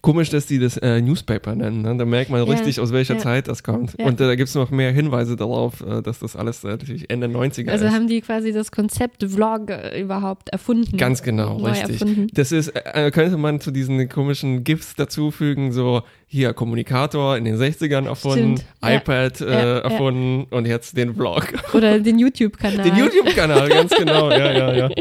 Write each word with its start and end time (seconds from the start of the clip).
Komisch, 0.02 0.28
dass 0.28 0.44
die 0.46 0.58
das 0.58 0.76
äh, 0.76 1.00
Newspaper 1.00 1.54
nennen. 1.54 1.80
Ne? 1.80 1.96
Da 1.96 2.04
merkt 2.04 2.30
man 2.30 2.46
Ja, 2.46 2.52
richtig, 2.52 2.78
aus 2.78 2.92
welcher 2.92 3.14
ja. 3.14 3.20
Zeit 3.20 3.48
das 3.48 3.62
kommt. 3.62 3.94
Ja. 3.98 4.04
Und 4.04 4.20
äh, 4.20 4.26
da 4.26 4.34
gibt 4.34 4.50
es 4.50 4.54
noch 4.54 4.70
mehr 4.70 4.92
Hinweise 4.92 5.34
darauf, 5.34 5.80
äh, 5.80 6.02
dass 6.02 6.18
das 6.18 6.36
alles 6.36 6.62
äh, 6.62 6.68
natürlich 6.68 7.08
Ende 7.08 7.26
90er 7.26 7.70
Also 7.70 7.86
ist. 7.86 7.92
haben 7.92 8.06
die 8.06 8.20
quasi 8.20 8.52
das 8.52 8.70
Konzept 8.70 9.24
Vlog 9.24 9.70
äh, 9.70 9.98
überhaupt 10.00 10.50
erfunden. 10.50 10.98
Ganz 10.98 11.22
genau, 11.22 11.56
richtig. 11.56 12.02
erfunden. 12.02 12.26
Das 12.34 12.52
ist, 12.52 12.68
äh, 12.68 13.10
könnte 13.12 13.38
man 13.38 13.60
zu 13.60 13.70
diesen 13.70 14.08
komischen 14.10 14.62
GIFs 14.62 14.94
dazufügen, 14.94 15.72
so 15.72 16.02
hier 16.26 16.52
Kommunikator 16.52 17.38
in 17.38 17.46
den 17.46 17.56
60ern 17.56 18.04
erfunden, 18.06 18.58
Stimmt, 18.58 18.64
iPad 18.82 19.40
erfunden 19.40 20.46
und 20.50 20.66
jetzt 20.66 20.96
den 20.98 21.14
Vlog. 21.14 21.46
Oder 21.72 21.98
den 21.98 22.18
YouTube-Kanal. 22.18 22.84
Den 22.84 22.96
YouTube-Kanal, 22.96 23.68
ganz 23.70 23.94
genau, 23.96 24.30
ja, 24.30 24.52
ja, 24.52 24.74
ja. 24.74 24.90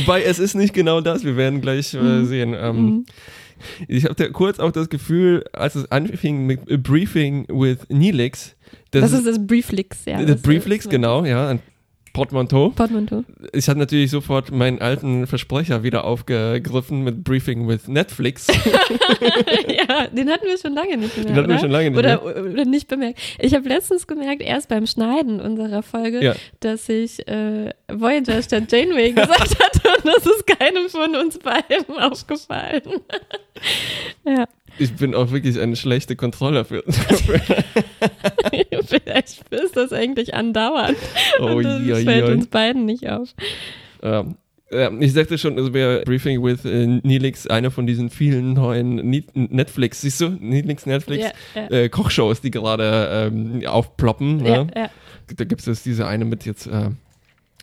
Wobei 0.00 0.22
es 0.22 0.38
ist 0.38 0.54
nicht 0.54 0.74
genau 0.74 1.00
das, 1.00 1.24
wir 1.24 1.36
werden 1.36 1.60
gleich 1.60 1.94
äh, 1.94 1.98
Mhm. 1.98 2.24
sehen. 2.26 2.54
Ähm, 2.58 2.76
Mhm. 2.76 3.06
Ich 3.86 4.04
hatte 4.06 4.32
kurz 4.32 4.58
auch 4.58 4.72
das 4.72 4.88
Gefühl, 4.88 5.44
als 5.52 5.76
es 5.76 5.88
anfing 5.92 6.46
mit 6.46 6.60
A 6.70 6.76
Briefing 6.76 7.46
with 7.48 7.78
Neelix, 7.88 8.56
das, 8.90 9.02
Das 9.02 9.12
ist 9.12 9.26
das 9.26 9.46
Brieflix, 9.46 10.04
ja. 10.04 10.20
das 10.24 10.42
Brieflix, 10.42 10.88
genau, 10.88 11.24
ja, 11.24 11.56
Portmanteau. 12.12 12.70
Portmanteau. 12.70 13.24
Ich 13.52 13.68
hatte 13.68 13.78
natürlich 13.78 14.10
sofort 14.10 14.50
meinen 14.50 14.80
alten 14.80 15.26
Versprecher 15.26 15.82
wieder 15.82 16.04
aufgegriffen 16.04 17.02
mit 17.04 17.24
Briefing 17.24 17.66
with 17.68 17.88
Netflix. 17.88 18.46
ja, 19.68 20.06
den 20.08 20.30
hatten 20.30 20.46
wir 20.46 20.58
schon 20.58 20.74
lange 20.74 20.96
nicht 20.98 21.16
mehr. 21.16 21.26
Den 21.26 21.36
hatten 21.36 21.48
wir 21.48 21.54
oder? 21.54 21.58
schon 21.60 21.70
lange 21.70 21.90
nicht 21.90 21.98
oder, 21.98 22.22
oder 22.24 22.64
nicht 22.64 22.88
bemerkt. 22.88 23.18
Ich 23.38 23.54
habe 23.54 23.68
letztens 23.68 24.06
gemerkt, 24.06 24.42
erst 24.42 24.68
beim 24.68 24.86
Schneiden 24.86 25.40
unserer 25.40 25.82
Folge, 25.82 26.22
Ja. 26.22 26.34
dass 26.60 26.88
ich 26.88 27.26
äh, 27.28 27.70
Voyager 27.90 28.42
statt 28.42 28.70
Janeway 28.70 29.12
gesagt 29.12 29.58
hatte 29.62 29.88
und 29.98 30.06
das 30.14 30.26
ist 30.26 30.46
keinem 30.46 30.88
von 30.88 31.16
uns 31.16 31.38
beiden 31.38 31.98
aufgefallen. 31.98 32.82
ja, 34.24 34.44
Ich 34.78 34.94
bin 34.94 35.14
auch 35.14 35.30
wirklich 35.30 35.60
eine 35.60 35.76
schlechte 35.76 36.16
Kontrolle 36.16 36.64
für. 36.64 36.82
vielleicht 38.86 39.42
ist 39.50 39.76
das 39.76 39.92
eigentlich 39.92 40.34
andauernd. 40.34 40.96
oh, 41.40 41.46
und 41.46 41.64
das 41.64 41.82
je, 41.86 41.94
fällt 42.04 42.26
je. 42.26 42.32
uns 42.32 42.46
beiden 42.46 42.84
nicht 42.84 43.08
auf. 43.08 43.28
Ähm, 44.02 44.36
ich 45.00 45.12
sagte 45.12 45.36
schon, 45.36 45.58
es 45.58 45.72
wäre 45.72 46.02
Briefing 46.04 46.42
with 46.42 46.64
äh, 46.64 46.86
Neelix 46.86 47.46
eine 47.46 47.70
von 47.70 47.86
diesen 47.86 48.08
vielen 48.08 48.54
neuen 48.54 48.96
Nie- 48.96 49.26
Netflix, 49.34 50.00
siehst 50.00 50.20
du, 50.22 50.30
Neelix 50.30 50.86
Netflix 50.86 51.26
Ja, 51.54 51.62
ja. 51.62 51.68
äh, 51.70 51.88
Kochshows, 51.90 52.40
die 52.40 52.50
gerade 52.50 53.30
ähm, 53.32 53.62
aufploppen. 53.66 54.44
Ja, 54.44 54.64
Ne? 54.64 54.90
Da 55.36 55.44
gibt 55.44 55.66
es 55.66 55.82
diese 55.82 56.06
eine 56.06 56.24
mit 56.24 56.46
jetzt, 56.46 56.66
äh, 56.66 56.90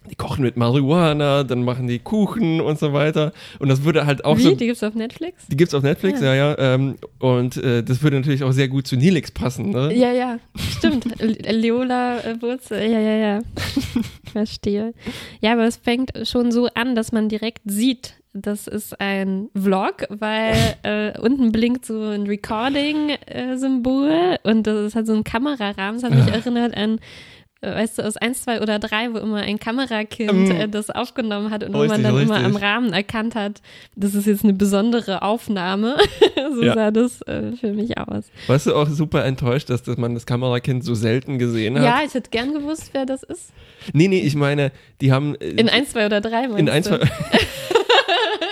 die 0.09 0.15
kochen 0.15 0.43
mit 0.43 0.57
Marihuana, 0.57 1.43
dann 1.43 1.63
machen 1.63 1.87
die 1.87 1.99
Kuchen 1.99 2.61
und 2.61 2.79
so 2.79 2.93
weiter. 2.93 3.31
Und 3.59 3.69
das 3.69 3.83
würde 3.83 4.05
halt 4.05 4.25
auch 4.25 4.37
Wie? 4.37 4.41
so. 4.43 4.55
Die 4.55 4.67
gibt's 4.67 4.83
auf 4.83 4.95
Netflix? 4.95 5.47
Die 5.47 5.57
gibt's 5.57 5.73
auf 5.73 5.83
Netflix, 5.83 6.21
ja, 6.21 6.33
ja. 6.33 6.57
ähm, 6.57 6.95
und 7.19 7.57
äh, 7.57 7.83
das 7.83 8.01
würde 8.01 8.17
natürlich 8.17 8.43
auch 8.43 8.51
sehr 8.51 8.67
gut 8.67 8.87
zu 8.87 8.95
Neelix 8.95 9.31
passen, 9.31 9.71
ne? 9.71 9.93
Ja, 9.93 10.11
ja, 10.11 10.39
stimmt. 10.57 11.05
Le- 11.19 11.51
Leola 11.51 12.19
äh, 12.19 12.41
Wurzel, 12.41 12.89
ja, 12.91 12.99
ja, 12.99 13.15
ja. 13.15 13.39
Verstehe. 14.31 14.93
Ja, 15.41 15.53
aber 15.53 15.65
es 15.65 15.77
fängt 15.77 16.11
schon 16.27 16.51
so 16.51 16.67
an, 16.73 16.95
dass 16.95 17.11
man 17.11 17.29
direkt 17.29 17.61
sieht, 17.65 18.15
das 18.33 18.67
ist 18.67 18.99
ein 19.01 19.49
Vlog, 19.55 20.05
weil 20.09 20.55
äh, 20.83 21.19
unten 21.19 21.51
blinkt 21.51 21.85
so 21.85 21.99
ein 22.01 22.27
Recording-Symbol 22.27 24.37
und 24.43 24.67
das 24.67 24.95
hat 24.95 25.07
so 25.07 25.13
einen 25.13 25.23
Kamerarahmen. 25.23 25.99
Das 26.01 26.09
hat 26.11 26.17
mich 26.17 26.27
erinnert 26.33 26.75
an, 26.77 26.95
äh, 26.95 26.99
weißt 27.61 27.97
du, 27.99 28.03
aus 28.05 28.15
1, 28.17 28.43
2 28.43 28.61
oder 28.61 28.79
3, 28.79 29.13
wo 29.13 29.17
immer 29.17 29.37
ein 29.37 29.59
Kamerakind 29.59 30.31
Mm. 30.49 30.51
äh, 30.51 30.67
das 30.69 30.89
aufgenommen 30.89 31.51
hat 31.51 31.63
und 31.63 31.73
wo 31.73 31.79
man 31.85 32.01
dann 32.03 32.17
immer 32.19 32.35
richtig. 32.37 32.45
am 32.45 32.55
Rahmen 32.55 32.93
erkannt 32.93 33.35
hat, 33.35 33.61
das 33.95 34.15
ist 34.15 34.27
jetzt 34.27 34.43
eine 34.43 34.53
besondere 34.53 35.21
Aufnahme. 35.23 35.97
so 36.55 36.63
Ja. 36.63 36.73
sah 36.73 36.91
das 36.91 37.21
äh, 37.23 37.51
für 37.59 37.73
mich 37.73 37.97
aus. 37.97 38.25
Warst 38.47 38.67
du 38.67 38.75
auch 38.75 38.87
super 38.87 39.25
enttäuscht, 39.25 39.69
dass, 39.69 39.83
dass 39.83 39.97
man 39.97 40.13
das 40.13 40.25
Kamerakind 40.25 40.83
so 40.83 40.93
selten 40.95 41.37
gesehen 41.39 41.77
hat? 41.77 41.83
Ja, 41.85 42.01
ich 42.05 42.13
hätte 42.13 42.29
gern 42.29 42.53
gewusst, 42.53 42.89
wer 42.93 43.05
das 43.05 43.23
ist. 43.23 43.51
Nee, 43.93 44.07
nee, 44.07 44.19
ich 44.21 44.35
meine, 44.35 44.71
die 45.01 45.11
haben 45.11 45.35
äh, 45.35 45.49
In 45.49 45.67
1, 45.69 45.89
2 45.91 46.05
oder 46.05 46.21
3 46.21 46.47
meinst 46.47 46.59
in 46.59 46.69
ein, 46.69 46.83
du? 46.83 46.89
zwei, 46.89 46.99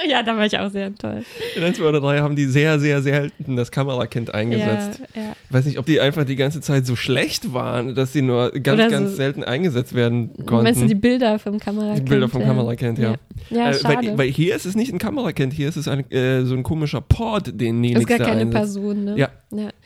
ja, 0.10 0.24
da 0.24 0.36
war 0.38 0.46
ich 0.46 0.58
auch 0.58 0.70
sehr 0.72 0.88
enttäuscht. 0.88 1.28
in 1.56 1.64
ein, 1.64 1.74
zwei 1.74 1.86
oder 1.86 2.00
drei 2.02 2.20
haben 2.20 2.36
die 2.36 2.46
sehr, 2.46 2.80
sehr 2.80 3.02
selten 3.02 3.56
das 3.56 3.72
Kamerakind 3.72 4.34
eingesetzt. 4.34 5.02
Ja, 5.16 5.22
ja. 5.22 5.32
Ich 5.50 5.54
weiß 5.54 5.66
nicht, 5.66 5.78
ob 5.80 5.86
die 5.86 6.00
einfach 6.00 6.24
die 6.26 6.36
ganze 6.36 6.62
Zeit 6.62 6.86
so 6.86 6.96
schlecht 6.96 7.54
waren, 7.54 7.96
dass 7.96 8.14
sie 8.14 8.22
nur 8.22 8.52
ganz, 8.52 8.80
Oder 8.80 8.90
ganz 8.90 9.12
so- 9.12 9.16
selten 9.18 9.44
eingesetzt 9.44 9.94
werden 9.96 10.32
konnten. 10.46 10.64
Meinst 10.64 10.82
du 10.82 10.86
die 10.88 10.96
Bilder 10.96 11.40
vom 11.40 11.60
Kamerakind? 11.60 12.08
Die 12.08 12.10
Bilder 12.12 12.30
vom 12.30 12.42
ja. 12.42 12.48
Kamerakind, 12.48 13.00
ja. 13.00 13.16
Ja, 13.50 13.70
Äh, 13.70 13.74
schade. 13.76 14.08
weil, 14.10 14.18
weil 14.18 14.28
hier 14.30 14.56
ist 14.56 14.66
es 14.66 14.76
nicht 14.76 14.92
ein 14.92 14.98
Kamerakind, 15.00 15.54
hier 15.54 15.70
ist 15.70 15.78
es 15.78 15.88
ein, 15.88 16.10
äh, 16.12 16.44
so 16.44 16.56
ein 16.56 16.64
komischer 16.64 17.02
Pod, 17.02 17.48
den 17.48 17.82
das 17.82 17.92
Nelix 17.92 18.00
ist 18.02 18.08
gar 18.08 18.18
keine 18.20 18.42
einsetzt. 18.42 18.54
Person, 18.74 19.04
ne? 19.06 19.16
Ja. 19.18 19.30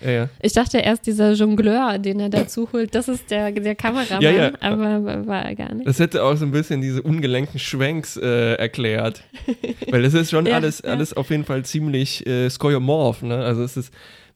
ja. 0.03 0.29
Ich 0.41 0.53
dachte 0.53 0.79
erst, 0.79 1.05
dieser 1.05 1.33
Jongleur, 1.33 1.99
den 1.99 2.19
er 2.19 2.29
dazu 2.29 2.67
holt, 2.73 2.95
das 2.95 3.07
ist 3.07 3.29
der, 3.29 3.51
der 3.51 3.75
Kameramann, 3.75 4.21
Ja, 4.21 4.31
ja. 4.31 4.51
aber 4.61 5.27
war- 5.27 5.41
er 5.45 5.55
gar 5.55 5.73
nicht. 5.75 5.87
Das 5.87 5.99
hätte 5.99 6.23
auch 6.23 6.35
so 6.35 6.45
ein 6.45 6.51
bisschen 6.51 6.81
diese 6.81 7.01
ungelenken 7.01 7.59
Schwenks 7.59 8.17
äh, 8.17 8.53
erklärt. 8.55 9.21
Weil 9.91 10.01
es 10.13 10.23
ist 10.23 10.31
schon 10.31 10.45
Ja, 10.45 10.55
alles, 10.55 10.81
ja. 10.85 10.91
alles 10.91 11.13
auf 11.15 11.29
jeden 11.29 11.45
Fall 11.45 11.63
ziemlich 11.65 12.25
äh, 12.27 12.49
skeuomorph, 12.49 13.21
ne? 13.23 13.37
Also 13.37 13.63
es 13.63 13.77
ist, 13.77 13.93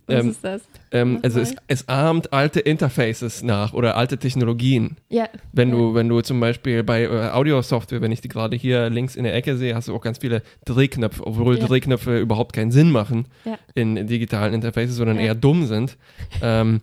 Was 0.08 0.20
ähm, 0.24 0.30
ist 0.30 0.44
das? 0.44 0.62
ähm, 0.92 1.20
also 1.24 1.40
es, 1.40 1.56
es 1.68 1.88
ahmt 1.90 2.32
alte 2.34 2.60
Interfaces 2.60 3.42
nach 3.44 3.74
oder 3.74 3.98
alte 3.98 4.18
Technologien. 4.18 4.98
Ja. 5.10 5.28
Wenn 5.52 5.70
ja. 5.70 5.76
du, 5.76 5.94
wenn 5.96 6.08
du 6.10 6.22
zum 6.22 6.40
Beispiel 6.40 6.84
bei 6.84 7.04
äh, 7.04 7.30
Audiosoftware, 7.32 8.02
wenn 8.02 8.12
ich 8.12 8.22
die 8.22 8.28
gerade 8.28 8.56
hier 8.56 8.90
links 8.90 9.16
in 9.16 9.24
der 9.24 9.34
Ecke 9.36 9.58
sehe, 9.58 9.74
hast 9.76 9.88
du 9.88 9.96
auch 9.96 10.02
ganz 10.02 10.20
viele 10.20 10.42
Drehknöpfe, 10.66 11.26
obwohl 11.26 11.58
Ja. 11.58 11.66
Drehknöpfe 11.66 12.20
überhaupt 12.20 12.54
keinen 12.54 12.72
Sinn 12.72 12.92
machen 12.92 13.26
Ja. 13.46 13.58
in 13.74 14.08
digitalen 14.08 14.54
Interfaces, 14.54 14.96
sondern 14.96 15.18
Ja. 15.18 15.24
eher 15.24 15.36
dumm 15.36 15.66
sind. 15.66 15.98
ähm, 16.42 16.82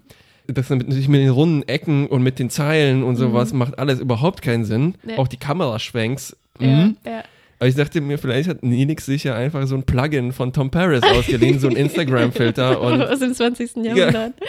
das 0.49 0.69
mit, 0.71 0.81
natürlich 0.89 1.09
mit 1.09 1.21
den 1.21 1.29
runden 1.31 1.63
Ecken 1.69 2.09
und 2.09 2.23
mit 2.25 2.41
den 2.41 2.51
Zeilen 2.51 3.05
und 3.05 3.15
sowas 3.15 3.53
macht 3.53 3.79
alles 3.79 4.01
überhaupt 4.01 4.43
keinen 4.43 4.65
Sinn. 4.65 4.97
Mhm. 5.05 5.11
Ja. 5.11 5.19
Auch 5.19 5.29
die 5.29 5.37
Kameraschwenks. 5.37 6.37
Ja, 6.59 6.67
Mhm. 6.67 6.97
ja. 7.07 7.23
Aber 7.63 7.69
ich 7.69 7.77
dachte 7.77 8.01
mir, 8.01 8.19
vielleicht 8.19 8.49
hat 8.49 8.65
Ninix 8.65 9.07
sicher 9.07 9.37
einfach 9.37 9.65
so 9.69 9.77
ein 9.77 9.85
Plugin 9.85 10.33
von 10.33 10.53
Tom 10.53 10.73
Paris 10.73 11.05
ausgeliehen, 11.05 11.61
so 11.61 11.69
ein 11.69 11.77
Instagram-Filter 11.77 12.81
Aus 12.81 13.21
dem 13.21 13.33
20. 13.33 13.77
Jahrhundert. 13.77 14.33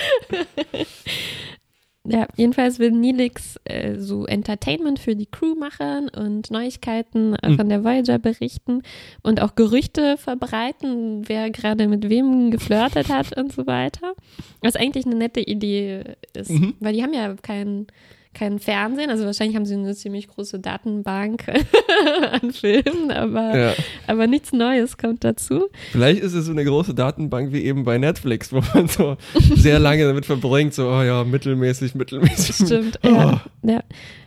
Ja, 2.06 2.28
jedenfalls 2.36 2.80
will 2.80 2.92
Nilix 2.92 3.56
äh, 3.64 3.98
so 3.98 4.26
Entertainment 4.26 5.00
für 5.00 5.16
die 5.16 5.26
Crew 5.26 5.56
machen 5.56 6.10
und 6.10 6.52
Neuigkeiten 6.52 7.34
äh, 7.36 7.52
Mhm. 7.52 7.56
von 7.56 7.70
der 7.70 7.86
Voyager 7.86 8.20
berichten 8.20 8.82
und 9.22 9.42
auch 9.42 9.56
Gerüchte 9.56 10.18
verbreiten, 10.18 11.24
wer 11.30 11.50
gerade 11.50 11.88
mit 11.88 12.10
wem 12.10 12.52
geflirtet 12.52 13.08
hat 13.08 13.38
und 13.38 13.54
so 13.54 13.68
weiter. 13.68 14.16
Was 14.62 14.76
eigentlich 14.76 15.06
eine 15.06 15.16
nette 15.16 15.40
Idee 15.40 16.04
ist, 16.36 16.50
Mhm. 16.50 16.74
weil 16.82 16.92
die 16.94 17.04
haben 17.04 17.14
ja 17.14 17.36
kein, 17.42 17.88
kein 18.34 18.60
Fernsehen, 18.60 19.10
also 19.10 19.26
wahrscheinlich 19.26 19.56
haben 19.56 19.66
sie 19.66 19.76
eine 19.76 19.96
ziemlich 19.96 20.28
große 20.28 20.60
Datenbank 20.60 21.46
an 22.32 22.52
Filmen, 22.52 23.12
aber, 23.12 23.58
Ja. 23.58 23.74
aber 24.08 24.28
nichts 24.28 24.52
Neues 24.54 24.98
kommt 24.98 25.24
dazu. 25.24 25.68
Vielleicht 25.92 26.22
ist 26.22 26.34
es 26.34 26.46
so 26.46 26.52
eine 26.52 26.66
große 26.66 26.94
Datenbank 26.94 27.54
wie 27.54 27.64
eben 27.64 27.84
bei 27.84 27.98
Netflix, 27.98 28.52
wo 28.52 28.62
man 28.74 28.88
so 28.88 29.18
sehr 29.56 29.80
lange 29.80 30.06
damit 30.06 30.26
verbringt, 30.26 30.74
so, 30.74 30.88
oh 30.90 31.02
ja, 31.04 31.24
mittelmäßig, 31.24 31.96
mittelmäßig. 31.96 32.56
Stimmt, 32.56 33.00
Oh. 33.04 33.08
ja. 33.10 33.42
ja. 33.64 33.84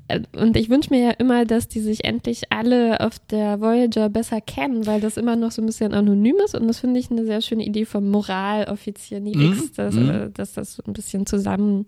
Äh, 0.08 0.20
Und 0.36 0.56
ich 0.56 0.70
wünsche 0.70 0.90
mir 0.90 1.02
ja 1.02 1.10
immer, 1.10 1.44
dass 1.44 1.66
die 1.66 1.80
sich 1.80 2.04
endlich 2.04 2.52
alle 2.52 3.00
auf 3.00 3.18
der 3.30 3.60
Voyager 3.60 4.08
besser 4.08 4.40
kennen, 4.40 4.86
weil 4.86 5.00
das 5.00 5.16
immer 5.16 5.34
noch 5.34 5.50
so 5.50 5.60
ein 5.62 5.66
bisschen 5.66 5.92
anonym 5.94 6.36
ist 6.44 6.54
und 6.54 6.68
das 6.68 6.78
finde 6.78 7.00
ich 7.00 7.10
eine 7.10 7.24
sehr 7.24 7.40
schöne 7.40 7.64
Idee 7.64 7.84
vom 7.86 8.08
Moraloffizier 8.10 9.18
Nilix, 9.20 9.56
Mhm, 9.58 9.70
dass, 9.76 9.94
mhm. 9.94 10.10
äh, 10.10 10.30
dass 10.30 10.52
das 10.52 10.74
so 10.76 10.82
ein 10.86 10.92
bisschen 10.92 11.26
zusammen 11.26 11.86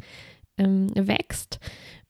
ähm, 0.58 0.88
wächst. 0.96 1.60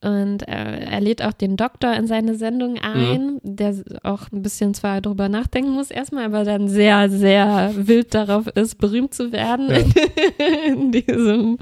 Und 0.01 0.47
äh, 0.47 0.79
er 0.79 1.01
lädt 1.01 1.21
auch 1.21 1.33
den 1.33 1.57
Doktor 1.57 1.93
in 1.93 2.07
seine 2.07 2.35
Sendung 2.35 2.77
ein, 2.77 3.39
der 3.43 3.75
auch 4.03 4.31
ein 4.31 4.41
bisschen 4.41 4.73
zwar 4.73 5.01
drüber 5.01 5.27
nachdenken 5.27 5.71
muss 5.71 5.91
erstmal, 5.91 6.23
aber 6.25 6.45
dann 6.45 6.69
sehr, 6.69 7.09
sehr 7.09 7.73
wild 7.75 8.13
darauf 8.13 8.47
ist, 8.47 8.75
berühmt 8.77 9.13
zu 9.13 9.33
werden 9.33 9.69
Ja. 9.69 9.77
in 10.67 10.93
diesem, 10.93 11.57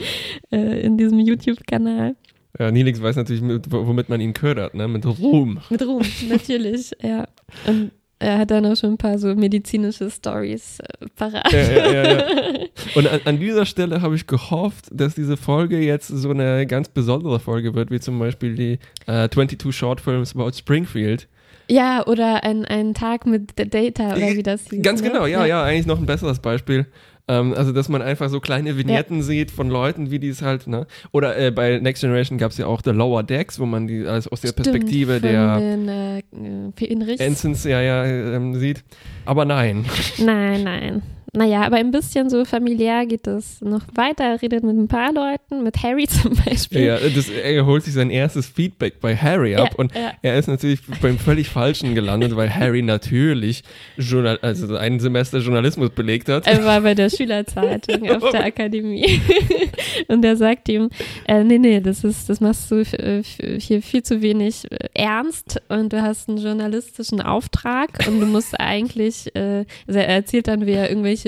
äh, 0.51 0.81
in 0.81 0.97
diesem 0.97 1.19
YouTube-Kanal. 1.19 2.15
Ja, 2.59 2.71
Nilix 2.71 3.01
weiß 3.01 3.15
natürlich, 3.15 3.41
mit, 3.41 3.71
womit 3.71 4.09
man 4.09 4.21
ihn 4.21 4.33
ködert, 4.33 4.73
ne? 4.73 4.87
Mit 4.87 5.05
Ruhm. 5.05 5.59
Mit 5.69 5.81
Ruhm, 5.81 6.03
natürlich, 6.29 6.91
ja. 7.01 7.27
Und 7.65 7.91
er 8.19 8.39
hat 8.39 8.51
dann 8.51 8.65
auch 8.65 8.75
schon 8.75 8.91
ein 8.91 8.97
paar 8.97 9.19
so 9.19 9.33
medizinische 9.35 10.09
Stories 10.09 10.79
äh, 10.79 11.05
parat. 11.15 11.51
Ja, 11.51 11.61
ja, 11.61 12.13
ja. 12.13 12.23
Und 12.95 13.07
an, 13.07 13.19
an 13.25 13.39
dieser 13.39 13.65
Stelle 13.65 14.01
habe 14.01 14.15
ich 14.15 14.25
gehofft, 14.25 14.85
dass 14.91 15.15
diese 15.15 15.37
Folge 15.37 15.79
jetzt 15.79 16.07
so 16.07 16.31
eine 16.31 16.65
ganz 16.65 16.89
besondere 16.89 17.39
Folge 17.39 17.75
wird, 17.75 17.91
wie 17.91 17.99
zum 17.99 18.17
Beispiel 18.17 18.55
die 18.55 18.79
äh, 19.05 19.29
22 19.29 19.75
Short 19.75 20.01
Films 20.01 20.35
about 20.35 20.53
Springfield. 20.53 21.27
Ja, 21.69 22.05
oder 22.07 22.43
ein, 22.43 22.65
ein 22.65 22.93
Tag 22.93 23.25
mit 23.25 23.53
Data, 23.57 24.15
oder 24.15 24.35
wie 24.35 24.43
das 24.43 24.69
hieß. 24.69 24.81
Ganz 24.81 25.01
ne? 25.01 25.09
genau, 25.09 25.25
ja, 25.25 25.45
ja, 25.45 25.63
eigentlich 25.63 25.85
noch 25.85 25.99
ein 25.99 26.05
besseres 26.05 26.39
Beispiel. 26.39 26.87
Ähm, 27.27 27.53
also, 27.53 27.73
dass 27.73 27.89
man 27.89 28.01
einfach 28.01 28.29
so 28.29 28.39
kleine 28.39 28.77
Vignetten 28.77 29.21
sieht 29.21 29.51
von 29.51 29.69
Leuten, 29.69 30.11
wie 30.11 30.19
die 30.19 30.29
es 30.29 30.41
halt, 30.41 30.67
ne? 30.67 30.87
Oder 31.11 31.37
äh, 31.37 31.51
bei 31.51 31.79
Next 31.79 32.01
Generation 32.01 32.37
gab 32.37 32.51
es 32.51 32.57
ja 32.57 32.67
auch 32.67 32.81
The 32.83 32.91
Lower 32.91 33.23
Decks, 33.23 33.59
wo 33.59 33.65
man 33.65 33.87
die 33.87 34.05
alles 34.05 34.27
aus 34.27 34.41
der 34.41 34.49
Stimmt, 34.49 34.63
Perspektive 34.63 35.19
der 35.19 35.59
Den, 35.59 35.87
äh. 35.89 37.17
Ensigns 37.19 37.63
ja, 37.65 37.81
ja 37.81 38.05
ähm, 38.05 38.55
sieht. 38.55 38.83
Aber 39.25 39.43
nein. 39.45 39.85
Nein, 40.19 40.63
nein. 40.63 41.01
Naja, 41.37 41.61
aber 41.61 41.75
ein 41.77 41.91
bisschen 41.91 42.31
so 42.31 42.45
familiär 42.45 43.05
geht 43.05 43.27
es 43.27 43.61
noch 43.61 43.83
weiter. 43.93 44.23
Er 44.23 44.41
redet 44.41 44.63
mit 44.63 44.75
ein 44.75 44.87
paar 44.87 45.13
Leuten, 45.13 45.63
mit 45.63 45.83
Harry 45.83 46.07
zum 46.07 46.35
Beispiel. 46.35 46.81
Ja, 46.81 46.97
das, 46.97 47.29
er 47.29 47.63
holt 47.63 47.83
sich 47.83 47.93
sein 47.93 48.09
erstes 48.09 48.47
Feedback 48.47 48.99
bei 48.99 49.15
Harry 49.15 49.55
ab 49.55 49.69
Ja, 49.69 49.75
und 49.77 49.93
ja. 49.93 50.13
er 50.23 50.39
ist 50.39 50.47
natürlich 50.47 50.79
beim 50.99 51.19
völlig 51.19 51.49
Falschen 51.49 51.93
gelandet, 51.93 52.35
weil 52.35 52.53
Harry 52.53 52.81
natürlich 52.81 53.61
Journal 53.97 54.39
also 54.41 54.75
ein 54.77 54.99
Semester 54.99 55.37
Journalismus 55.37 55.91
belegt 55.91 56.27
hat. 56.27 56.47
Er 56.47 56.65
war 56.65 56.81
bei 56.81 56.95
der 56.95 57.11
Schülerzeitung 57.11 58.09
auf 58.09 58.31
der 58.31 58.43
Akademie. 58.45 59.21
Und 60.07 60.25
er 60.25 60.37
sagt 60.37 60.69
ihm, 60.69 60.89
äh, 61.27 61.43
nee, 61.43 61.59
nee, 61.59 61.81
das 61.81 62.03
ist, 62.03 62.29
das 62.29 62.41
machst 62.41 62.71
du 62.71 62.81
äh, 62.81 63.21
hier 63.23 63.83
viel 63.83 64.01
zu 64.01 64.21
wenig 64.23 64.71
äh, 64.71 64.77
ernst 64.93 65.61
und 65.69 65.93
du 65.93 66.01
hast 66.01 66.29
einen 66.29 66.37
journalistischen 66.37 67.21
Auftrag 67.21 68.07
und 68.07 68.19
du 68.19 68.25
musst 68.25 68.59
eigentlich, 68.59 69.35
äh, 69.35 69.65
also 69.87 69.99
er 69.99 70.07
erzählt 70.07 70.47
dann, 70.47 70.65
wie 70.65 70.71
er 70.71 70.89
irgendwelche 70.89 71.26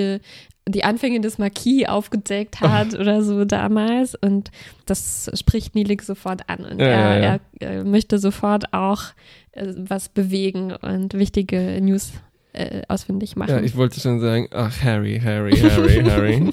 die 0.67 0.83
Anfänge 0.83 1.19
des 1.21 1.37
Marquis 1.37 1.87
aufgedeckt 1.87 2.61
hat 2.61 2.93
oder 2.99 3.23
so 3.23 3.45
damals 3.45 4.15
und 4.15 4.51
das 4.85 5.31
spricht 5.33 5.75
Nielig 5.75 6.03
sofort 6.03 6.47
an 6.47 6.59
und 6.65 6.79
Ja, 6.79 6.85
er, 6.85 7.21
ja, 7.21 7.39
er 7.59 7.71
äh, 7.71 7.83
möchte 7.83 8.19
sofort 8.19 8.73
auch 8.73 9.03
äh, 9.51 9.73
was 9.75 10.09
bewegen 10.09 10.71
und 10.73 11.13
wichtige 11.13 11.79
News 11.81 12.11
äh, 12.53 12.81
ausfindig 12.87 13.35
machen. 13.35 13.51
Ja, 13.51 13.61
ich 13.61 13.75
wollte 13.75 13.99
schon 13.99 14.19
sagen, 14.19 14.47
ach 14.51 14.83
Harry, 14.83 15.19
Harry, 15.23 15.55
Harry, 15.55 16.03
Harry. 16.03 16.51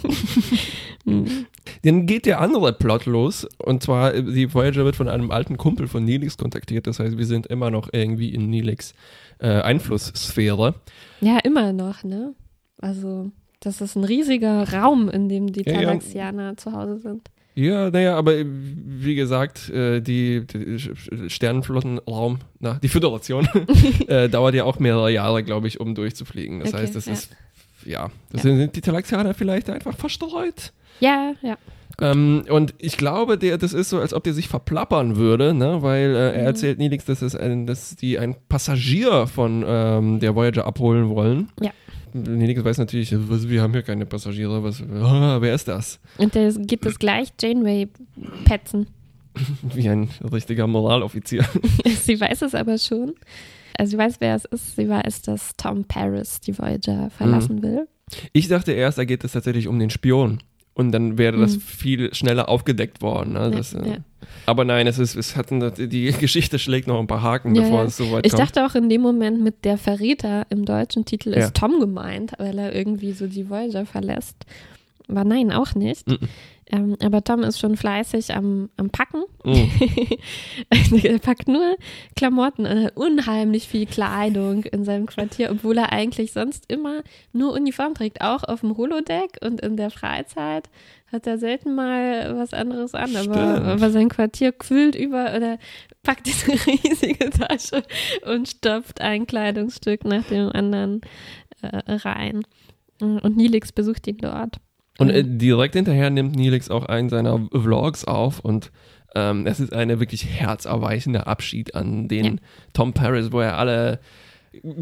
Mhm. 1.05 1.47
Dann 1.83 2.07
geht 2.07 2.27
der 2.27 2.41
andere 2.41 2.73
Plot 2.73 3.07
los 3.07 3.47
und 3.59 3.83
zwar 3.83 4.15
äh, 4.15 4.23
die 4.23 4.53
Voyager 4.53 4.85
wird 4.85 4.97
von 4.97 5.09
einem 5.09 5.31
alten 5.31 5.57
Kumpel 5.57 5.89
von 5.89 6.05
Neelix 6.05 6.37
kontaktiert. 6.37 6.87
Das 6.87 7.01
heißt, 7.01 7.17
wir 7.17 7.27
sind 7.27 7.47
immer 7.47 7.71
noch 7.71 7.89
irgendwie 7.93 8.35
in 8.35 8.51
Neelix 8.51 8.95
äh, 9.39 9.49
Einflusssphäre. 9.49 10.75
Ja, 11.21 11.39
immer 11.39 11.73
noch, 11.73 12.03
ne? 12.05 12.35
Also, 12.81 13.31
das 13.61 13.81
ist 13.81 13.97
ein 13.97 14.05
riesiger 14.05 14.73
Raum, 14.73 15.09
in 15.09 15.29
dem 15.29 15.53
die 15.53 15.63
Ja, 15.65 15.73
ja. 15.73 15.81
Talaxianer 15.87 16.57
zu 16.57 16.73
Hause 16.73 16.99
sind. 16.99 17.29
Ja, 17.55 17.91
naja, 17.91 18.17
aber 18.17 18.35
äh, 18.37 18.45
wie 18.47 19.15
gesagt, 19.15 19.71
äh, 19.71 20.01
die, 20.03 20.47
die 20.47 20.79
Sternenflottenraum, 21.31 22.39
na, 22.61 22.75
die 22.83 22.89
Föderation, 22.89 23.49
äh, 24.09 24.29
dauert 24.29 24.55
ja 24.55 24.65
auch 24.65 24.79
mehrere 24.79 25.11
Jahre, 25.11 25.43
glaube 25.43 25.69
ich, 25.69 25.81
um 25.81 25.95
durchzufliegen. 25.95 26.61
Das 26.61 26.75
Okay, 26.75 26.83
heißt, 26.83 26.95
das 26.97 27.07
ja. 27.07 27.13
ist, 27.15 27.31
ja, 27.87 28.11
das 28.33 28.43
sind 28.43 28.77
die 28.77 28.81
Talaxianer 28.81 29.33
vielleicht 29.35 29.71
einfach 29.71 29.97
verstreut. 29.97 30.73
Ja, 31.01 31.33
ja. 31.43 31.57
Ähm, 32.01 32.45
und 32.51 32.75
ich 32.79 32.99
glaube, 32.99 33.39
der, 33.39 33.57
das 33.57 33.73
ist 33.73 33.89
so, 33.89 34.01
als 34.01 34.13
ob 34.13 34.25
der 34.25 34.35
sich 34.35 34.49
verplappern 34.49 35.17
würde, 35.17 35.55
ne? 35.55 35.81
weil 35.81 36.15
äh, 36.15 36.33
er 36.35 36.41
Mhm. 36.43 36.47
erzählt 36.47 36.79
Nilix, 36.79 37.07
dass, 37.07 37.23
es 37.23 37.35
ein, 37.35 37.67
dass 37.67 37.97
die 37.97 38.19
einen 38.19 38.35
Passagier 38.51 39.27
von 39.27 39.65
ähm, 39.67 40.21
der 40.21 40.35
Voyager 40.35 40.67
abholen 40.67 41.09
wollen. 41.09 41.49
Ja. 41.63 41.71
Nilix 42.23 42.65
weiß 42.65 42.79
natürlich, 42.79 43.15
was, 43.17 43.49
wir 43.49 43.63
haben 43.63 43.73
hier 43.73 43.83
keine 43.83 44.07
Passagiere, 44.07 44.63
was, 44.63 44.81
wer 44.89 45.55
ist 45.55 45.69
das? 45.69 46.01
Und 46.19 46.35
der 46.35 46.53
geht 46.53 46.85
es 46.87 46.99
gleich 46.99 47.29
Janeway 47.41 47.89
petzen. 48.45 48.87
Wie 49.75 49.89
ein 49.89 50.09
richtiger 50.33 50.67
Moraloffizier. 50.67 51.45
sie 52.03 52.21
weiß 52.21 52.43
es 52.43 52.55
aber 52.55 52.79
schon. 52.79 53.15
Also 53.79 53.91
sie 53.93 53.99
weiß, 53.99 54.17
wer 54.21 54.37
es 54.37 54.47
ist. 54.47 54.77
Sie 54.77 54.89
weiß, 54.89 55.23
dass 55.23 55.55
Tom 55.57 55.85
Paris 55.85 56.41
die 56.41 56.59
Voyager 56.59 57.11
verlassen 57.11 57.63
will. 57.63 57.87
Ich 58.33 58.49
dachte 58.49 58.73
erst, 58.73 58.99
da 58.99 59.05
geht 59.05 59.25
es 59.25 59.33
tatsächlich 59.33 59.69
um 59.69 59.79
den 59.79 59.91
Spion. 59.91 60.39
Und 60.77 60.93
dann 60.93 61.17
wäre 61.17 61.39
das 61.39 61.57
Mhm. 61.57 61.61
viel 61.63 62.15
schneller 62.15 62.51
aufgedeckt 62.51 63.01
worden. 63.01 63.33
Ne? 63.33 63.51
Das, 63.51 63.73
Ja, 63.73 63.81
äh, 63.83 63.89
ja. 63.93 63.97
Aber 64.45 64.67
nein, 64.67 64.87
es 64.87 64.99
ist, 64.99 65.17
es 65.17 65.35
hat, 65.35 65.47
die 65.51 66.13
Geschichte 66.21 66.59
schlägt 66.59 66.87
noch 66.87 67.01
ein 67.01 67.07
paar 67.07 67.23
Haken, 67.23 67.55
Ja, 67.55 67.63
bevor 67.63 67.85
es 67.85 67.97
so 67.97 68.13
weit 68.13 68.27
Ich 68.27 68.33
kommt. 68.33 68.43
dachte 68.43 68.67
auch 68.67 68.75
in 68.75 68.91
dem 68.91 69.01
Moment 69.01 69.41
mit 69.43 69.65
der 69.65 69.79
Verräter 69.79 70.45
im 70.51 70.67
deutschen 70.67 71.07
Titel 71.07 71.31
ist. 71.31 71.55
Tom 71.55 71.81
gemeint, 71.81 72.33
weil 72.39 72.59
er 72.59 72.75
irgendwie 72.75 73.13
so 73.13 73.27
die 73.27 73.49
Voyager 73.49 73.87
verlässt. 73.87 74.37
Aber 75.09 75.25
nein, 75.25 75.51
auch 75.51 75.75
nicht. 75.75 76.07
Mhm. 76.09 76.19
Ähm, 76.71 76.97
aber 77.01 77.23
Tom 77.23 77.45
ist 77.45 77.61
schon 77.61 77.77
fleißig 77.77 78.35
am, 78.35 78.71
am 78.77 78.91
Packen. 78.91 79.23
Mhm. 79.45 79.71
er 81.03 81.19
packt 81.21 81.47
nur 81.47 81.77
Klamotten 82.17 82.67
und 82.67 82.85
hat 82.85 82.97
unheimlich 82.97 83.69
viel 83.69 83.87
Kleidung 83.87 84.65
in 84.65 84.85
seinem 84.85 85.07
Quartier, 85.07 85.51
obwohl 85.53 85.79
er 85.79 85.93
eigentlich 85.93 86.33
sonst 86.33 86.65
immer 86.71 87.03
nur 87.33 87.53
Uniform 87.53 87.95
trägt, 87.95 88.21
auch 88.21 88.43
auf 88.43 88.61
dem 88.61 88.77
Holodeck 88.77 89.39
und 89.43 89.61
in 89.61 89.77
der 89.77 89.91
Freizeit 89.91 90.69
hat 91.13 91.27
er 91.29 91.39
selten 91.39 91.77
mal 91.77 92.37
was 92.37 92.53
anderes 92.53 92.95
an, 92.95 93.15
aber, 93.15 93.63
aber 93.63 93.91
sein 93.91 94.09
Quartier 94.09 94.51
quillt 94.51 94.97
über 94.97 95.35
oder 95.37 95.59
packt 96.03 96.27
diese 96.27 96.53
riesige 96.67 97.31
Tasche 97.31 97.85
und 98.25 98.49
stopft 98.49 99.01
ein 99.01 99.27
Kleidungsstück 99.27 100.05
nach 100.05 100.25
dem 100.25 100.51
anderen 100.51 101.03
äh, 101.63 101.93
rein. 101.93 102.43
Und 103.01 103.37
Nilix 103.37 103.73
besucht 103.73 104.07
ihn 104.07 104.19
dort. 104.19 104.57
Und 104.99 105.11
äh, 105.11 105.25
direkt 105.25 105.75
hinterher 105.75 106.11
nimmt 106.11 106.37
Neelix 106.37 106.71
auch 106.71 106.87
einen 106.87 107.09
seiner 107.09 107.49
Vlogs 107.53 108.05
auf 108.05 108.41
und 108.41 108.71
ähm, 109.15 109.47
es 109.47 109.61
ist 109.61 109.73
eine 109.73 110.01
wirklich 110.01 110.27
herzerweichende 110.27 111.27
Abschied 111.27 111.75
an 111.75 112.09
den 112.09 112.25
Ja. 112.25 112.33
Tom 112.73 112.93
Paris, 112.93 113.33
wo 113.33 113.41
er 113.41 113.59
alle 113.59 114.01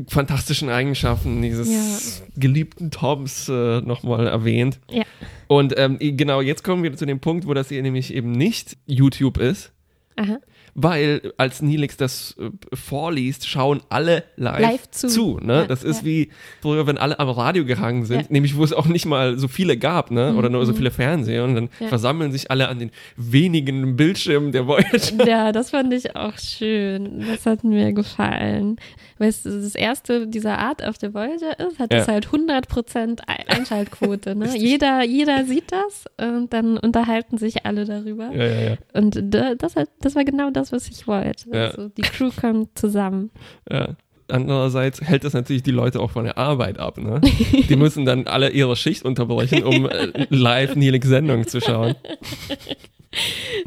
fantastischen 0.06 0.68
Eigenschaften 0.68 1.42
dieses 1.42 2.23
geliebten 2.37 2.90
Toms 2.90 3.49
äh, 3.49 3.80
nochmal 3.80 4.26
erwähnt. 4.26 4.80
Ja. 4.90 5.02
Und 5.49 5.75
ähm, 5.76 5.99
genau, 5.99 6.40
jetzt 6.40 6.64
kommen 6.64 6.83
wir 6.83 6.94
zu 6.97 7.06
dem 7.06 7.21
Punkt, 7.21 7.47
wo 7.47 7.54
das 7.54 7.68
hier 7.68 7.83
nämlich 7.83 8.14
eben 8.14 8.33
nicht 8.33 8.76
YouTube 8.87 9.38
ist, 9.38 9.73
Aha. 10.16 10.38
Weil 10.76 11.33
als 11.37 11.62
Nilix 11.62 11.97
das 11.97 12.35
äh, 12.38 12.50
vorliest, 12.75 13.49
schauen 13.49 13.81
alle 13.90 14.25
live, 14.37 14.61
Live 14.61 14.90
zu. 14.90 15.38
ne? 15.40 15.54
Ja, 15.59 15.64
das 15.66 15.85
ist 15.85 16.00
ja. 16.00 16.04
wie 16.07 16.31
früher, 16.62 16.87
wenn 16.87 16.99
alle 16.99 17.19
am 17.21 17.28
Radio 17.28 17.64
gehangen 17.64 18.04
sind, 18.07 18.23
Ja. 18.23 18.26
nämlich 18.31 18.57
wo 18.57 18.64
es 18.64 18.73
auch 18.73 18.87
nicht 18.87 19.07
mal 19.07 19.38
so 19.38 19.47
viele 19.47 19.76
gab, 19.76 20.11
ne? 20.11 20.35
oder 20.35 20.49
nur 20.49 20.66
so 20.66 20.75
viele 20.75 20.90
Fernseher 20.90 21.45
und 21.45 21.54
dann 21.54 21.69
versammeln 21.88 22.33
sich 22.33 22.50
alle 22.50 22.69
an 22.69 22.81
den 22.81 22.90
wenigen 23.16 23.97
Bildschirmen 23.97 24.50
der 24.52 24.66
Voyager. 24.66 25.25
Ja, 25.26 25.52
das 25.52 25.71
fand 25.71 25.93
ich 25.95 26.16
auch 26.16 26.37
schön. 26.38 27.25
Das 27.28 27.47
hat 27.47 27.62
mir 27.64 27.93
gefallen. 27.93 28.76
Weil 29.25 29.31
es 29.31 29.43
das 29.43 29.75
erste 29.75 30.26
dieser 30.26 30.59
Art 30.59 30.85
auf 30.85 30.99
der 30.99 31.14
Voyager 31.14 31.59
ist, 31.59 31.78
hat 31.78 31.93
Ja. 31.93 32.00
es 32.00 32.09
halt 32.09 32.26
100% 32.31 33.21
Ein- 33.26 33.49
Einschaltquote. 33.49 34.35
Ne? 34.35 34.54
jeder, 34.57 35.02
jeder 35.02 35.45
sieht 35.47 35.73
das 35.73 36.04
und 36.21 36.52
dann 36.52 36.76
unterhalten 36.76 37.38
sich 37.38 37.64
alle 37.64 37.87
darüber. 37.87 38.31
Ja, 38.35 38.45
ja. 38.45 38.76
Und 38.93 39.19
da- 39.33 39.54
das, 39.54 39.76
hat, 39.76 39.88
das 40.00 40.14
war 40.14 40.25
genau 40.25 40.50
das, 40.50 40.73
was 40.73 40.88
ich 40.88 41.07
wollte. 41.07 41.50
Also 41.52 41.88
die 41.88 42.02
Crew 42.02 42.31
kommt 42.38 42.78
zusammen. 42.78 43.31
Ja. 43.71 43.97
Andererseits 44.28 45.00
hält 45.00 45.25
das 45.25 45.33
natürlich 45.35 45.62
die 45.62 45.71
Leute 45.71 46.00
auch 46.00 46.11
von 46.11 46.25
der 46.25 46.37
Arbeit 46.38 46.78
ab. 46.78 46.97
Ne? 46.99 47.21
Die 47.69 47.76
müssen 47.76 48.07
dann 48.07 48.26
alle 48.26 48.49
ihre 48.50 48.75
Schicht 48.75 49.04
unterbrechen, 49.04 49.62
um 49.64 49.87
äh, 49.88 50.26
live 50.31 50.76
Nilix 50.76 51.07
Sendung 51.09 51.47
zu 51.47 51.61
schauen. 51.61 51.95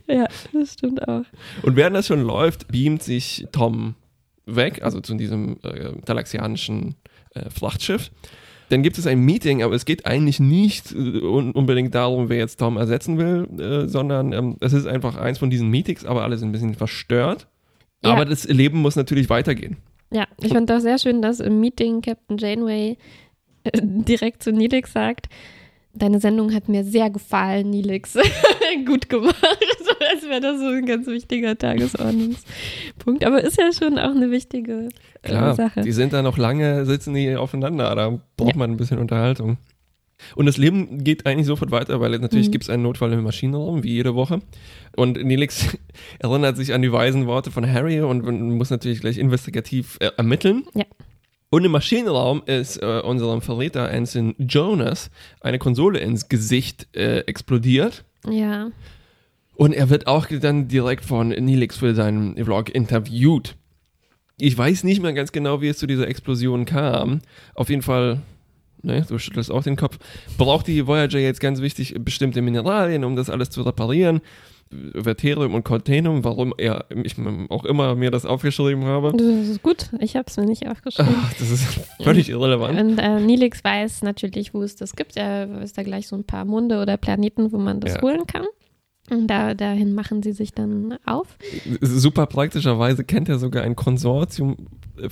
Ja, 0.07 0.25
das 0.53 0.73
stimmt 0.73 1.07
auch. 1.07 1.23
Und 1.61 1.75
während 1.75 1.95
das 1.95 2.07
schon 2.07 2.21
läuft, 2.23 2.67
beamt 2.69 3.03
sich 3.03 3.45
Tom 3.51 3.95
weg, 4.47 4.81
also 4.81 4.99
zu 5.01 5.15
diesem 5.15 5.57
äh, 5.63 5.93
talaxianischen 6.05 6.95
äh, 7.35 7.49
Frachtschiff. 7.49 8.11
Dann 8.69 8.83
gibt 8.83 8.97
es 8.97 9.07
ein 9.07 9.19
Meeting, 9.19 9.63
aber 9.63 9.75
es 9.75 9.85
geht 9.85 10.05
eigentlich 10.05 10.39
nicht 10.39 10.91
äh, 10.91 10.95
un 10.95 11.51
unbedingt 11.51 11.93
darum, 11.95 12.29
wer 12.29 12.37
jetzt 12.37 12.57
Tom 12.57 12.77
ersetzen 12.77 13.17
will, 13.17 13.47
äh, 13.59 13.87
sondern 13.87 14.33
ähm, 14.33 14.57
es 14.59 14.73
ist 14.73 14.87
einfach 14.87 15.15
eins 15.15 15.37
von 15.37 15.49
diesen 15.49 15.69
Meetings, 15.69 16.05
aber 16.05 16.23
alle 16.23 16.37
sind 16.37 16.49
ein 16.49 16.53
bisschen 16.53 16.73
verstört. 16.73 17.47
Ja. 18.03 18.11
Aber 18.11 18.25
das 18.25 18.45
Leben 18.45 18.81
muss 18.81 18.95
natürlich 18.95 19.29
weitergehen. 19.29 19.77
Ja, 20.11 20.25
ich 20.41 20.53
fand 20.53 20.71
auch 20.71 20.79
sehr 20.79 20.99
schön, 20.99 21.21
dass 21.21 21.39
im 21.39 21.59
Meeting 21.59 22.01
Captain 22.01 22.37
Janeway 22.37 22.97
äh, 23.63 23.71
direkt 23.81 24.43
zu 24.43 24.51
Nilix 24.51 24.93
sagt, 24.93 25.27
deine 25.97 26.19
Sendung 26.19 26.53
hat 26.53 26.69
mir 26.69 26.83
sehr 26.83 27.09
gefallen, 27.09 27.69
Nilix. 27.69 28.13
Gut 28.85 29.09
gemacht. 29.09 29.35
Als 30.11 30.23
wäre 30.29 30.41
das 30.41 30.59
so 30.59 30.67
ein 30.67 30.85
ganz 30.85 31.07
wichtiger 31.07 31.57
Tagesordnungspunkt. 31.57 33.25
Aber 33.25 33.43
ist 33.43 33.57
ja 33.59 33.71
schon 33.71 33.97
auch 33.99 34.11
eine 34.15 34.31
wichtige 34.31 34.89
äh, 35.23 35.27
Klar, 35.27 35.55
Sache. 35.55 35.81
die 35.81 35.91
sind 35.91 36.13
da 36.13 36.21
noch 36.21 36.37
lange, 36.37 36.85
sitzen 36.85 37.13
die 37.13 37.35
aufeinander, 37.35 37.93
da 37.95 38.19
braucht 38.37 38.55
man 38.55 38.71
ein 38.71 38.77
bisschen 38.77 38.99
Unterhaltung. 38.99 39.57
Und 40.35 40.47
das 40.47 40.57
Leben 40.57 41.03
geht 41.03 41.25
eigentlich 41.27 41.45
sofort 41.45 41.69
weiter, 41.71 41.99
weil 41.99 42.17
natürlich 42.17 42.47
Mhm. 42.47 42.51
gibt 42.51 42.63
es 42.63 42.69
einen 42.71 42.83
Notfall 42.83 43.13
im 43.13 43.23
Maschinenraum, 43.23 43.83
wie 43.83 43.91
jede 43.93 44.15
Woche. 44.15 44.41
Und 44.95 45.23
Nelix 45.23 45.77
erinnert 46.19 46.57
sich 46.57 46.73
an 46.73 46.81
die 46.81 46.91
weisen 46.91 47.27
Worte 47.27 47.51
von 47.51 47.71
Harry 47.71 48.01
und 48.01 48.23
muss 48.57 48.69
natürlich 48.71 49.01
gleich 49.01 49.17
investigativ 49.19 49.97
äh, 49.99 50.09
ermitteln. 50.17 50.65
Ja. 50.73 50.85
Und 51.49 51.63
im 51.63 51.71
Maschinenraum 51.71 52.43
ist 52.45 52.81
äh, 52.81 53.01
unserem 53.01 53.41
Verräter 53.41 53.89
Anson 53.89 54.35
Jonas 54.37 55.09
eine 55.39 55.59
Konsole 55.59 55.99
ins 55.99 56.27
Gesicht 56.27 56.87
äh, 56.95 57.19
explodiert. 57.19 58.03
Ja, 58.29 58.69
Und 59.55 59.73
er 59.73 59.89
wird 59.89 60.07
auch 60.07 60.27
dann 60.27 60.67
direkt 60.67 61.05
von 61.05 61.29
Nilix 61.29 61.77
für 61.77 61.95
seinen 61.95 62.35
Vlog 62.43 62.69
interviewt. 62.69 63.55
Ich 64.37 64.55
weiß 64.57 64.83
nicht 64.83 65.01
mehr 65.01 65.13
ganz 65.13 65.31
genau, 65.31 65.61
wie 65.61 65.69
es 65.69 65.77
zu 65.77 65.87
dieser 65.87 66.07
Explosion 66.07 66.65
kam. 66.65 67.21
Auf 67.55 67.69
jeden 67.69 67.81
Fall, 67.81 68.21
ne, 68.83 69.05
du 69.07 69.17
schüttelst 69.17 69.49
auch 69.49 69.63
den 69.63 69.77
Kopf. 69.77 69.97
Braucht 70.37 70.67
die 70.67 70.85
Voyager 70.85 71.17
jetzt 71.17 71.39
ganz 71.39 71.61
wichtig 71.61 71.95
bestimmte 71.99 72.41
Mineralien, 72.41 73.03
um 73.03 73.15
das 73.15 73.29
alles 73.29 73.49
zu 73.49 73.61
reparieren? 73.63 74.21
Verterium 74.93 75.53
und 75.53 75.63
Containum, 75.63 76.23
warum 76.23 76.53
er, 76.57 76.85
ich 77.03 77.15
auch 77.49 77.63
immer 77.65 77.95
mir 77.95 78.11
das 78.11 78.25
aufgeschrieben 78.25 78.83
habe. 78.85 79.13
das 79.15 79.47
ist 79.47 79.63
gut. 79.63 79.89
Ich 79.99 80.15
habe 80.15 80.25
es 80.27 80.37
mir 80.37 80.45
nicht 80.45 80.67
aufgeschrieben. 80.67 81.15
Ach, 81.17 81.33
das 81.33 81.49
ist 81.51 81.63
völlig 82.01 82.29
irrelevant. 82.29 82.79
Und 82.79 82.97
äh, 82.99 83.19
Nilix 83.19 83.63
weiß 83.63 84.01
natürlich, 84.03 84.53
wo 84.53 84.61
es 84.63 84.75
das 84.75 84.95
gibt. 84.95 85.15
Er 85.17 85.49
weiß 85.61 85.73
da 85.73 85.83
gleich 85.83 86.07
so 86.07 86.15
ein 86.15 86.23
paar 86.25 86.45
Monde 86.45 86.81
oder 86.81 86.97
Planeten, 86.97 87.51
wo 87.51 87.57
man 87.57 87.79
das 87.79 87.95
Ja. 87.95 88.01
holen 88.01 88.27
kann. 88.27 88.45
Und 89.09 89.27
da, 89.27 89.53
dahin 89.53 89.93
machen 89.95 90.21
sie 90.21 90.33
sich 90.33 90.51
dann 90.51 90.97
auf. 91.05 91.27
Super 91.79 92.25
praktischerweise 92.25 93.05
kennt 93.05 93.29
er 93.29 93.39
sogar 93.39 93.63
ein 93.63 93.77
Konsortium 93.77 94.57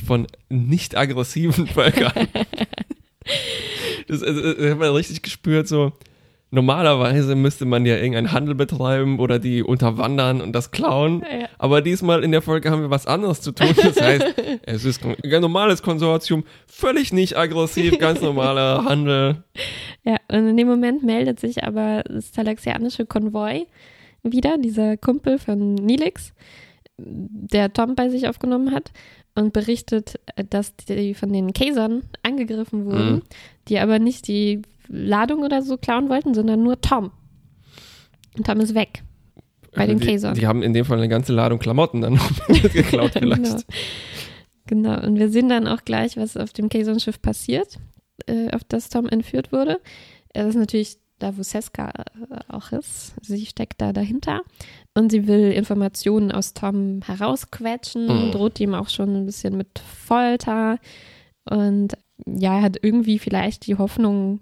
von 0.05 0.27
nicht 0.49 0.97
aggressiven 0.97 1.65
Völkern. 1.67 2.11
das, 4.07 4.19
das, 4.19 4.35
das 4.57 4.71
hat 4.71 4.79
man 4.79 4.91
richtig 4.93 5.21
gespürt, 5.21 5.67
so. 5.69 5.93
Normalerweise 6.55 7.35
müsste 7.35 7.65
man 7.65 7.85
ja 7.85 7.95
irgendeinen 7.97 8.31
Handel 8.31 8.55
betreiben 8.55 9.19
oder 9.19 9.39
die 9.39 9.61
unterwandern 9.61 10.41
und 10.41 10.53
das 10.53 10.71
klauen. 10.71 11.21
Ja. 11.21 11.47
Aber 11.57 11.81
diesmal 11.81 12.23
in 12.23 12.31
der 12.31 12.41
Folge 12.41 12.71
haben 12.71 12.81
wir 12.81 12.89
was 12.89 13.05
anderes 13.07 13.41
zu 13.41 13.51
tun. 13.51 13.67
Das 13.75 13.99
heißt, 14.01 14.25
es 14.63 14.85
ist 14.85 15.03
ein 15.05 15.41
normales 15.41 15.83
Konsortium, 15.83 16.45
völlig 16.65 17.11
nicht 17.11 17.37
aggressiv, 17.37 17.99
ganz 17.99 18.21
normaler 18.21 18.85
Handel. 18.85 19.43
Ja, 20.03 20.15
und 20.29 20.47
in 20.47 20.57
dem 20.57 20.67
Moment 20.67 21.03
meldet 21.03 21.39
sich 21.39 21.63
aber 21.63 22.03
das 22.07 22.31
talaxianische 22.31 23.05
Konvoi 23.05 23.65
wieder, 24.23 24.57
dieser 24.57 24.97
Kumpel 24.97 25.37
von 25.37 25.75
Nilix, 25.75 26.33
der 26.97 27.73
Tom 27.73 27.95
bei 27.95 28.09
sich 28.09 28.27
aufgenommen 28.27 28.71
hat 28.73 28.91
und 29.35 29.51
berichtet, 29.51 30.19
dass 30.49 30.75
die 30.77 31.13
von 31.13 31.31
den 31.33 31.51
Kasern 31.53 32.03
angegriffen 32.23 32.85
wurden, 32.85 33.15
Mhm. 33.15 33.21
die 33.67 33.79
aber 33.79 33.99
nicht 33.99 34.27
die 34.29 34.61
Ladung 34.87 35.43
oder 35.43 35.61
so 35.61 35.77
klauen 35.77 36.09
wollten, 36.09 36.33
sondern 36.33 36.63
nur 36.63 36.79
Tom. 36.81 37.11
Und 38.37 38.45
Tom 38.45 38.59
ist 38.59 38.75
weg. 38.75 39.03
Bei 39.73 39.85
den 39.87 39.99
die, 39.99 40.07
Kasern. 40.07 40.35
die 40.35 40.47
haben 40.47 40.61
in 40.63 40.73
dem 40.73 40.85
Fall 40.85 40.97
eine 40.97 41.09
ganze 41.09 41.33
Ladung 41.33 41.59
Klamotten 41.59 42.01
dann 42.01 42.19
geklaut 42.73 43.11
vielleicht. 43.19 43.65
Genau. 44.67 44.93
genau. 44.95 45.05
Und 45.07 45.17
wir 45.19 45.29
sehen 45.29 45.49
dann 45.49 45.67
auch 45.67 45.83
gleich, 45.83 46.15
was 46.15 46.37
auf 46.37 46.53
dem 46.53 46.69
Kazon-Schiff 46.69 47.21
passiert, 47.21 47.77
äh, 48.27 48.51
auf 48.51 48.63
das 48.63 48.89
Tom 48.89 49.07
entführt 49.07 49.51
wurde. 49.51 49.79
Das 50.33 50.47
ist 50.47 50.55
natürlich 50.55 50.97
da, 51.19 51.37
wo 51.37 51.43
Seska 51.43 51.89
äh, 51.89 52.03
auch 52.47 52.71
ist. 52.71 53.15
Sie 53.21 53.45
steckt 53.45 53.81
da 53.81 53.91
dahinter. 53.91 54.41
Und 54.93 55.11
sie 55.11 55.27
will 55.27 55.51
Informationen 55.51 56.31
aus 56.31 56.53
Tom 56.53 57.01
herausquetschen, 57.05 58.07
Mhm. 58.27 58.31
droht 58.31 58.59
ihm 58.61 58.73
auch 58.75 58.87
schon 58.89 59.13
ein 59.15 59.25
bisschen 59.25 59.57
mit 59.57 59.79
Folter. 59.79 60.77
Und 61.49 61.97
ja, 62.25 62.57
er 62.57 62.61
hat 62.61 62.77
irgendwie 62.81 63.19
vielleicht 63.19 63.67
die 63.67 63.75
Hoffnung, 63.75 64.39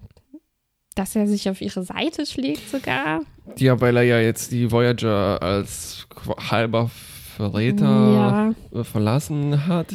dass 0.95 1.15
er 1.15 1.27
sich 1.27 1.49
auf 1.49 1.61
ihre 1.61 1.83
Seite 1.83 2.25
schlägt 2.25 2.69
sogar. 2.69 3.21
Ja, 3.57 3.79
weil 3.81 3.97
er 3.97 4.03
ja 4.03 4.19
jetzt 4.19 4.51
die 4.51 4.71
Voyager 4.71 5.41
als 5.41 6.07
halber 6.49 6.89
Verräter 7.35 8.53
Ja, 8.73 8.83
verlassen 8.83 9.65
hat. 9.65 9.87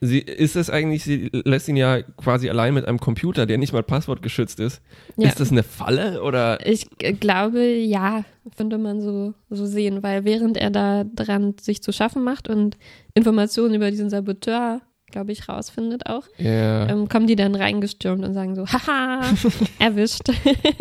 Sie 0.00 0.20
ist 0.20 0.56
es 0.56 0.70
eigentlich, 0.70 1.04
sie 1.04 1.28
lässt 1.32 1.68
ihn 1.68 1.76
ja 1.76 2.00
quasi 2.16 2.48
allein 2.48 2.72
mit 2.72 2.86
einem 2.86 2.98
Computer, 2.98 3.44
der 3.44 3.58
nicht 3.58 3.74
mal 3.74 3.82
passwortgeschützt 3.82 4.58
ist. 4.58 4.80
ja. 5.18 5.28
Ist 5.28 5.38
das 5.38 5.52
eine 5.52 5.62
Falle 5.62 6.22
oder? 6.22 6.66
Ich 6.66 6.86
glaube, 7.20 7.62
ja, 7.62 8.24
könnte 8.56 8.78
man 8.78 9.02
so, 9.02 9.34
so 9.50 9.66
sehen, 9.66 10.02
weil 10.02 10.24
während 10.24 10.56
er 10.56 10.70
da 10.70 11.04
dran 11.04 11.56
sich 11.60 11.82
zu 11.82 11.92
schaffen 11.92 12.24
macht 12.24 12.48
und 12.48 12.78
Informationen 13.12 13.74
über 13.74 13.90
diesen 13.90 14.08
Saboteur, 14.08 14.80
glaube 15.10 15.32
ich, 15.32 15.48
rausfindet 15.48 16.06
auch, 16.06 16.24
Ja. 16.38 16.88
ähm, 16.88 17.08
kommen 17.08 17.26
die 17.26 17.36
dann 17.36 17.54
reingestürmt 17.54 18.24
und 18.24 18.34
sagen 18.34 18.54
so, 18.54 18.66
haha, 18.66 19.22
erwischt. 19.78 20.28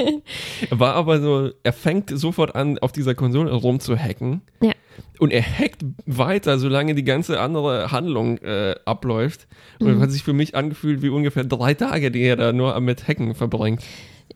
War 0.70 0.96
aber 0.96 1.22
so, 1.22 1.50
er 1.64 1.74
fängt 1.74 2.10
sofort 2.10 2.56
an, 2.56 2.78
auf 2.80 2.92
dieser 2.92 3.16
Konsole 3.16 3.52
rumzuhacken. 3.52 4.42
Ja. 4.62 4.72
Und 5.20 5.32
er 5.32 5.44
hackt 5.44 5.84
weiter, 6.06 6.58
solange 6.60 6.96
die 6.96 7.04
ganze 7.04 7.40
andere 7.40 7.92
Handlung 7.92 8.38
äh, 8.40 8.76
abläuft. 8.86 9.48
Und 9.80 9.88
Mhm. 9.98 10.02
hat 10.02 10.12
sich 10.12 10.24
für 10.24 10.34
mich 10.34 10.56
angefühlt 10.56 11.02
wie 11.02 11.10
ungefähr 11.10 11.44
drei 11.44 11.74
Tage, 11.74 12.10
die 12.12 12.22
er 12.22 12.36
da 12.36 12.52
nur 12.54 12.80
mit 12.80 13.08
Hacken 13.08 13.36
verbringt. 13.36 13.82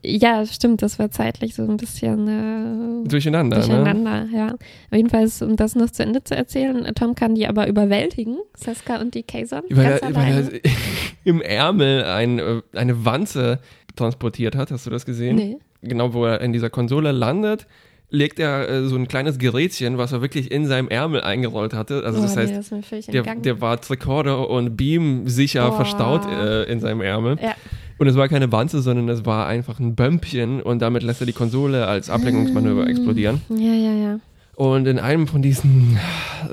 Ja, 0.03 0.46
stimmt, 0.46 0.81
das 0.81 1.00
war 1.00 1.12
zeitlich 1.12 1.55
so 1.55 1.63
ein 1.63 1.77
bisschen 1.77 2.27
äh, 2.27 3.08
Durcheinander, 3.08 3.58
ne? 3.58 3.65
durcheinander, 3.65 4.27
ja. 4.34 4.55
Jedenfalls, 4.91 5.41
um 5.41 5.55
das 5.55 5.75
noch 5.75 5.89
zu 5.91 6.03
Ende 6.03 6.24
zu 6.24 6.36
erzählen, 6.36 6.84
Tom 6.96 7.15
kann 7.15 7.36
die 7.36 7.48
aber 7.48 7.67
überwältigen, 7.67 8.38
Seska 8.55 9.00
und 9.00 9.13
die 9.15 9.24
Kazon, 9.24 9.62
Weil 9.70 10.00
ganz 10.00 10.01
er, 10.01 10.15
weil 10.15 10.51
er 10.53 10.72
im 11.24 11.41
Ärmel 11.41 12.03
ein, 12.03 12.39
äh, 12.39 12.62
eine 12.74 13.05
Wanze 13.05 13.60
transportiert 13.96 14.55
hat. 14.55 14.72
Hast 14.72 14.86
du 14.86 14.89
das 14.89 15.05
gesehen? 15.05 15.36
nee. 15.36 15.58
Genau, 15.84 16.13
wo 16.13 16.25
er 16.25 16.41
in 16.41 16.53
dieser 16.53 16.70
Konsole 16.70 17.12
landet, 17.12 17.65
legt 18.11 18.39
er 18.39 18.69
äh, 18.69 18.83
so 18.83 18.95
ein 18.97 19.07
kleines 19.07 19.39
Gerätchen, 19.39 19.97
was 19.97 20.11
er 20.11 20.21
wirklich 20.21 20.51
in 20.51 20.67
seinem 20.67 20.89
Ärmel 20.89 21.21
eingerollt 21.21 21.73
hatte. 21.73 22.03
Also 22.05 22.19
oh, 22.19 22.21
das 22.21 22.35
nee, 22.35 22.41
heißt, 22.41 22.55
das 22.55 22.71
mir 22.71 22.83
völlig 22.83 23.07
der, 23.07 23.23
der 23.23 23.61
war 23.61 23.79
Tricorder 23.79 24.49
und 24.49 24.77
Beam 24.77 25.27
sicher 25.27 25.67
Boah. 25.69 25.77
verstaut 25.77 26.25
äh, 26.25 26.63
in 26.63 26.79
seinem 26.79 27.01
Ärmel. 27.01 27.37
Ja. 27.41 27.55
Und 27.97 28.07
es 28.07 28.15
war 28.15 28.27
keine 28.27 28.51
Wanze, 28.51 28.81
sondern 28.81 29.09
es 29.09 29.25
war 29.25 29.47
einfach 29.47 29.79
ein 29.79 29.95
Bömpchen 29.95 30.61
und 30.61 30.81
damit 30.81 31.03
lässt 31.03 31.21
er 31.21 31.27
die 31.27 31.33
Konsole 31.33 31.87
als 31.87 32.09
Ablenkungsmanöver 32.09 32.87
explodieren. 32.87 33.41
ja, 33.49 33.73
ja, 33.73 33.93
ja. 33.93 34.19
Und 34.55 34.85
in 34.85 34.99
einem 34.99 35.27
von 35.27 35.41
diesen, 35.41 35.97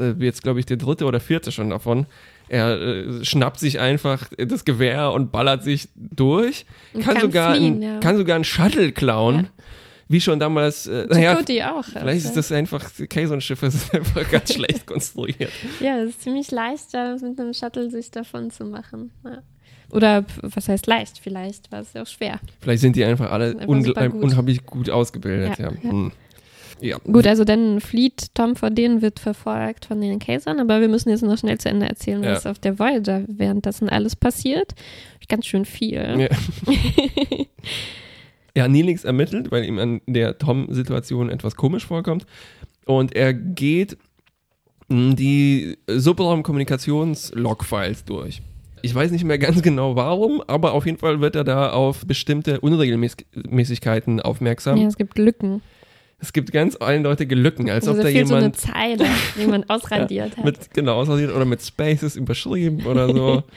äh, 0.01 0.13
jetzt 0.25 0.43
glaube 0.43 0.61
ich 0.61 0.67
der 0.67 0.77
dritte 0.77 1.05
oder 1.05 1.21
vierte 1.21 1.53
schon 1.53 1.71
davon, 1.71 2.07
er 2.49 2.81
äh, 2.81 3.25
schnappt 3.25 3.59
sich 3.59 3.81
einfach 3.81 4.29
das 4.39 4.65
Gewehr 4.65 5.13
und 5.13 5.33
ballert 5.33 5.63
sich 5.63 5.89
durch, 5.95 6.65
kann, 6.95 7.03
kann 7.03 7.21
sogar, 7.21 7.55
fliehen, 7.55 7.77
ein, 7.77 7.83
ja. 7.83 8.01
kann 8.01 8.17
sogar 8.17 8.37
einen 8.37 8.45
Shuttle 8.45 8.93
klauen. 8.93 9.49
Wie 10.09 10.21
schon 10.21 10.41
damals, 10.41 10.87
äh, 10.87 11.07
naja, 11.09 11.39
auch. 11.39 11.85
vielleicht 11.85 12.19
ist 12.21 12.27
also. 12.29 12.37
das 12.37 12.53
einfach, 12.53 12.91
Kaisernschiff 13.09 13.63
ist 13.63 13.95
einfach 13.95 14.31
ganz 14.31 14.55
schlecht 14.55 14.87
konstruiert. 14.87 15.53
Ja, 15.81 15.99
es 15.99 16.11
ist 16.11 16.23
ziemlich 16.23 16.51
leicht, 16.51 16.95
da 16.95 17.17
mit 17.21 17.39
einem 17.39 17.53
Shuttle 17.53 17.91
sich 17.91 18.11
davon 18.11 18.51
zu 18.51 18.65
machen. 18.65 19.11
Ja. 19.25 19.43
Oder 19.91 20.25
was 20.43 20.69
heißt 20.69 20.87
leicht? 20.87 21.19
Vielleicht 21.19 21.71
war 21.73 21.81
es 21.81 21.93
ja 21.93 22.03
auch 22.03 22.07
schwer. 22.07 22.41
Vielleicht 22.61 22.83
sind 22.83 22.97
die 22.97 23.05
einfach 23.05 23.31
alle 23.31 23.59
Einfach 23.59 24.03
äh, 24.03 24.09
gut. 24.09 24.23
unheimlich 24.23 24.67
gut 24.67 24.91
ausgebildet. 24.91 25.59
Ja, 25.59 25.67
Ja, 25.71 25.73
ja. 25.83 25.91
Hm. 25.91 26.13
ja. 26.81 26.99
Gut, 26.99 27.27
also 27.27 27.45
dann 27.45 27.81
flieht 27.81 28.35
Tom 28.35 28.55
vor 28.57 28.71
denen, 28.71 29.01
wird 29.03 29.19
verfolgt 29.19 29.87
von 29.87 30.01
den 30.01 30.19
Kaisern, 30.19 30.61
aber 30.61 30.81
wir 30.83 30.89
müssen 30.89 31.09
jetzt 31.09 31.23
noch 31.23 31.39
schnell 31.39 31.59
zu 31.59 31.69
Ende 31.71 31.87
erzählen, 31.89 32.23
Ja. 32.23 32.33
was 32.33 32.45
auf 32.47 32.59
der 32.59 32.79
Voyager 32.79 33.23
währenddessen 33.29 33.89
alles 33.89 34.15
passiert. 34.15 34.75
Ganz 35.29 35.47
schön 35.47 35.65
viel. 35.65 36.29
Ja. 38.59 38.65
Ja, 38.65 38.69
Neelix 38.69 39.05
ermittelt, 39.05 39.53
weil 39.53 39.65
ihm 39.65 39.79
an 39.79 40.01
der 40.07 40.39
Tom-Situation 40.39 41.31
etwas 41.31 41.55
komisch 41.57 41.87
vorkommt. 41.87 42.27
Und 42.87 43.15
er 43.15 43.33
geht 43.35 43.97
mh, 44.89 45.15
die 45.15 45.79
Subraum-Kommunikations-Log-Files 45.89 48.05
durch. 48.05 48.43
Ich 48.83 48.95
weiß 48.95 49.11
nicht 49.11 49.25
mehr 49.25 49.39
ganz 49.39 49.63
genau 49.63 49.97
warum, 49.97 50.43
aber 50.47 50.73
auf 50.73 50.87
jeden 50.87 50.99
Fall 50.99 51.21
wird 51.21 51.37
er 51.37 51.45
da 51.45 51.71
auf 51.71 52.07
bestimmte 52.07 52.61
Unregelmäßigkeiten 52.61 54.21
aufmerksam. 54.21 54.79
Ja, 54.79 54.89
es 54.89 54.97
gibt 54.97 55.19
Lücken. 55.19 55.63
Es 56.21 56.33
gibt 56.33 56.51
ganz 56.51 56.75
eindeutige 56.77 57.37
Lücken, 57.37 57.71
als 57.71 57.87
also 57.87 58.01
ob 58.01 58.05
da 58.05 58.11
fehlt 58.11 58.27
so 58.27 58.35
eine 58.35 58.47
jemand 58.47 58.57
Zeile, 58.57 59.07
die 59.41 59.47
man 59.47 59.65
ausradiert 59.69 60.37
hat. 60.37 60.45
mit 60.45 60.75
genau 60.75 60.97
ausradiert 60.97 61.33
oder 61.33 61.45
mit 61.45 61.63
Spaces 61.63 62.17
überschrieben 62.17 62.87
oder 62.87 63.13
so. 63.13 63.45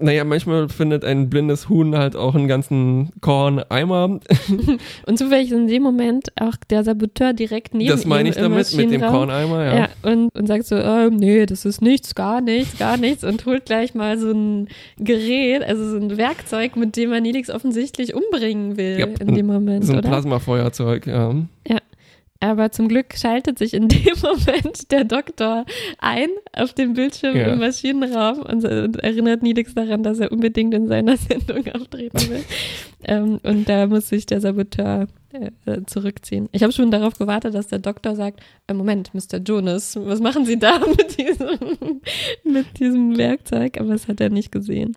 naja, 0.00 0.24
manchmal 0.24 0.68
findet 0.68 1.04
ein 1.04 1.28
blindes 1.28 1.68
Huhn 1.68 1.96
halt 1.96 2.16
auch 2.16 2.34
einen 2.34 2.48
ganzen 2.48 3.10
Korn-Eimer. 3.20 4.20
Und 5.06 5.18
zufällig 5.18 5.50
ist 5.50 5.56
in 5.56 5.66
dem 5.66 5.82
Moment 5.82 6.28
auch 6.40 6.54
der 6.70 6.84
Saboteur 6.84 7.32
direkt 7.32 7.74
neben 7.74 7.90
Das 7.90 8.04
meine 8.04 8.28
ich 8.28 8.36
damit, 8.36 8.74
mit 8.74 8.90
dem. 8.90 9.00
Korneimer, 9.02 9.64
ja. 9.64 9.76
Ja, 9.76 9.88
und, 10.02 10.28
und 10.34 10.46
sagt 10.46 10.66
so, 10.66 10.76
ähm, 10.76 11.16
nee, 11.16 11.44
das 11.46 11.64
ist 11.64 11.82
nichts, 11.82 12.14
gar 12.14 12.40
nichts, 12.40 12.78
gar 12.78 12.96
nichts 12.96 13.24
und 13.24 13.44
holt 13.46 13.66
gleich 13.66 13.94
mal 13.94 14.18
so 14.18 14.30
ein 14.30 14.68
Gerät, 14.98 15.62
also 15.62 15.88
so 15.90 15.96
ein 15.96 16.16
Werkzeug, 16.16 16.76
mit 16.76 16.96
dem 16.96 17.10
man 17.10 17.22
Nelix 17.22 17.50
offensichtlich 17.50 18.14
umbringen 18.14 18.76
will 18.76 18.98
Ja, 18.98 19.06
in 19.06 19.34
dem 19.34 19.46
Moment, 19.46 19.84
So 19.84 19.92
ein 19.92 19.98
oder? 19.98 20.08
Plasmafeuerzeug, 20.08 21.06
ja. 21.06 21.34
Aber 22.42 22.72
zum 22.72 22.88
Glück 22.88 23.14
schaltet 23.16 23.56
sich 23.56 23.72
in 23.72 23.86
dem 23.86 24.14
Moment 24.22 24.90
der 24.90 25.04
Doktor 25.04 25.64
ein 25.98 26.28
auf 26.52 26.72
dem 26.72 26.94
Bildschirm 26.94 27.36
Ja. 27.36 27.52
im 27.52 27.60
Maschinenraum 27.60 28.40
und, 28.40 28.64
erinnert 28.64 29.44
Nelix 29.44 29.74
daran, 29.74 30.02
dass 30.02 30.18
er 30.18 30.32
unbedingt 30.32 30.74
in 30.74 30.88
seiner 30.88 31.16
Sendung 31.28 31.68
auftreten 31.72 32.18
will. 32.28 32.44
ähm, 33.04 33.38
und 33.44 33.68
da 33.68 33.86
muss 33.86 34.08
sich 34.08 34.26
der 34.26 34.40
Saboteur 34.40 35.06
äh, 35.32 35.50
äh, 35.70 35.84
zurückziehen. 35.86 36.48
Ich 36.50 36.64
habe 36.64 36.72
schon 36.72 36.90
darauf 36.90 37.16
gewartet, 37.16 37.54
dass 37.54 37.68
der 37.68 37.78
Doktor 37.78 38.16
sagt, 38.16 38.40
äh, 38.66 38.74
Moment, 38.74 39.14
Mr. 39.14 39.38
Jonas, 39.38 39.94
was 39.94 40.18
machen 40.20 40.44
Sie 40.44 40.58
da 40.58 40.80
mit 40.86 41.16
diesem, 41.16 42.00
mit 42.42 42.66
diesem 42.80 43.16
Werkzeug? 43.18 43.78
Aber 43.78 43.90
das 43.90 44.08
hat 44.08 44.20
er 44.20 44.30
nicht 44.30 44.50
gesehen. 44.50 44.96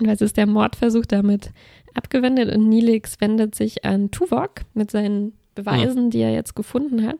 Und 0.00 0.08
es 0.08 0.22
ist 0.22 0.38
der 0.38 0.46
Mordversuch 0.46 1.04
damit 1.04 1.50
abgewendet 1.92 2.54
und 2.56 2.70
Nilix 2.70 3.20
wendet 3.20 3.54
sich 3.54 3.84
an 3.84 4.10
Tuvok 4.10 4.62
mit 4.72 4.90
seinen 4.90 5.34
Beweisen, 5.56 6.10
die 6.10 6.20
er 6.20 6.32
jetzt 6.32 6.54
gefunden 6.54 7.04
hat. 7.06 7.18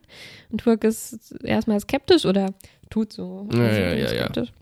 Und 0.50 0.61
Tuvok 0.61 0.85
ist 0.85 1.35
erstmal 1.43 1.81
skeptisch 1.81 2.25
oder 2.25 2.55
tut 2.90 3.12
so. 3.12 3.49
Ja, 3.52 3.59
also 3.61 3.81
ja, 3.81 3.88
ja, 3.88 3.97
ja. 3.97 4.09
skeptisch. 4.09 4.52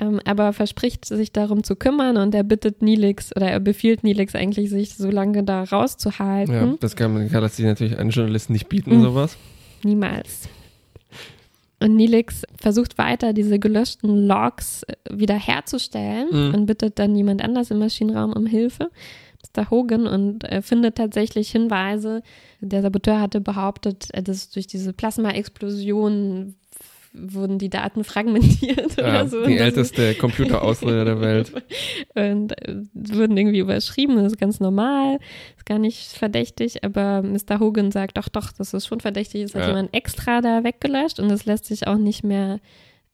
Ähm, 0.00 0.20
aber 0.24 0.52
verspricht 0.52 1.04
sich 1.04 1.30
darum 1.30 1.62
zu 1.62 1.76
kümmern 1.76 2.16
und 2.16 2.34
er 2.34 2.42
bittet 2.42 2.82
Nilix 2.82 3.30
oder 3.36 3.48
er 3.48 3.60
befiehlt 3.60 4.02
Nilix 4.02 4.34
eigentlich, 4.34 4.70
sich 4.70 4.96
so 4.96 5.10
lange 5.10 5.44
da 5.44 5.62
rauszuhalten. 5.62 6.52
ja 6.54 6.74
das 6.80 6.96
kann, 6.96 7.28
kann 7.30 7.42
das 7.42 7.56
sich 7.56 7.64
natürlich 7.66 7.98
einen 7.98 8.10
Journalisten 8.10 8.54
nicht 8.54 8.68
bieten, 8.68 8.96
Mhm. 8.98 9.02
sowas. 9.02 9.36
Niemals. 9.84 10.48
Und 11.80 11.96
Nilix 11.96 12.42
versucht 12.60 12.96
weiter, 12.96 13.32
diese 13.32 13.58
gelöschten 13.58 14.26
Logs 14.28 14.84
äh, 14.84 14.94
wieder 15.10 15.34
herzustellen 15.34 16.28
Mhm. 16.30 16.54
und 16.54 16.66
bittet 16.66 16.98
dann 16.98 17.14
jemand 17.16 17.42
anders 17.42 17.70
im 17.72 17.78
Maschinenraum 17.80 18.32
um 18.32 18.46
Hilfe, 18.46 18.90
Mr. 19.56 19.70
Hogan, 19.70 20.06
und 20.06 20.44
äh, 20.44 20.62
findet 20.62 20.96
tatsächlich 20.96 21.50
Hinweise. 21.50 22.22
Der 22.60 22.82
Saboteur 22.82 23.20
hatte 23.20 23.40
behauptet, 23.40 24.08
äh, 24.12 24.22
dass 24.22 24.50
durch 24.50 24.66
diese 24.66 24.92
Plasma-Explosion 24.92 26.54
wurden 27.14 27.58
die 27.58 27.68
Daten 27.68 28.04
fragmentiert 28.04 28.96
Ja, 28.96 29.04
oder 29.20 29.28
so. 29.28 29.44
die 29.44 29.58
älteste 29.58 30.14
Computerausrede 30.14 31.04
der 31.04 31.20
Welt. 31.20 31.52
und 32.14 32.52
äh, 32.66 32.76
wurden 32.94 33.36
irgendwie 33.36 33.58
überschrieben, 33.58 34.16
das 34.16 34.32
ist 34.32 34.38
ganz 34.40 34.60
normal, 34.60 35.18
ist 35.56 35.66
gar 35.66 35.78
nicht 35.78 36.12
verdächtig, 36.12 36.82
aber 36.84 37.22
Mr. 37.22 37.60
Hogan 37.60 37.90
sagt, 37.92 38.16
doch, 38.16 38.28
doch, 38.28 38.50
das 38.52 38.72
ist 38.72 38.86
schon 38.86 39.00
verdächtig, 39.00 39.42
es 39.42 39.54
hat 39.54 39.62
Ja. 39.62 39.68
jemand 39.68 39.94
extra 39.94 40.40
da 40.40 40.64
weggelöscht 40.64 41.20
und 41.20 41.28
das 41.28 41.44
lässt 41.44 41.66
sich 41.66 41.86
auch 41.86 41.98
nicht 41.98 42.24
mehr, 42.24 42.60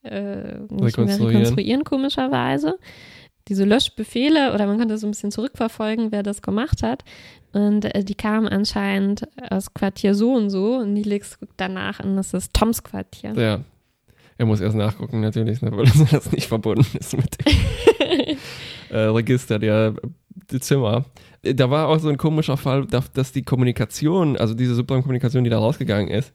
äh, 0.04 0.58
nicht 0.60 0.70
mehr 0.70 0.86
Rekonstruieren. 0.86 1.26
rekonstruieren, 1.26 1.84
komischerweise. 1.84 2.78
Diese 3.48 3.64
Löschbefehle, 3.64 4.52
oder 4.54 4.66
man 4.66 4.78
konnte 4.78 4.98
so 4.98 5.06
ein 5.06 5.10
bisschen 5.10 5.30
zurückverfolgen, 5.30 6.12
wer 6.12 6.22
das 6.22 6.42
gemacht 6.42 6.82
hat. 6.82 7.04
Und 7.52 7.84
äh, 7.84 8.04
die 8.04 8.14
kamen 8.14 8.46
anscheinend 8.48 9.26
aus 9.50 9.72
Quartier 9.72 10.14
so 10.14 10.34
und 10.34 10.50
so. 10.50 10.76
Und 10.76 10.92
Nilix 10.92 11.38
guckt 11.38 11.54
danach 11.56 12.00
und 12.00 12.16
das 12.16 12.34
ist 12.34 12.52
Toms 12.54 12.82
Quartier. 12.82 13.32
Ja. 13.34 13.60
Er 14.40 14.46
muss 14.46 14.60
erst 14.60 14.76
nachgucken, 14.76 15.20
natürlich, 15.20 15.62
ne, 15.62 15.72
weil 15.72 15.84
das 16.10 16.30
nicht 16.30 16.46
verbunden 16.46 16.96
ist 16.96 17.16
mit 17.16 17.36
dem 17.44 18.36
äh, 18.90 18.98
Register 18.98 19.58
der, 19.58 19.94
Zimmer. 20.60 21.04
Äh, 21.42 21.54
Da 21.54 21.70
war 21.70 21.88
auch 21.88 21.98
so 21.98 22.08
ein 22.08 22.16
komischer 22.16 22.56
Fall, 22.56 22.86
dass, 22.86 23.12
dass 23.12 23.32
die 23.32 23.42
Kommunikation, 23.42 24.36
also 24.36 24.54
diese 24.54 24.74
Subraumkommunikation, 24.74 25.44
die 25.44 25.50
da 25.50 25.58
rausgegangen 25.58 26.08
ist, 26.08 26.32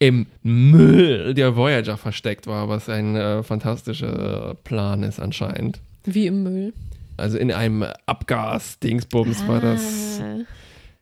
im 0.00 0.26
Müll 0.42 1.34
der 1.34 1.56
Voyager 1.56 1.96
versteckt 1.96 2.46
war, 2.46 2.68
was 2.68 2.88
ein 2.88 3.16
äh, 3.16 3.42
fantastischer 3.42 4.56
Plan 4.64 5.02
ist 5.02 5.20
anscheinend. 5.20 5.80
Wie 6.14 6.26
im 6.26 6.42
Müll. 6.42 6.72
Also 7.16 7.38
in 7.38 7.52
einem 7.52 7.84
Abgas-Dingsbums 8.06 9.46
war 9.48 9.60
das. 9.60 10.20
Ah. 10.22 10.44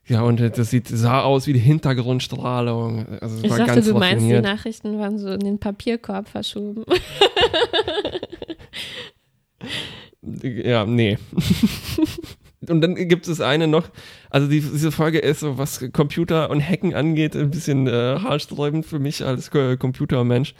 Ja, 0.07 0.21
und 0.21 0.39
das 0.39 0.69
sieht, 0.69 0.87
sah 0.87 1.21
aus 1.21 1.47
wie 1.47 1.53
die 1.53 1.59
Hintergrundstrahlung. 1.59 3.19
Also 3.19 3.37
es 3.37 3.43
Ich 3.43 3.51
dachte, 3.51 3.81
du 3.81 3.93
meinst, 3.93 4.25
die. 4.25 4.39
Nachrichten 4.39 4.99
waren 4.99 5.19
so 5.19 5.29
in 5.29 5.41
den 5.41 5.59
Papierkorb 5.59 6.29
verschoben. 6.29 6.85
Ja, 10.41 10.85
nee. 10.85 11.17
Und 12.67 12.81
dann 12.81 12.95
gibt 12.95 13.27
es 13.27 13.39
eine 13.39 13.67
noch, 13.67 13.89
also 14.37 14.49
die, 14.49 14.61
diese 14.61 14.91
Folge 14.91 15.17
ist 15.17 15.39
so, 15.39 15.57
was 15.57 15.83
Computer 15.93 16.51
und 16.51 16.61
Hacken 16.61 16.93
angeht, 16.93 17.35
ein 17.35 17.49
bisschen 17.49 17.87
äh, 17.87 18.19
haarsträubend 18.21 18.85
für 18.85 18.99
mich 18.99 19.25
als 19.25 19.49
äh, 19.55 19.77
Computermensch. 19.77 20.53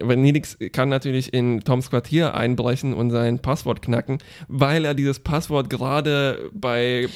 Weil 0.00 0.16
Nilix 0.16 0.56
kann 0.72 0.88
natürlich 0.88 1.34
in 1.34 1.60
Toms 1.60 1.90
Quartier 1.90 2.34
einbrechen 2.34 2.94
und 2.94 3.10
sein 3.10 3.40
Passwort 3.40 3.82
knacken, 3.82 4.18
weil 4.48 4.86
er 4.86 4.94
dieses 4.94 5.20
Passwort 5.20 5.68
gerade 5.68 6.50
bei 6.54 7.02
äh, 7.02 7.08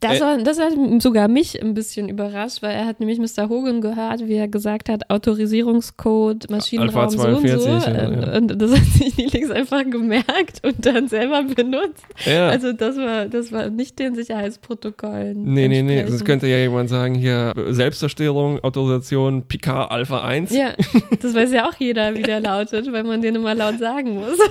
Das, 0.00 0.18
äh, 0.18 0.20
war, 0.20 0.38
das 0.38 0.60
hat 0.60 0.74
sogar 1.00 1.28
mich 1.28 1.62
ein 1.62 1.72
bisschen 1.72 2.10
überrascht, 2.10 2.60
weil 2.60 2.72
er 2.72 2.84
hat 2.84 3.00
nämlich 3.00 3.18
Mr. 3.18 3.48
Hogan 3.48 3.80
gehört, 3.80 4.26
wie 4.26 4.34
er 4.34 4.46
gesagt 4.46 4.90
hat, 4.90 5.08
Autorisierungscode, 5.08 6.50
Maschinenraum 6.50 7.04
Alpha 7.04 7.10
so 7.10 7.28
und 7.28 7.48
so. 7.48 7.58
42, 7.64 7.94
ja, 7.94 8.10
ja. 8.10 8.36
Und 8.36 8.60
das 8.60 8.72
hat 8.72 8.84
sich 8.84 9.16
Nilix 9.16 9.50
einfach 9.50 9.84
gemerkt 9.88 10.60
und 10.62 10.84
dann 10.84 11.08
selber 11.08 11.44
benutzt. 11.44 12.04
ja. 12.26 12.48
Also 12.48 12.74
das 12.74 12.98
war, 12.98 13.24
das 13.24 13.52
war 13.52 13.70
nicht 13.70 13.98
den 13.98 14.14
Sicherheitsprotokollen. 14.14 15.50
Nee, 15.62 15.82
nee, 15.82 15.82
nee. 15.82 16.02
Das 16.04 16.24
könnte 16.24 16.46
ja 16.46 16.58
jemand 16.58 16.88
sagen, 16.88 17.14
hier 17.14 17.52
Selbstzerstörung, 17.70 18.60
Autorisation, 18.62 19.42
Picard 19.48 19.90
Alpha 19.90 20.22
1. 20.22 20.52
Ja, 20.54 20.74
das 21.22 21.34
weiß 21.34 21.52
ja 21.52 21.68
auch 21.68 21.74
jeder, 21.78 22.14
wie 22.14 22.22
der 22.22 22.40
lautet, 22.40 22.90
weil 22.92 23.04
man 23.04 23.20
den 23.22 23.34
immer 23.36 23.54
laut 23.54 23.78
sagen 23.78 24.14
muss. 24.14 24.38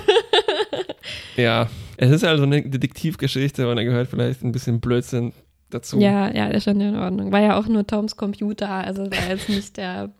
Ja, 1.36 1.68
es 1.96 2.10
ist 2.10 2.24
also 2.24 2.42
eine 2.44 2.62
Detektivgeschichte 2.62 3.68
und 3.68 3.76
da 3.76 3.84
gehört 3.84 4.08
vielleicht 4.08 4.42
ein 4.42 4.52
bisschen 4.52 4.80
Blödsinn 4.80 5.32
dazu. 5.70 5.98
Ja, 6.00 6.32
ja, 6.34 6.48
ist 6.48 6.64
schon 6.64 6.80
in 6.80 6.96
Ordnung. 6.96 7.32
War 7.32 7.40
ja 7.40 7.58
auch 7.58 7.66
nur 7.68 7.86
Toms 7.86 8.16
Computer, 8.16 8.68
also 8.68 9.02
war 9.10 9.28
jetzt 9.30 9.48
nicht 9.48 9.76
der 9.76 10.10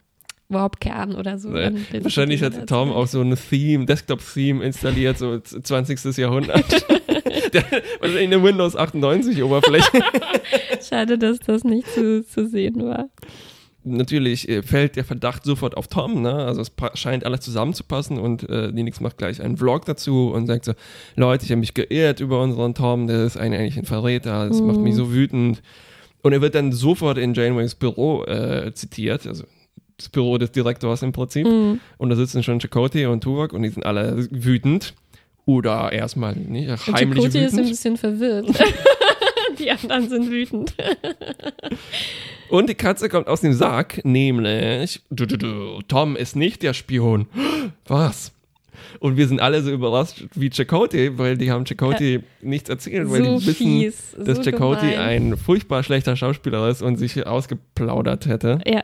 Warp-Kern 0.48 1.14
oder 1.14 1.38
so. 1.38 1.52
Den- 1.52 1.84
Wahrscheinlich 2.02 2.42
hat 2.42 2.66
Tom 2.68 2.90
auch 2.92 3.06
so 3.06 3.20
ein 3.20 3.36
Theme, 3.36 3.84
Desktop-Theme 3.84 4.64
installiert, 4.64 5.18
so 5.18 5.38
20. 5.40 6.16
Jahrhundert. 6.16 6.64
Der, 7.52 7.64
wahrscheinlich 8.00 8.26
eine 8.26 8.42
Windows 8.42 8.76
98 8.76 9.42
Oberfläche. 9.42 10.02
Schade, 10.88 11.18
dass 11.18 11.38
das 11.40 11.64
nicht 11.64 11.88
zu, 11.88 12.24
zu 12.24 12.46
sehen 12.48 12.84
war. 12.84 13.08
Natürlich 13.84 14.48
äh, 14.48 14.62
fällt 14.62 14.96
der 14.96 15.04
Verdacht 15.04 15.44
sofort 15.44 15.76
auf 15.76 15.88
Tom, 15.88 16.20
ne? 16.20 16.34
Also 16.34 16.60
es 16.60 16.72
scheint 16.94 17.24
alles 17.24 17.40
zusammenzupassen 17.40 18.18
und 18.18 18.48
äh, 18.48 18.66
Linux 18.66 19.00
macht 19.00 19.18
gleich 19.18 19.40
einen 19.40 19.56
Vlog 19.56 19.84
dazu 19.86 20.30
und 20.34 20.46
sagt 20.46 20.64
so, 20.64 20.72
Leute, 21.16 21.44
ich 21.44 21.50
habe 21.50 21.60
mich 21.60 21.74
geirrt 21.74 22.20
über 22.20 22.42
unseren 22.42 22.74
Tom, 22.74 23.06
der 23.06 23.24
ist 23.24 23.36
eigentlich 23.36 23.78
ein 23.78 23.84
Verräter, 23.84 24.48
das 24.48 24.60
macht 24.60 24.78
mich 24.78 24.94
so 24.94 25.12
wütend. 25.12 25.62
Und 26.22 26.32
er 26.32 26.40
wird 26.40 26.54
dann 26.54 26.72
sofort 26.72 27.18
in 27.18 27.34
Janeways 27.34 27.76
Büro 27.76 28.24
äh, 28.24 28.72
zitiert, 28.74 29.26
also 29.26 29.44
das 29.96 30.08
Büro 30.08 30.38
des 30.38 30.52
Direktors 30.52 31.02
im 31.02 31.12
Prinzip. 31.12 31.46
Mhm. 31.46 31.80
Und 31.98 32.10
da 32.10 32.16
sitzen 32.16 32.42
schon 32.42 32.60
Chakotay 32.60 33.06
und 33.06 33.22
Tuvok 33.22 33.52
und 33.52 33.62
die 33.62 33.68
sind 33.68 33.84
alle 33.84 34.28
wütend. 34.30 34.94
Oder 35.48 35.90
erstmal 35.94 36.36
nicht, 36.36 36.68
Und 36.68 36.94
heimlich 36.94 37.22
Chakotay 37.22 37.46
ist 37.46 37.52
ein 37.54 37.58
wütend. 37.60 37.68
bisschen 37.70 37.96
verwirrt. 37.96 38.48
Die 39.58 39.70
anderen 39.70 40.06
sind 40.06 40.30
wütend. 40.30 40.74
Und 42.50 42.68
die 42.68 42.74
Katze 42.74 43.08
kommt 43.08 43.28
aus 43.28 43.40
dem 43.40 43.54
Sack, 43.54 44.04
nämlich 44.04 45.00
du, 45.08 45.24
du, 45.24 45.38
du, 45.38 45.80
Tom 45.88 46.16
ist 46.16 46.36
nicht 46.36 46.62
der 46.62 46.74
Spion. 46.74 47.28
Was? 47.86 48.32
Und 49.00 49.16
wir 49.16 49.26
sind 49.26 49.40
alle 49.40 49.62
so 49.62 49.70
überrascht 49.70 50.26
wie 50.34 50.50
Chakotay, 50.50 51.16
weil 51.16 51.38
die 51.38 51.50
haben 51.50 51.64
Chakotay 51.64 52.20
nichts 52.42 52.68
erzählt, 52.68 53.10
weil 53.10 53.24
so 53.24 53.38
die 53.38 53.46
wissen, 53.46 53.54
fies, 53.54 54.16
dass 54.18 54.36
so 54.36 54.42
Chakotay 54.44 54.90
gemein. 54.90 55.32
ein 55.32 55.36
furchtbar 55.38 55.82
schlechter 55.82 56.14
Schauspieler 56.14 56.68
ist 56.68 56.82
und 56.82 56.96
sich 56.96 57.26
ausgeplaudert 57.26 58.26
hätte. 58.26 58.58
Ja. 58.66 58.82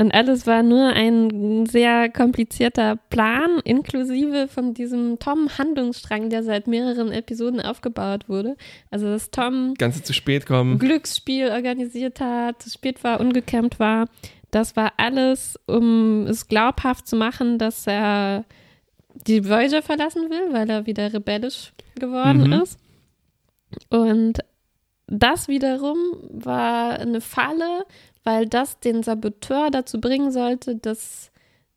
Und 0.00 0.14
alles 0.14 0.46
war 0.46 0.62
nur 0.62 0.86
ein 0.86 1.66
sehr 1.66 2.08
komplizierter 2.08 2.96
Plan, 3.10 3.60
inklusive 3.64 4.48
von 4.48 4.72
diesem 4.72 5.18
Tom-Handlungsstrang, 5.18 6.30
der 6.30 6.42
seit 6.42 6.66
mehreren 6.66 7.12
Episoden 7.12 7.60
aufgebaut 7.60 8.26
wurde. 8.26 8.56
Also, 8.90 9.08
dass 9.08 9.30
Tom 9.30 9.74
Ganze 9.74 10.02
zu 10.02 10.14
spät 10.14 10.46
kommen. 10.46 10.78
Glücksspiel 10.78 11.50
organisiert 11.50 12.18
hat, 12.18 12.62
zu 12.62 12.70
spät 12.70 13.04
war, 13.04 13.20
ungekämmt 13.20 13.78
war. 13.78 14.06
Das 14.50 14.74
war 14.74 14.94
alles, 14.96 15.60
um 15.66 16.26
es 16.26 16.48
glaubhaft 16.48 17.06
zu 17.06 17.16
machen, 17.16 17.58
dass 17.58 17.86
er 17.86 18.46
die 19.26 19.46
Voyager 19.46 19.82
verlassen 19.82 20.30
will, 20.30 20.50
weil 20.52 20.70
er 20.70 20.86
wieder 20.86 21.12
rebellisch 21.12 21.74
geworden 21.96 22.46
Mhm. 22.46 22.52
ist. 22.54 22.78
Und 23.90 24.38
das 25.12 25.48
wiederum 25.48 25.98
war 26.30 26.98
eine 27.00 27.20
Falle, 27.20 27.84
weil 28.24 28.46
das 28.46 28.78
den 28.80 29.02
Saboteur 29.02 29.70
dazu 29.70 30.00
bringen 30.00 30.30
sollte, 30.32 30.76
das 30.76 31.30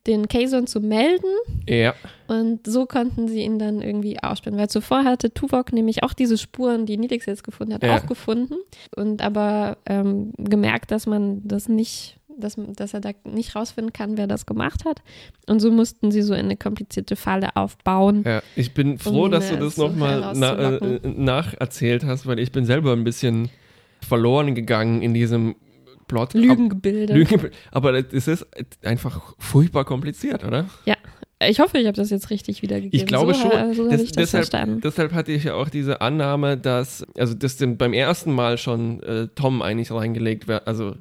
den 0.06 0.28
Kazon 0.28 0.66
zu 0.66 0.80
melden 0.80 1.30
Ja, 1.66 1.94
und 2.26 2.66
so 2.66 2.84
konnten 2.84 3.26
sie 3.26 3.40
ihn 3.42 3.58
dann 3.58 3.80
irgendwie 3.80 4.22
ausspielen. 4.22 4.58
Weil 4.58 4.68
zuvor 4.68 5.02
hatte 5.04 5.32
Tuvok 5.32 5.72
nämlich 5.72 6.02
auch 6.02 6.12
diese 6.12 6.36
Spuren, 6.36 6.84
die 6.84 6.98
Nilix 6.98 7.24
jetzt 7.24 7.42
gefunden 7.42 7.72
hat, 7.72 7.82
Ja. 7.82 7.96
auch 7.96 8.04
gefunden. 8.06 8.56
Und 8.94 9.22
aber 9.22 9.78
ähm, 9.86 10.32
gemerkt, 10.36 10.90
dass 10.90 11.06
man 11.06 11.40
das 11.48 11.70
nicht, 11.70 12.18
dass, 12.36 12.56
dass 12.76 12.92
er 12.92 13.00
da 13.00 13.12
nicht 13.24 13.56
rausfinden 13.56 13.94
kann, 13.94 14.18
wer 14.18 14.26
das 14.26 14.44
gemacht 14.44 14.84
hat. 14.84 15.00
Und 15.48 15.60
so 15.60 15.70
mussten 15.70 16.10
sie 16.10 16.20
so 16.20 16.34
eine 16.34 16.58
komplizierte 16.58 17.16
Falle 17.16 17.56
aufbauen. 17.56 18.24
ja. 18.26 18.42
Ich 18.56 18.74
bin 18.74 18.98
froh, 18.98 19.24
ihn, 19.24 19.30
dass 19.32 19.48
du 19.48 19.54
äh, 19.54 19.58
das 19.58 19.78
nochmal 19.78 20.32
na, 20.36 20.52
äh, 20.52 20.56
herauszulocken. 20.58 21.24
nacherzählt 21.24 22.04
hast, 22.04 22.26
weil 22.26 22.38
ich 22.40 22.52
bin 22.52 22.66
selber 22.66 22.92
ein 22.92 23.04
bisschen 23.04 23.48
verloren 24.06 24.54
gegangen 24.54 25.00
in 25.00 25.14
diesem 25.14 25.54
Plot. 26.06 26.34
Lügengebilde. 26.34 27.14
Lügen, 27.14 27.50
aber 27.70 27.94
es 28.12 28.28
ist 28.28 28.46
einfach 28.84 29.34
furchtbar 29.38 29.84
kompliziert, 29.84 30.44
oder? 30.44 30.66
Ich 31.46 31.60
hoffe, 31.60 31.78
ich 31.78 31.86
habe 31.86 31.96
das 31.96 32.10
jetzt 32.10 32.30
richtig 32.30 32.62
wiedergegeben. 32.62 32.98
Ich 32.98 33.06
glaube 33.06 33.34
so, 33.34 33.40
schon. 33.50 33.74
So 33.74 33.90
Das- 33.90 34.00
ich 34.02 34.12
das 34.12 34.30
deshalb, 34.30 34.80
deshalb 34.82 35.12
hatte 35.12 35.32
ich 35.32 35.44
ja 35.44 35.54
auch 35.54 35.68
diese 35.68 36.00
Annahme, 36.00 36.56
dass, 36.56 37.04
also 37.18 37.34
das 37.34 37.56
denn 37.56 37.76
beim 37.76 37.92
ersten 37.92 38.32
Mal 38.32 38.56
schon 38.56 39.02
äh, 39.02 39.28
Tom 39.34 39.60
eigentlich 39.60 39.90
reingelegt 39.90 40.48
wird. 40.48 40.66
Also, 40.66 40.94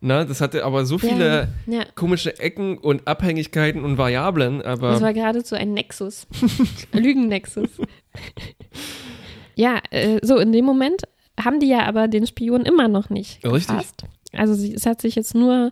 na, 0.00 0.24
das 0.24 0.40
hatte 0.40 0.64
aber 0.64 0.86
so 0.86 0.96
viele 0.96 1.48
ja, 1.66 1.78
ja. 1.80 1.84
komische 1.94 2.38
Ecken 2.38 2.78
und 2.78 3.06
Abhängigkeiten 3.06 3.84
und 3.84 3.98
Variablen, 3.98 4.62
aber 4.62 4.92
Das 4.92 5.02
war 5.02 5.12
geradezu 5.12 5.54
ein 5.56 5.74
Nexus. 5.74 6.26
Lügennexus. 6.92 7.68
ja, 9.54 9.80
äh, 9.90 10.18
so 10.22 10.38
in 10.38 10.52
dem 10.52 10.64
Moment 10.64 11.02
haben 11.38 11.60
die 11.60 11.68
ja 11.68 11.84
aber 11.86 12.08
den 12.08 12.26
Spion 12.26 12.62
immer 12.62 12.88
noch 12.88 13.10
nicht 13.10 13.44
Richtig. 13.44 13.66
gefasst. 13.68 14.04
Also 14.32 14.54
sie, 14.54 14.74
es 14.74 14.86
hat 14.86 15.00
sich 15.00 15.14
jetzt 15.14 15.34
nur, 15.34 15.70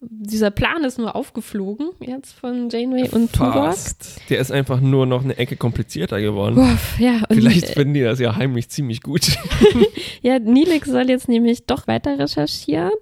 dieser 0.00 0.50
Plan 0.50 0.82
ist 0.84 0.98
nur 0.98 1.14
aufgeflogen 1.14 1.90
jetzt 2.00 2.32
von 2.32 2.68
Janeway 2.68 3.08
und 3.10 3.32
Tuvok. 3.32 3.52
fast. 3.52 4.20
Der 4.28 4.40
ist 4.40 4.50
einfach 4.50 4.80
nur 4.80 5.06
noch 5.06 5.22
eine 5.22 5.36
Ecke 5.36 5.56
komplizierter 5.56 6.20
geworden. 6.20 6.58
Uff, 6.58 6.98
ja, 6.98 7.22
Vielleicht 7.30 7.70
äh, 7.70 7.72
finden 7.74 7.94
die 7.94 8.00
das 8.02 8.18
ja 8.18 8.34
heimlich 8.36 8.68
ziemlich 8.68 9.02
gut. 9.02 9.36
ja, 10.22 10.38
Nilix 10.38 10.88
soll 10.88 11.08
jetzt 11.08 11.28
nämlich 11.28 11.66
doch 11.66 11.86
weiter 11.86 12.18
recherchieren, 12.18 12.92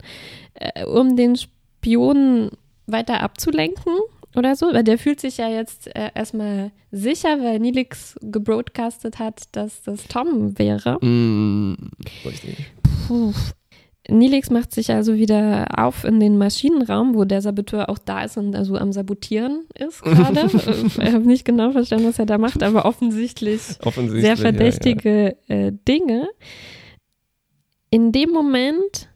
äh, 0.54 0.84
um 0.84 1.16
den 1.16 1.36
Spion 1.36 2.50
weiter 2.86 3.20
abzulenken 3.20 3.94
oder 4.36 4.54
so, 4.54 4.66
weil 4.72 4.84
der 4.84 4.98
fühlt 4.98 5.20
sich 5.20 5.38
ja 5.38 5.48
jetzt 5.48 5.86
äh, 5.96 6.10
erstmal 6.14 6.70
sicher, 6.92 7.40
weil 7.40 7.58
Nilix 7.58 8.16
gebroadcastet 8.20 9.18
hat, 9.18 9.44
dass 9.52 9.82
das 9.82 10.06
Tom 10.06 10.58
wäre. 10.58 10.98
mm, 11.04 11.76
richtig. 12.24 12.72
Puh. 13.06 13.32
Nilix 14.10 14.50
macht 14.50 14.72
sich 14.72 14.90
also 14.90 15.14
wieder 15.14 15.66
auf 15.76 16.04
in 16.04 16.20
den 16.20 16.38
Maschinenraum, 16.38 17.14
wo 17.14 17.24
der 17.24 17.42
Saboteur 17.42 17.88
auch 17.88 17.98
da 17.98 18.24
ist 18.24 18.36
und 18.36 18.54
also 18.56 18.76
am 18.76 18.92
Sabotieren 18.92 19.66
ist 19.78 20.02
gerade. 20.04 20.40
Äh, 20.40 21.06
ich 21.08 21.12
habe 21.14 21.26
nicht 21.26 21.44
genau 21.44 21.72
verstanden, 21.72 22.06
was 22.08 22.18
er 22.18 22.26
da 22.26 22.38
macht, 22.38 22.62
aber 22.62 22.84
offensichtlich 22.84 23.60
Offensichtlich. 23.84 24.22
sehr 24.22 24.34
ja, 24.34 24.36
verdächtige 24.36 25.36
Äh, 25.48 25.72
Dinge. 25.86 26.28
In 27.90 28.12
dem 28.12 28.30
Moment 28.30 29.09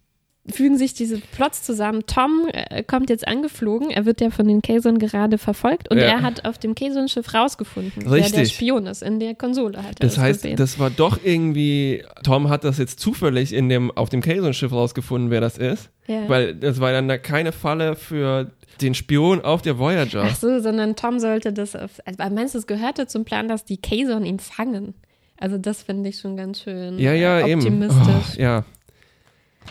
fügen 0.50 0.76
sich 0.76 0.92
diese 0.94 1.18
Plots 1.18 1.62
zusammen. 1.62 2.02
Tom 2.07 2.48
äh, 2.52 2.83
kommt 2.83 3.09
jetzt 3.09 3.26
angeflogen. 3.26 3.90
Er 3.90 4.04
wird 4.04 4.20
ja 4.20 4.30
von 4.30 4.46
den 4.46 4.61
Kazon 4.61 4.98
gerade 4.98 5.38
verfolgt 5.38 5.90
und 5.90 5.96
Ja. 5.98 6.04
er 6.04 6.22
hat 6.22 6.44
auf 6.44 6.59
dem 6.59 6.74
Kazon-Schiff 6.74 7.33
rausgefunden, 7.33 7.92
wer 7.96 8.11
der 8.11 8.12
Richtig. 8.24 8.52
Spion 8.52 8.87
ist. 8.87 9.02
In 9.02 9.20
der 9.20 9.35
Konsole 9.35 9.78
hat 9.78 10.00
er 10.00 10.07
Das 10.07 10.18
heißt, 10.18 10.42
gesehen. 10.42 10.57
das 10.57 10.78
war 10.78 10.90
doch 10.90 11.18
irgendwie, 11.24 12.04
Tom 12.24 12.50
hat 12.50 12.64
das 12.64 12.78
jetzt 12.78 13.00
zufällig 13.00 13.52
in 13.54 13.68
dem, 13.68 13.90
auf 13.90 14.11
dem 14.11 14.20
Kazon-Schiff 14.20 14.72
rausgefunden, 14.72 15.30
wer 15.30 15.40
das 15.40 15.57
ist. 15.57 15.88
ja. 16.07 16.28
Weil 16.28 16.54
das 16.54 16.78
war 16.80 16.92
dann 16.92 17.09
da 17.09 17.16
keine 17.16 17.52
Falle 17.52 17.96
für 17.96 18.50
den 18.80 18.94
Spion 18.94 19.40
auf 19.40 19.62
der 19.62 19.78
Voyager. 19.78 20.24
Ach 20.26 20.35
so, 20.37 20.61
sondern 20.61 20.94
Tom 20.96 21.20
sollte 21.20 21.52
das. 21.52 21.74
Auf, 21.76 21.92
also, 22.04 22.35
meinst 22.35 22.54
du, 22.54 22.59
es 22.59 22.66
gehörte 22.66 23.07
zum 23.07 23.24
Plan, 23.24 23.48
dass 23.48 23.64
die 23.64 23.76
Kazon 23.78 24.24
ihn 24.26 24.40
fangen? 24.40 24.94
Also, 25.38 25.59
das 25.59 25.83
finde 25.85 26.09
ich 26.11 26.18
schon 26.18 26.37
ganz 26.37 26.61
schön 26.62 26.98
ja, 26.98 27.12
ja, 27.14 27.40
äh, 27.40 27.50
eben. 27.52 27.61
optimistisch. 27.61 28.35
Oh, 28.37 28.40
ja, 28.40 28.64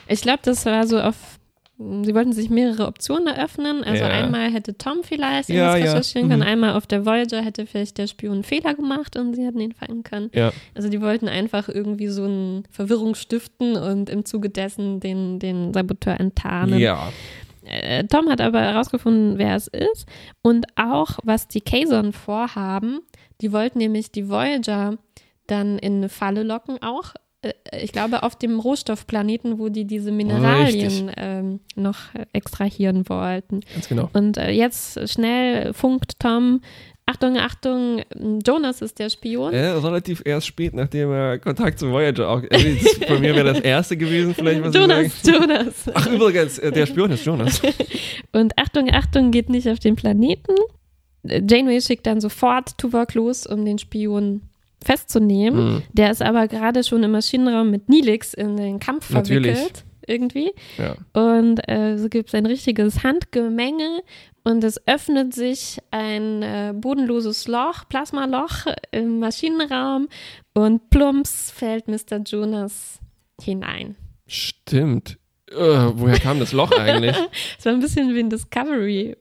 Ich 0.07 0.21
glaube, 0.21 0.39
das 0.43 0.65
war 0.65 0.85
so 0.87 0.99
auf. 0.99 1.15
Sie 1.77 2.13
wollten 2.13 2.33
sich 2.33 2.49
mehrere 2.51 2.85
Optionen 2.87 3.27
eröffnen. 3.27 3.83
Also 3.83 4.03
Ja. 4.03 4.09
einmal 4.09 4.51
hätte 4.51 4.77
Tom 4.77 4.99
vielleicht 5.03 5.49
Ja, 5.49 5.75
ja. 5.75 5.85
recherchieren 5.85 6.29
können, 6.29 6.41
Mhm. 6.41 6.47
einmal 6.47 6.73
auf 6.77 6.85
der 6.85 7.05
Voyager 7.05 7.41
hätte 7.41 7.65
vielleicht 7.65 7.97
der 7.97 8.05
Spion 8.07 8.33
einen 8.33 8.43
Fehler 8.43 8.75
gemacht 8.75 9.17
und 9.17 9.33
sie 9.35 9.43
hätten 9.45 9.59
ihn 9.59 9.73
fangen 9.73 10.03
können. 10.03 10.29
ja. 10.33 10.53
Also 10.75 10.87
die 10.89 11.01
wollten 11.01 11.27
einfach 11.27 11.67
irgendwie 11.69 12.07
so 12.09 12.23
eine 12.25 12.63
Verwirrung 12.69 13.15
stiften 13.15 13.75
und 13.75 14.09
im 14.09 14.23
Zuge 14.23 14.49
dessen 14.49 14.99
den, 14.99 15.39
den 15.39 15.73
Saboteur 15.73 16.19
enttarnen. 16.19 16.79
Ja. 16.79 17.11
Äh, 17.65 18.03
Tom 18.05 18.29
hat 18.29 18.39
aber 18.39 18.61
herausgefunden, 18.61 19.37
wer 19.39 19.55
es 19.55 19.67
ist 19.67 20.05
und 20.43 20.67
auch, 20.77 21.17
was 21.23 21.47
die 21.47 21.61
Kazon 21.61 22.13
vorhaben. 22.13 22.99
Die 23.41 23.51
wollten 23.51 23.79
nämlich 23.79 24.11
die 24.11 24.29
Voyager 24.29 24.97
dann 25.47 25.79
in 25.79 25.97
eine 25.97 26.09
Falle 26.09 26.43
locken, 26.43 26.81
auch. 26.83 27.13
Äh, 27.43 27.83
Ich 27.83 27.91
glaube, 27.91 28.23
auf 28.23 28.35
dem 28.35 28.59
Rohstoffplaneten, 28.59 29.59
wo 29.59 29.69
die 29.69 29.85
diese 29.85 30.11
Mineralien 30.11 31.11
ähm, 31.17 31.59
noch 31.75 32.13
äh, 32.15 32.25
extrahieren 32.33 33.07
wollten. 33.09 33.61
Ganz 33.73 33.87
genau. 33.89 34.09
Und 34.13 34.37
äh, 34.37 34.49
jetzt 34.51 35.07
schnell 35.09 35.73
funkt 35.73 36.19
Tom. 36.19 36.61
Achtung, 37.05 37.37
Achtung, 37.37 38.01
Jonas 38.47 38.81
ist 38.81 38.97
der 38.97 39.09
Spion. 39.09 39.53
Äh, 39.53 39.71
relativ 39.71 40.21
erst 40.23 40.47
spät, 40.47 40.73
nachdem 40.73 41.11
er 41.11 41.37
Kontakt 41.37 41.77
zu 41.77 41.91
Voyager 41.91 42.29
auch. 42.29 42.41
Das, 42.49 42.63
bei 43.09 43.19
mir 43.19 43.35
wäre 43.35 43.53
das 43.53 43.59
erste 43.59 43.97
gewesen, 43.97 44.33
vielleicht, 44.33 44.63
was 44.63 44.73
Jonas, 44.73 45.07
ich 45.07 45.13
sagen. 45.15 45.41
Jonas. 45.41 45.73
Ach, 45.93 46.07
übrigens, 46.07 46.59
äh, 46.59 46.71
der 46.71 46.85
Spion 46.85 47.11
ist 47.11 47.25
Jonas. 47.25 47.61
Und 48.31 48.57
Achtung, 48.57 48.89
Achtung, 48.89 49.31
geht 49.31 49.49
nicht 49.49 49.67
auf 49.67 49.79
den 49.79 49.97
Planeten. 49.97 50.55
Äh, 51.27 51.41
Janeway 51.45 51.81
schickt 51.81 52.05
dann 52.07 52.21
sofort 52.21 52.77
Tuvok 52.77 53.13
los, 53.15 53.45
um 53.47 53.65
den 53.65 53.79
Spion 53.79 54.41
festzunehmen. 54.83 55.75
Mhm. 55.75 55.83
Der 55.93 56.11
ist 56.11 56.21
aber 56.21 56.47
gerade 56.47 56.83
schon 56.83 57.03
im 57.03 57.11
Maschinenraum 57.11 57.69
mit 57.69 57.89
Nilix 57.89 58.33
in 58.33 58.57
den 58.57 58.79
Kampf 58.79 59.09
Natürlich. 59.09 59.57
verwickelt. 59.57 59.85
Irgendwie. 60.05 60.51
Ja. 60.77 60.95
Und 61.13 61.61
äh, 61.69 61.97
so 61.97 62.09
gibt 62.09 62.27
es 62.27 62.35
ein 62.35 62.45
richtiges 62.45 63.03
Handgemenge 63.03 64.01
und 64.43 64.63
es 64.65 64.85
öffnet 64.85 65.33
sich 65.33 65.77
ein 65.91 66.43
äh, 66.43 66.73
bodenloses 66.75 67.47
Loch, 67.47 67.87
Plasmaloch 67.87 68.65
im 68.91 69.19
Maschinenraum 69.19 70.09
und 70.53 70.89
plumps 70.89 71.51
fällt 71.51 71.87
Mr. 71.87 72.17
Jonas 72.25 72.99
hinein. 73.41 73.95
Stimmt. 74.27 75.17
Äh, 75.49 75.55
woher 75.55 76.19
kam 76.19 76.39
das 76.39 76.51
Loch 76.51 76.71
eigentlich? 76.77 77.15
Es 77.57 77.65
war 77.65 77.73
ein 77.73 77.79
bisschen 77.79 78.13
wie 78.13 78.19
in 78.19 78.29
Discovery, 78.29 79.15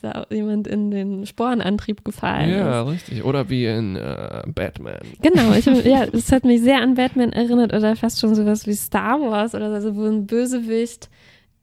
da 0.00 0.26
jemand 0.30 0.66
in 0.66 0.90
den 0.90 1.26
Sporenantrieb 1.26 2.04
gefallen 2.04 2.50
ja, 2.50 2.82
ist. 2.82 2.88
richtig. 2.90 3.24
Oder 3.24 3.50
wie 3.50 3.66
in 3.66 3.96
äh, 3.96 4.42
Batman. 4.46 5.00
Genau, 5.22 5.52
ich, 5.52 5.66
ja, 5.84 6.04
es 6.12 6.32
hat 6.32 6.44
mich 6.44 6.62
sehr 6.62 6.80
an 6.80 6.94
Batman 6.94 7.32
erinnert 7.32 7.74
oder 7.74 7.94
fast 7.94 8.20
schon 8.20 8.34
sowas 8.34 8.66
wie 8.66 8.74
Star 8.74 9.20
Wars 9.20 9.54
oder 9.54 9.68
so, 9.68 9.74
also 9.74 9.96
wo 9.96 10.04
ein 10.06 10.26
Bösewicht 10.26 11.10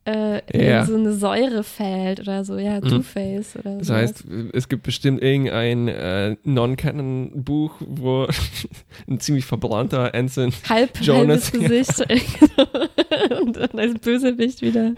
äh, 0.05 0.41
Ja. 0.53 0.81
in 0.81 0.85
so 0.85 0.95
eine 0.95 1.13
Säure 1.13 1.63
fällt 1.63 2.19
oder 2.19 2.43
so, 2.43 2.57
ja, 2.57 2.81
Mhm. 2.81 2.89
Two-Face 2.89 3.55
oder 3.55 3.77
Das 3.77 3.87
so. 3.87 3.93
heißt, 3.93 4.25
es 4.51 4.67
gibt 4.67 4.83
bestimmt 4.83 5.21
irgendein 5.23 5.87
äh, 5.87 6.35
Non-Canon-Buch, 6.43 7.75
wo 7.79 8.27
ein 9.09 9.19
ziemlich 9.21 9.45
verbrannter 9.45 10.13
Ensign. 10.13 10.51
halb 10.69 10.99
Jonas, 11.01 11.51
halbes 11.53 11.69
Gesicht 11.69 12.01
und 13.41 13.55
dann 13.57 13.79
als 13.79 13.93
Bösewicht 13.99 14.61
wieder, 14.61 14.93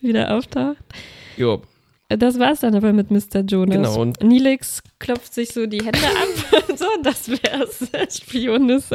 wieder 0.00 0.36
auftaucht. 0.36 0.76
Jo. 1.36 1.62
Das 2.16 2.38
war's 2.38 2.60
dann 2.60 2.74
aber 2.74 2.92
mit 2.92 3.10
Mr. 3.10 3.40
Jonas. 3.46 3.76
Genau, 3.76 4.00
und- 4.00 4.22
Nilix 4.22 4.82
klopft 4.98 5.32
sich 5.32 5.52
so 5.52 5.66
die 5.66 5.78
Hände 5.78 5.98
ab. 5.98 6.66
so, 6.76 6.86
das 7.02 7.28
wär's. 7.30 7.88
Spion 8.22 8.68
ist, 8.70 8.92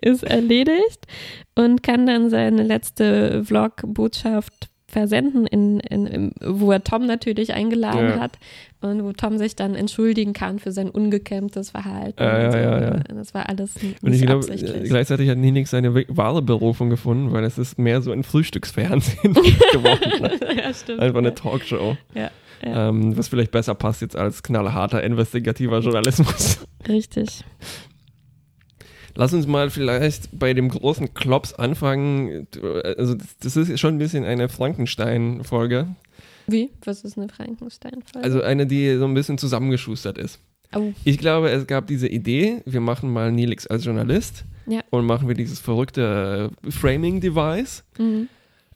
ist 0.00 0.22
erledigt 0.24 1.06
und 1.54 1.82
kann 1.82 2.06
dann 2.06 2.30
seine 2.30 2.62
letzte 2.62 3.44
Vlog-Botschaft 3.44 4.68
versenden, 4.94 5.46
in, 5.46 5.80
in, 5.80 6.06
in, 6.06 6.32
wo 6.42 6.72
er 6.72 6.82
Tom 6.82 7.04
natürlich 7.06 7.52
eingeladen 7.52 8.08
Ja. 8.08 8.20
hat 8.20 8.38
und 8.80 9.04
wo 9.04 9.12
Tom 9.12 9.36
sich 9.36 9.54
dann 9.56 9.74
entschuldigen 9.74 10.32
kann 10.32 10.58
für 10.58 10.72
sein 10.72 10.88
ungekämmtes 10.88 11.70
Verhalten. 11.70 12.22
Ja, 12.22 12.50
so. 12.50 12.56
ja, 12.58 12.80
ja. 12.80 12.90
Das 13.14 13.34
war 13.34 13.48
alles 13.48 13.76
n- 13.82 13.94
Und 14.00 14.12
ich 14.14 14.20
nicht 14.20 14.26
glaube, 14.26 14.44
absichtlich. 14.46 14.84
gleichzeitig 14.88 15.28
hat 15.28 15.36
Ninix 15.38 15.70
seine 15.70 15.94
wahre 15.94 16.40
Berufung 16.40 16.88
gefunden, 16.88 17.32
weil 17.32 17.44
es 17.44 17.58
ist 17.58 17.78
mehr 17.78 18.00
so 18.00 18.12
ein 18.12 18.22
Frühstücksfernsehen 18.22 19.34
geworden. 19.72 20.22
Ne? 20.22 20.30
ja, 20.62 20.72
stimmt. 20.72 21.00
Einfach 21.00 21.18
eine. 21.18 21.34
Talkshow. 21.34 21.96
Ähm, 22.62 23.14
was 23.18 23.28
vielleicht 23.28 23.50
besser 23.50 23.74
passt 23.74 24.00
jetzt 24.00 24.16
als 24.16 24.42
knallharter 24.42 25.02
investigativer 25.02 25.80
Journalismus. 25.80 26.60
Richtig. 26.88 27.44
Lass 29.16 29.32
uns 29.32 29.46
mal 29.46 29.70
vielleicht 29.70 30.28
bei 30.38 30.54
dem 30.54 30.68
großen 30.68 31.14
Klops 31.14 31.52
anfangen. 31.54 32.46
Also 32.98 33.14
das, 33.40 33.56
ist 33.56 33.78
schon 33.78 33.94
ein 33.94 33.98
bisschen 33.98 34.24
eine 34.24 34.48
Frankenstein-Folge. 34.48 35.88
Wie? 36.46 36.70
Was 36.84 37.04
ist 37.04 37.16
eine 37.16 37.28
Frankenstein-Folge? 37.28 38.24
Also 38.24 38.42
eine, 38.42 38.66
die 38.66 38.96
so 38.96 39.04
ein 39.04 39.14
bisschen 39.14 39.38
zusammengeschustert 39.38 40.18
ist. 40.18 40.40
oh. 40.74 40.92
Ich 41.04 41.18
glaube, 41.18 41.50
es 41.50 41.66
gab 41.66 41.86
diese 41.86 42.08
Idee, 42.08 42.60
wir 42.66 42.80
machen 42.80 43.12
mal 43.12 43.30
Nilix 43.32 43.66
als 43.66 43.84
Journalist 43.84 44.44
Ja. 44.66 44.80
und 44.90 45.06
machen 45.06 45.28
wir 45.28 45.34
dieses 45.34 45.60
verrückte 45.60 46.50
äh, 46.66 46.70
Framing-Device. 46.70 47.84
Mhm. 47.98 48.28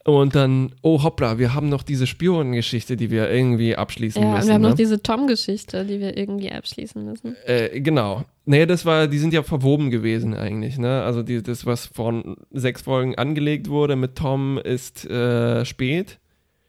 Und 0.05 0.35
dann, 0.35 0.75
oh 0.83 1.03
hoppla, 1.03 1.39
wir 1.39 1.55
haben 1.55 1.69
noch 1.69 1.83
diese 1.83 2.07
Spionengeschichte, 2.07 2.97
die 2.97 3.11
wir 3.11 3.31
irgendwie 3.31 3.77
abschließen 3.77 4.23
Ja, 4.23 4.37
müssen. 4.37 4.47
wir 4.47 4.55
haben 4.55 4.63
ne? 4.63 4.69
noch 4.71 4.77
diese 4.77 5.03
Tom-Geschichte, 5.03 5.85
die 5.85 6.01
wir 6.01 6.17
irgendwie 6.17 6.51
abschließen 6.51 7.05
müssen. 7.05 7.37
Äh, 7.45 7.81
genau. 7.81 8.25
Nee, 8.47 8.65
das 8.65 8.87
war, 8.87 9.07
die 9.07 9.19
sind 9.19 9.35
ja 9.35 9.43
verwoben 9.43 9.91
gewesen 9.91 10.33
eigentlich, 10.35 10.79
ne? 10.79 11.03
Also 11.03 11.23
die, 11.23 11.43
das, 11.43 11.67
was 11.67 11.87
von 11.87 12.37
sechs 12.51 12.83
Folgen 12.83 13.17
angelegt 13.17 13.69
wurde 13.69 13.97
mit 13.97 14.17
Tom, 14.17 14.57
ist 14.57 15.05
äh, 15.05 15.65
spät. 15.67 16.19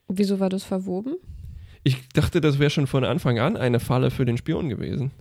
Wieso 0.09 0.39
war 0.41 0.49
das 0.49 0.63
verwoben? 0.65 1.15
Ich 1.83 2.09
dachte, 2.09 2.41
das 2.41 2.59
wäre 2.59 2.69
schon 2.69 2.87
von 2.87 3.05
Anfang 3.05 3.39
an 3.39 3.55
eine 3.55 3.79
Falle 3.79 4.11
für 4.11 4.25
den 4.25 4.35
Spion 4.37 4.67
gewesen. 4.67 5.11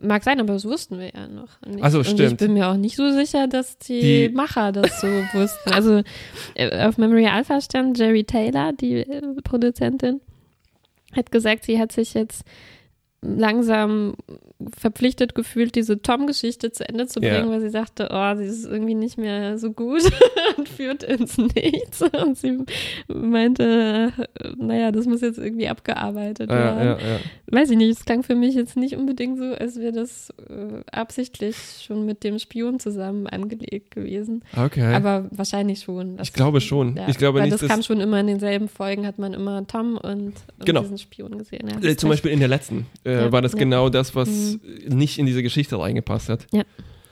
Mag 0.00 0.22
sein, 0.22 0.38
aber 0.38 0.52
das 0.52 0.64
wussten 0.64 0.98
wir 0.98 1.10
ja 1.12 1.26
noch. 1.26 1.60
Nicht. 1.66 1.82
Ach 1.82 1.90
so, 1.90 1.98
Und 1.98 2.06
ich 2.06 2.12
stimmt. 2.12 2.38
bin 2.38 2.52
mir 2.54 2.68
auch 2.68 2.76
nicht 2.76 2.94
so 2.96 3.10
sicher, 3.10 3.48
dass 3.48 3.78
die, 3.78 4.28
Die- 4.28 4.34
Macher 4.34 4.70
das 4.70 5.00
so 5.00 5.06
wussten. 5.32 5.70
Also 5.72 6.02
äh, 6.54 6.86
auf 6.86 6.98
Memory 6.98 7.26
Alpha 7.26 7.60
stand 7.60 7.98
Jerry 7.98 8.22
Taylor, 8.24 8.72
die 8.72 8.98
äh, 9.00 9.22
Produzentin, 9.42 10.20
hat 11.16 11.32
gesagt, 11.32 11.64
sie 11.64 11.80
hat 11.80 11.90
sich 11.90 12.14
jetzt 12.14 12.44
langsam 13.20 14.14
verpflichtet 14.76 15.34
gefühlt, 15.34 15.74
diese 15.76 16.02
Tom-Geschichte 16.02 16.72
zu 16.72 16.88
Ende 16.88 17.06
zu 17.06 17.20
Ja. 17.20 17.34
bringen, 17.34 17.50
weil 17.50 17.60
sie 17.60 17.68
sagte, 17.70 18.08
oh, 18.12 18.34
sie 18.36 18.44
ist 18.44 18.64
irgendwie 18.64 18.94
nicht 18.94 19.18
mehr 19.18 19.58
so 19.58 19.72
gut 19.72 20.02
und 20.56 20.68
führt 20.68 21.02
ins 21.04 21.38
Nichts. 21.38 22.02
Und 22.02 22.36
sie 22.36 22.58
meinte, 23.06 24.12
naja, 24.56 24.90
das 24.92 25.06
muss 25.06 25.20
jetzt 25.20 25.38
irgendwie 25.38 25.68
abgearbeitet 25.68 26.50
Ja, 26.50 26.56
werden. 26.56 26.78
ja, 27.00 27.08
ja. 27.14 27.18
Weiß 27.50 27.70
ich 27.70 27.76
nicht, 27.76 27.90
es 27.98 28.04
klang 28.04 28.22
für 28.22 28.34
mich 28.34 28.54
jetzt 28.54 28.76
nicht 28.76 28.96
unbedingt 28.96 29.38
so, 29.38 29.44
als 29.44 29.76
wäre 29.78 29.92
das 29.92 30.30
äh, 30.48 30.82
absichtlich 30.90 31.56
schon 31.84 32.04
mit 32.04 32.24
dem 32.24 32.38
Spion 32.38 32.80
zusammen 32.80 33.26
angelegt 33.26 33.92
gewesen. 33.92 34.42
Okay. 34.56 34.92
Aber 34.94 35.26
wahrscheinlich 35.30 35.80
schon. 35.80 36.18
Ich 36.20 36.32
glaube 36.32 36.60
schon. 36.60 36.96
Ja, 36.96 37.08
Ich 37.08 37.18
glaube 37.18 37.38
weil 37.40 37.48
nicht, 37.48 37.62
das 37.62 37.68
kam 37.68 37.82
schon 37.82 38.00
immer 38.00 38.20
in 38.20 38.26
denselben 38.26 38.68
Folgen, 38.68 39.06
hat 39.06 39.18
man 39.18 39.34
immer 39.34 39.66
Tom 39.66 39.96
und, 39.96 40.02
und 40.02 40.34
Genau. 40.64 40.80
diesen 40.82 40.98
Spion 40.98 41.38
gesehen. 41.38 41.68
Ja, 41.68 41.88
äh, 41.88 41.96
zum. 41.96 42.08
Beispiel 42.10 42.30
in 42.32 42.38
der 42.40 42.48
letzten 42.48 42.86
äh, 43.08 43.24
Ja, 43.24 43.32
war 43.32 43.42
das 43.42 43.52
ja. 43.52 43.58
genau 43.58 43.88
das, 43.88 44.14
was 44.14 44.58
nicht 44.86 45.18
in 45.18 45.26
diese 45.26 45.42
Geschichte 45.42 45.78
reingepasst 45.78 46.28
hat. 46.28 46.46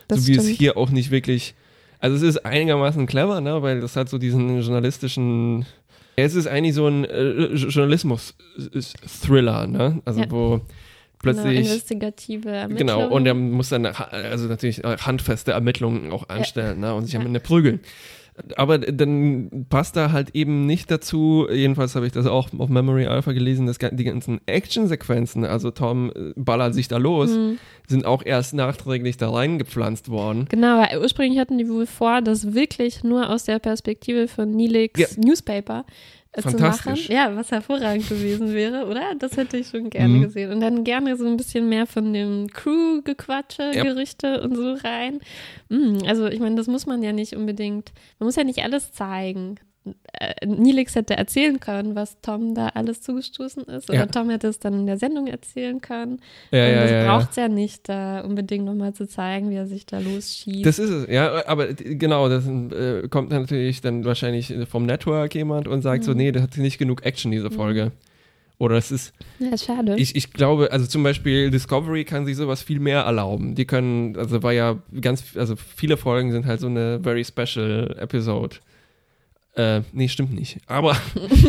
das 0.09 0.23
so 0.23 0.29
wie 0.29 0.37
es 0.37 0.43
stimmt. 0.45 0.59
hier 0.59 0.77
auch 0.77 0.91
nicht 0.91 1.11
wirklich. 1.11 1.55
Also 1.99 2.17
es 2.17 2.23
ist 2.23 2.45
einigermaßen 2.45 3.07
clever, 3.07 3.41
ne, 3.41 3.63
weil 3.63 3.81
das 3.81 3.97
hat 3.97 4.09
so 4.09 4.19
diesen 4.19 4.61
journalistischen. 4.61 5.61
Ja, 6.19 6.25
Es 6.25 6.35
ist 6.35 6.47
eigentlich 6.47 6.75
so 6.75 6.87
ein 6.87 7.05
äh, 7.05 7.55
Journalismus-Thriller, 7.55 9.67
ne? 9.67 10.01
Also 10.05 10.21
Ja. 10.21 10.31
wo 10.31 10.51
genau, 10.51 10.61
plötzlich. 11.19 11.59
investigative 11.67 12.51
Ermittlungen. 12.51 12.99
Genau, 13.01 13.15
und 13.15 13.27
er 13.27 13.35
muss 13.35 13.71
dann 13.71 13.87
ha- 13.87 14.09
also 14.11 14.47
natürlich 14.49 14.85
äh, 14.85 14.97
handfeste 14.99 15.53
Ermittlungen 15.53 16.13
auch 16.13 16.29
anstellen 16.29 16.81
ne, 16.81 16.95
und 16.95 17.07
sich 17.07 17.17
am 17.17 17.27
Ende 17.27 17.41
prügeln. 17.41 17.81
Aber 18.57 18.79
dann 18.79 19.67
passt 19.71 19.97
da 19.97 20.13
halt 20.13 20.35
eben 20.35 20.67
nicht 20.67 20.91
dazu, 20.91 21.47
jedenfalls 21.51 21.95
habe 21.95 22.07
ich 22.07 22.13
das 22.13 22.27
auch 22.27 22.49
auf 22.59 22.69
Memory 22.69 23.07
Alpha 23.07 23.33
gelesen, 23.33 23.67
dass 23.67 23.79
die 23.79 24.05
ganzen 24.05 24.41
Action-Sequenzen, 24.47 25.45
also 25.45 25.71
Tom 25.71 26.11
äh, 26.15 26.33
ballert 26.37 26.75
sich 26.75 26.89
da 26.89 26.99
los, 26.99 27.31
Mhm. 27.31 27.59
sind 27.89 28.05
auch 28.05 28.23
erst 28.25 28.55
nachträglich 28.55 29.17
da 29.17 29.31
reingepflanzt 29.31 30.09
worden. 30.11 30.47
Genau, 30.51 30.79
weil 30.81 30.99
ursprünglich 31.01 31.39
hatten 31.39 31.57
die 31.59 31.69
wohl 31.69 31.87
vor, 31.87 32.21
das 32.21 32.55
wirklich 32.55 33.03
nur 33.05 33.31
aus 33.31 33.45
der 33.45 33.59
Perspektive 33.59 34.29
von 34.29 34.51
Nilix 34.51 35.01
Ja. 35.01 35.07
Newspaper 35.25 35.85
zu 36.45 36.57
machen. 36.59 36.95
Ja, 37.09 37.35
was 37.37 37.51
hervorragend 37.51 38.09
gewesen 38.09 38.53
wäre, 38.53 38.87
oder? 38.87 39.15
Das 39.19 39.37
hätte 39.37 39.57
ich 39.57 39.69
schon 39.69 39.91
gerne 39.91 40.15
Mhm. 40.15 40.23
gesehen. 40.23 40.53
Und 40.53 40.61
dann 40.61 40.85
gerne 40.85 41.17
so 41.17 41.27
ein 41.27 41.37
bisschen 41.37 41.69
mehr 41.69 41.87
von 41.87 42.13
dem 42.13 42.49
Crew-Gequatsche, 42.49 43.73
Ja. 43.75 43.83
Gerichte 43.85 44.41
und 44.43 44.55
so 44.57 44.75
rein. 44.75 45.21
Mm, 45.69 45.99
also 46.07 46.27
ich 46.27 46.41
meine, 46.41 46.57
das 46.57 46.67
muss 46.67 46.87
man 46.87 47.03
ja 47.03 47.13
nicht 47.13 47.35
unbedingt, 47.37 47.93
man 48.19 48.27
muss 48.27 48.37
ja 48.37 48.45
nicht 48.45 48.63
alles 48.63 48.93
zeigen. 48.93 49.57
Äh, 50.13 50.47
Nilix 50.47 50.95
hätte 50.95 51.17
erzählen 51.17 51.61
können, 51.61 51.95
was 51.95 52.21
Tom 52.21 52.55
da 52.55 52.69
alles 52.69 53.01
zugestoßen 53.03 53.65
ist. 53.65 53.89
Oder 53.91 53.99
Ja. 54.01 54.07
Tom 54.07 54.31
hätte 54.31 54.49
es 54.49 54.59
dann 54.59 54.75
in 54.75 54.87
der 54.87 54.97
Sendung 54.99 55.27
erzählen 55.27 55.81
können. 55.81 56.21
Ja, 56.51 56.65
und 56.67 56.73
ja, 56.73 56.81
das 56.83 56.91
ja, 56.91 57.05
braucht 57.07 57.31
es 57.31 57.37
ja 57.37 57.49
nicht, 57.49 57.89
da 57.89 58.21
unbedingt 58.21 58.65
nochmal 58.65 58.93
zu 58.95 59.07
zeigen, 59.07 59.51
wie 59.51 59.57
er 59.57 59.67
sich 59.67 59.87
da 59.87 59.99
losschießt. 59.99 60.65
Das 60.67 60.79
ist 60.79 60.91
es, 60.91 61.09
ja, 61.09 61.47
aber 61.47 61.75
genau, 61.75 62.29
das 62.29 62.47
äh, 62.47 63.09
kommt 63.09 63.31
natürlich 63.31 63.81
dann 63.81 64.05
wahrscheinlich 64.05 64.55
vom 64.69 64.87
Network 64.87 65.35
jemand 65.35 65.69
und 65.69 65.83
sagt 65.83 66.05
so, 66.05 66.13
Mhm. 66.13 66.17
nee, 66.19 66.33
das 66.33 66.43
hat 66.43 66.57
nicht 66.57 66.79
genug 66.79 67.05
Action, 67.05 67.31
diese 67.31 67.51
Folge. 67.51 67.93
Oder 68.59 68.77
es 68.77 68.91
ist, 68.91 69.13
ja, 69.39 69.51
ist 69.51 69.67
schade. 69.67 69.97
ich, 69.99 70.17
ich 70.17 70.33
glaube, 70.33 70.73
also 70.73 70.87
zum 70.87 71.03
Beispiel 71.03 71.51
Discovery 71.51 72.05
kann 72.07 72.25
sich 72.25 72.37
sowas 72.37 72.63
viel 72.63 72.81
mehr 72.81 73.01
erlauben. 73.03 73.55
Die 73.55 73.67
können, 73.67 74.17
also 74.17 74.43
war 74.43 74.53
ja 74.55 74.79
ganz, 75.03 75.37
also 75.37 75.57
viele 75.57 75.99
Folgen 75.99 76.33
sind 76.33 76.47
halt 76.47 76.61
so 76.61 76.67
eine 76.67 76.99
very 77.03 77.23
special 77.23 77.95
Episode. 78.01 78.57
Äh, 79.57 79.81
nee, 79.93 80.09
stimmt 80.09 80.35
nicht. 80.35 80.59
Aber 80.67 80.97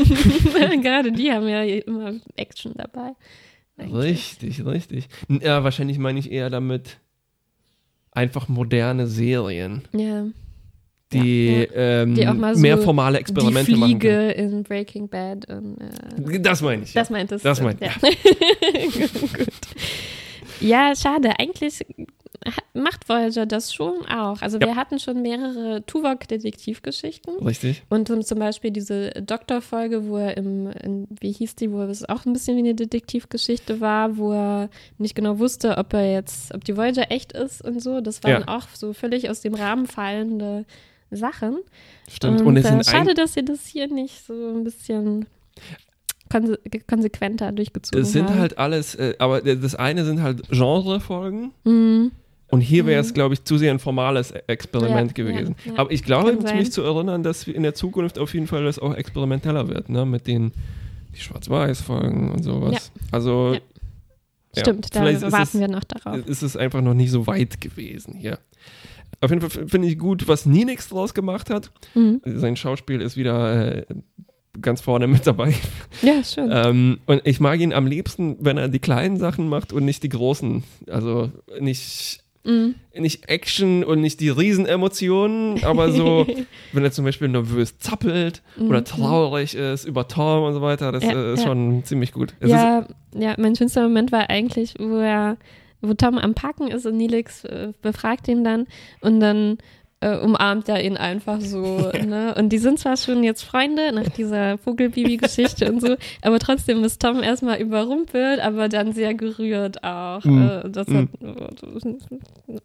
Gerade 0.82 1.12
die 1.12 1.32
haben 1.32 1.48
ja 1.48 1.62
immer 1.64 2.14
Action 2.36 2.74
dabei. 2.76 3.12
Richtig, 3.80 4.66
richtig. 4.66 5.08
Ja, 5.28 5.64
wahrscheinlich 5.64 6.00
meine 6.00 6.18
ich 6.20 6.32
eher 6.32 6.50
damit 6.50 6.98
einfach 8.12 8.48
moderne 8.48 9.06
Serien, 9.08 9.84
Ja. 9.92 10.26
die, 11.14 11.68
Ja, 11.72 12.02
ähm, 12.02 12.16
Die 12.16 12.28
auch 12.28 12.34
mal 12.34 12.56
so 12.56 12.62
mehr 12.62 12.78
formale 12.80 13.18
Die 13.18 13.22
Experimente 13.22 13.72
machen. 13.76 13.92
Fliege 14.00 14.32
in 14.32 14.64
Breaking 14.64 15.08
Bad. 15.10 15.48
Und, 15.50 15.78
äh, 15.80 16.22
Können. 16.24 16.42
Das 16.44 16.62
meine 16.64 16.84
ich. 16.84 16.94
Ja. 16.96 17.02
das 17.02 17.10
meintest 17.12 17.46
Das 17.46 17.60
du. 17.60 17.66
meint- 17.66 17.82
ja. 17.82 17.92
Gut. 19.38 19.50
Ja, 20.60 20.96
schade. 20.96 21.38
Eigentlich 21.40 21.86
macht 22.74 23.10
Voyager 23.10 23.46
das 23.46 23.74
schon 23.74 24.06
auch. 24.08 24.42
Also 24.42 24.58
Ja. 24.60 24.68
wir 24.68 24.76
hatten 24.76 25.00
schon 25.00 25.22
mehrere 25.22 25.84
Tuvok-Detektivgeschichten. 25.86 27.38
Richtig. 27.46 27.84
Und 27.90 28.08
zum- 28.08 28.38
Beispiel 28.40 28.72
diese 28.72 29.10
Doktorfolge, 29.12 30.08
wo 30.08 30.18
er 30.18 30.38
im, 30.38 30.68
in, 30.68 31.08
wie 31.20 31.32
hieß 31.32 31.56
die, 31.56 31.72
wo 31.72 31.82
es 31.82 32.08
auch 32.08 32.26
ein 32.26 32.34
bisschen 32.34 32.56
wie 32.56 32.60
eine 32.62 32.76
Detektivgeschichte 32.76 33.82
war, 33.82 34.18
wo 34.18 34.32
er 34.34 34.70
nicht 34.98 35.16
genau 35.16 35.40
wusste, 35.40 35.78
ob 35.78 35.94
er 35.94 36.12
jetzt, 36.12 36.54
ob 36.54 36.64
die 36.64 36.78
Voyager 36.78 37.10
echt 37.12 37.32
ist 37.34 37.64
und 37.64 37.82
so. 37.82 38.00
Das 38.02 38.24
waren 38.24 38.44
Ja. 38.44 38.48
auch 38.58 38.68
so 38.74 38.94
völlig 38.94 39.30
aus 39.30 39.42
dem 39.42 39.56
Rahmen 39.56 39.88
fallende 39.88 40.66
Sachen. 41.10 41.58
Stimmt. 42.10 42.42
Und, 42.42 42.58
es 42.58 42.66
äh, 42.66 42.84
schade, 42.84 43.14
dass 43.14 43.34
sie 43.34 43.44
das 43.44 43.66
hier 43.66 43.88
nicht 43.88 44.26
so 44.26 44.34
ein 44.34 44.64
bisschen 44.64 45.26
konse 46.30 46.60
konsequenter 46.90 47.52
durchgezogen 47.54 48.02
es 48.02 48.12
sind 48.12 48.30
haben. 48.30 48.40
halt 48.40 48.58
alles, 48.58 48.96
äh, 48.96 49.16
aber 49.18 49.42
das 49.42 49.76
eine 49.76 50.04
sind 50.06 50.22
halt 50.22 50.48
Genrefolgen 50.50 51.52
Mhm. 51.64 52.12
Und 52.50 52.62
hier 52.62 52.86
wäre 52.86 53.02
es, 53.02 53.10
Mhm. 53.10 53.14
glaube 53.16 53.34
ich, 53.34 53.44
zu 53.44 53.58
sehr 53.58 53.72
ein 53.72 53.80
formales 53.80 54.32
Experiment 54.32 55.18
Ja, 55.18 55.24
gewesen. 55.26 55.56
ja, 55.66 55.74
ja. 55.74 55.80
Aber 55.80 55.92
ich 55.92 56.04
glaube, 56.04 56.34
mich 56.56 56.72
zu 56.72 56.82
erinnern, 56.82 57.24
dass 57.24 57.48
in 57.48 57.64
der 57.64 57.74
Zukunft 57.76 58.18
auf 58.20 58.34
jeden 58.34 58.48
Fall 58.48 58.64
das 58.64 58.80
auch 58.80 58.94
experimenteller 58.94 59.68
wird, 59.68 59.90
ne? 59.90 60.06
Mit 60.06 60.28
den 60.28 60.52
Schwarz-Weiß-Folgen 61.14 62.32
und 62.32 62.44
sowas. 62.44 62.92
Also 63.12 63.58
Stimmt, 64.58 64.96
da 64.96 65.02
warten 65.04 65.42
es- 65.44 65.60
wir 65.60 65.68
noch 65.68 65.84
darauf. 65.84 66.26
ist 66.28 66.42
es 66.42 66.56
einfach 66.58 66.82
noch 66.82 66.94
nicht 66.94 67.12
so 67.12 67.28
weit 67.28 67.62
gewesen 67.62 68.16
hier. 68.16 68.40
Auf 69.22 69.30
jeden 69.32 69.42
Fall 69.48 69.68
finde 69.68 69.88
ich 69.88 69.98
gut, 69.98 70.28
was 70.28 70.46
Ninix 70.46 70.90
draus 70.90 71.14
gemacht 71.14 71.50
hat. 71.50 71.72
Mhm. 71.96 72.22
Sein 72.26 72.56
Schauspiel 72.56 73.02
ist 73.02 73.18
wieder 73.18 73.78
äh, 73.78 73.86
ganz 74.62 74.82
vorne 74.82 75.08
mit 75.08 75.26
dabei. 75.28 75.54
Ja, 76.02 76.24
schön. 76.24 76.50
Ähm, 76.52 77.00
und 77.06 77.22
ich 77.26 77.40
mag 77.40 77.60
ihn 77.60 77.74
am 77.74 77.88
liebsten, 77.88 78.38
wenn 78.40 78.58
er 78.58 78.68
die 78.68 78.80
kleinen 78.80 79.18
Sachen 79.18 79.48
macht 79.50 79.74
und 79.74 79.86
nicht 79.86 80.04
die 80.04 80.10
großen. 80.10 80.64
Also 80.90 81.32
nicht 81.60 82.24
Mhm. 82.44 82.76
Nicht 82.96 83.28
Action 83.30 83.84
und 83.84 84.02
nicht 84.02 84.20
die 84.20 84.30
Riesenemotionen, 84.30 85.64
aber 85.64 85.92
so, 85.92 86.26
wenn 86.74 86.84
er 86.84 86.92
zum 86.92 87.06
Beispiel 87.06 87.28
nervös 87.28 87.78
zappelt 87.78 88.42
oder 88.60 88.84
traurig 88.84 89.56
ist 89.56 89.86
über 89.86 90.08
Tom 90.08 90.44
und 90.44 90.54
so 90.54 90.62
weiter, 90.62 90.92
das 90.92 91.04
Mhm. 91.04 91.10
Ja, 91.12 91.34
ist 91.34 91.40
ja. 91.42 91.48
schon 91.48 91.84
ziemlich 91.84 92.12
gut. 92.12 92.34
Es 92.40 92.50
Ja, 92.50 92.86
ja, 93.16 93.36
mein 93.38 93.56
schönster 93.56 93.84
Moment 93.84 94.12
war 94.12 94.30
eigentlich, 94.30 94.76
wo 94.80 94.98
er, 94.98 95.38
wo 95.82 95.94
Tom 95.94 96.18
am 96.18 96.34
Packen 96.34 96.68
ist 96.68 96.86
und 96.86 96.98
Nilix 96.98 97.44
äh, 97.46 97.74
befragt 97.82 98.28
ihn 98.28 98.44
dann 98.44 98.66
und 99.02 99.20
dann 99.20 99.58
äh, 100.00 100.16
umarmt 100.18 100.70
er 100.70 100.84
ihn 100.84 100.98
einfach 100.98 101.42
so, 101.42 101.92
ne? 102.06 102.36
Und 102.38 102.50
die 102.50 102.58
sind 102.60 102.80
zwar 102.80 102.98
schon 102.98 103.24
jetzt 103.24 103.44
Freunde 103.44 103.92
nach 103.94 104.10
dieser 104.10 104.58
Vogelbibi-Geschichte 104.60 105.72
und 105.72 105.82
so, 105.82 105.96
aber 106.22 106.40
trotzdem 106.40 106.84
ist 106.84 107.02
Tom 107.02 107.24
erstmal 107.24 107.60
überrumpelt, 107.60 108.40
aber 108.40 108.70
dann 108.70 108.94
sehr 108.94 109.14
gerührt 109.14 109.84
auch. 109.84 110.24
Mm. 110.24 110.42
Äh, 110.42 110.70
das 110.70 110.88
Mm. 110.88 110.98
hat, 110.98 111.08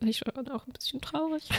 ich 0.06 0.22
war 0.26 0.54
auch 0.54 0.66
ein 0.66 0.72
bisschen 0.72 1.00
traurig. 1.00 1.48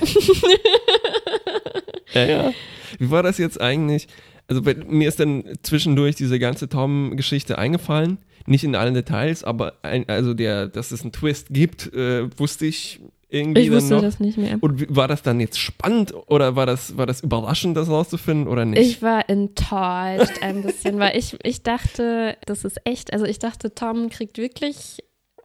Ja, 2.13 2.25
ja. 2.25 2.53
Wie 2.99 3.09
war 3.09 3.23
das 3.23 3.37
jetzt 3.37 3.59
eigentlich? 3.59 4.07
Also 4.47 4.61
bei, 4.61 4.75
mir 4.75 5.07
ist 5.07 5.19
dann 5.19 5.43
zwischendurch 5.63 6.15
diese 6.15 6.37
ganze 6.37 6.69
Tom-Geschichte 6.69 7.57
eingefallen. 7.57 8.17
Nicht 8.45 8.63
in 8.65 8.75
allen 8.75 8.93
Details, 8.93 9.43
aber 9.43 9.75
ein, 9.83 10.07
also 10.09 10.33
der, 10.33 10.67
dass 10.67 10.91
es 10.91 11.01
einen 11.01 11.13
Twist 11.13 11.47
gibt, 11.49 11.93
äh, 11.93 12.29
wusste 12.37 12.65
ich 12.65 12.99
irgendwie 13.33 13.61
Ich 13.61 13.71
wusste 13.71 13.99
das 13.99 14.19
nicht 14.19 14.37
mehr. 14.37 14.57
Und 14.61 14.95
war 14.95 15.07
das 15.07 15.21
dann 15.23 15.39
jetzt 15.39 15.59
spannend 15.59 16.13
oder 16.27 16.55
war 16.55 16.65
das, 16.65 16.95
war 16.97 17.05
das 17.05 17.21
überraschend, 17.21 17.75
das 17.75 17.89
rauszufinden 17.89 18.47
oder 18.47 18.65
nicht? 18.65 18.79
Ich 18.81 19.01
war 19.01 19.29
enttäuscht 19.29 20.41
ein 20.41 20.61
bisschen, 20.63 20.99
weil 20.99 21.17
ich, 21.17 21.37
ich 21.43 21.63
dachte, 21.63 22.37
das 22.45 22.63
ist 22.63 22.79
echt, 22.85 23.11
also 23.13 23.25
ich 23.25 23.39
dachte, 23.39 23.73
Tom 23.73 24.09
kriegt 24.09 24.37
wirklich, 24.37 24.99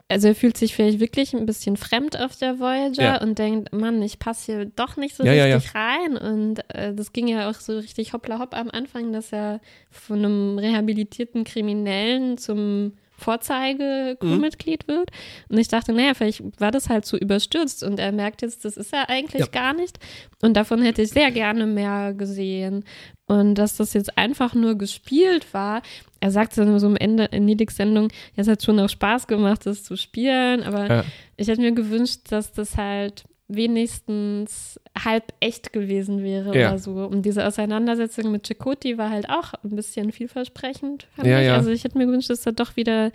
also 0.09 0.29
er 0.29 0.35
fühlt 0.35 0.57
sich 0.57 0.75
vielleicht 0.75 1.01
wirklich 1.01 1.35
ein 1.35 1.47
bisschen 1.47 1.77
fremd 1.77 2.19
auf 2.19 2.37
der 2.37 2.59
Voyager 2.59 3.03
Ja. 3.03 3.21
und 3.23 3.39
denkt, 3.39 3.73
Mann, 3.73 4.01
ich 4.03 4.19
passe 4.19 4.53
hier 4.53 4.65
doch 4.65 4.97
nicht 4.97 5.15
so 5.17 5.25
Ja, 5.25 5.33
ja, 5.35 5.55
richtig 5.57 5.75
rein. 5.75 6.17
Und 6.17 6.61
äh, 6.75 6.95
das 6.95 7.13
ging 7.13 7.29
ja 7.29 7.51
auch 7.51 7.55
so 7.55 7.77
richtig 7.79 8.13
hoppla 8.13 8.39
hopp 8.39 8.55
am 8.55 8.71
Anfang, 8.71 9.13
dass 9.13 9.33
er 9.33 9.61
von 9.91 10.19
einem 10.25 10.59
rehabilitierten 10.59 11.45
Kriminellen 11.45 12.39
zum 12.39 12.93
Vorzeige-Crewmitglied 13.19 14.89
wird. 14.89 15.11
Und 15.49 15.59
ich 15.59 15.69
dachte, 15.69 15.93
naja, 15.93 16.15
vielleicht 16.15 16.43
war 16.61 16.71
das 16.71 16.89
halt 16.89 17.05
zu 17.05 17.17
überstürzt 17.17 17.83
und 17.83 17.99
er 18.01 18.13
merkt 18.13 18.43
jetzt, 18.43 18.65
das 18.65 18.77
ist 18.77 18.93
er 18.93 19.09
eigentlich 19.09 19.41
Ja. 19.41 19.47
gar 19.47 19.73
nicht. 19.75 19.99
Und 20.43 20.55
davon 20.57 20.83
hätte 20.83 21.03
ich 21.03 21.11
sehr 21.11 21.31
gerne 21.31 21.67
mehr 21.67 22.15
gesehen. 22.15 22.85
Und 23.27 23.57
dass 23.57 23.77
das 23.77 23.93
jetzt 23.93 24.17
einfach 24.17 24.55
nur 24.55 24.77
gespielt 24.77 25.53
war, 25.53 25.83
er 26.21 26.31
sagt 26.31 26.57
dann 26.57 26.79
so 26.79 26.87
am 26.87 26.97
Ende 26.97 27.25
in 27.27 27.45
Nidix 27.45 27.77
Sendung, 27.77 28.09
ja, 28.35 28.43
es 28.43 28.49
hat 28.49 28.63
schon 28.63 28.81
auch 28.81 28.89
Spaß 28.89 29.27
gemacht, 29.27 29.67
das 29.67 29.85
zu 29.85 29.97
spielen, 29.97 30.63
aber 30.63 30.87
Ja. 30.89 31.05
ich 31.37 31.49
hätte 31.49 31.61
mir 31.61 31.73
gewünscht, 31.73 32.21
dass 32.31 32.53
das 32.53 32.77
halt 32.77 33.25
wenigstens 33.49 34.81
halb 35.05 35.33
echt 35.41 35.73
gewesen 35.73 36.23
wäre 36.23 36.59
Ja. 36.59 36.69
oder 36.71 36.79
so. 36.79 36.93
Und 36.93 37.23
diese 37.23 37.47
Auseinandersetzung 37.47 38.31
mit 38.33 38.47
Chakoti 38.47 38.99
war 38.99 39.11
halt 39.11 39.29
auch 39.31 39.55
ein 39.65 39.77
bisschen 39.77 40.13
vielversprechend, 40.13 41.07
fand 41.15 41.29
Ja, 41.29 41.41
ich. 41.41 41.47
ja. 41.47 41.55
Also 41.57 41.71
ich 41.71 41.85
hätte 41.85 41.99
mir 41.99 42.07
gewünscht, 42.07 42.31
dass 42.31 42.43
da 42.43 42.53
doch 42.53 42.77
wieder 42.77 43.11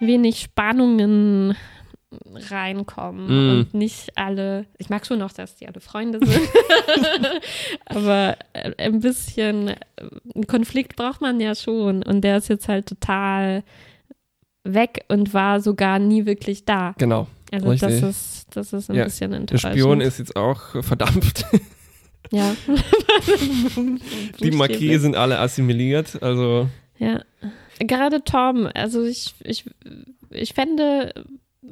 wenig 0.00 0.40
Spannungen 0.40 1.54
reinkommen 2.50 3.26
Mm. 3.26 3.50
und 3.50 3.74
nicht 3.74 4.16
alle, 4.16 4.64
ich 4.78 4.88
mag 4.88 5.04
schon 5.06 5.20
auch, 5.20 5.32
dass 5.32 5.56
die 5.56 5.66
alle 5.68 5.80
Freunde 5.80 6.18
sind, 6.24 6.40
aber 7.86 8.36
äh, 8.54 8.72
ein 8.78 9.00
bisschen 9.00 9.68
äh, 9.68 9.76
einen 10.34 10.46
Konflikt 10.46 10.96
braucht 10.96 11.20
man 11.20 11.38
ja 11.40 11.54
schon 11.54 12.02
und 12.02 12.22
der 12.22 12.38
ist 12.38 12.48
jetzt 12.48 12.68
halt 12.68 12.86
total 12.86 13.62
weg 14.64 15.04
und 15.08 15.34
war 15.34 15.60
sogar 15.60 15.98
nie 15.98 16.24
wirklich 16.26 16.64
da. 16.64 16.94
genau. 16.98 17.26
Also 17.52 17.70
das 17.72 17.82
Richtig. 17.82 18.02
ist, 18.10 18.46
das 18.50 18.72
ist 18.72 18.90
ein 18.90 18.96
Ja, 18.96 19.04
bisschen 19.04 19.30
Der 19.30 19.40
enttäuschend. 19.40 19.72
Spion 19.72 20.00
ist 20.00 20.18
jetzt 20.18 20.36
auch 20.36 20.60
verdampft. 20.82 21.44
ja. 22.30 22.54
Die 24.40 24.50
Marquis 24.50 25.02
sind 25.02 25.16
alle 25.16 25.38
assimiliert, 25.38 26.22
also 26.22 26.68
Ja. 26.98 27.22
Gerade 27.80 28.24
Tom, 28.24 28.68
also 28.74 29.04
ich, 29.04 29.34
ich, 29.44 29.64
ich 30.30 30.52
fände, 30.52 31.14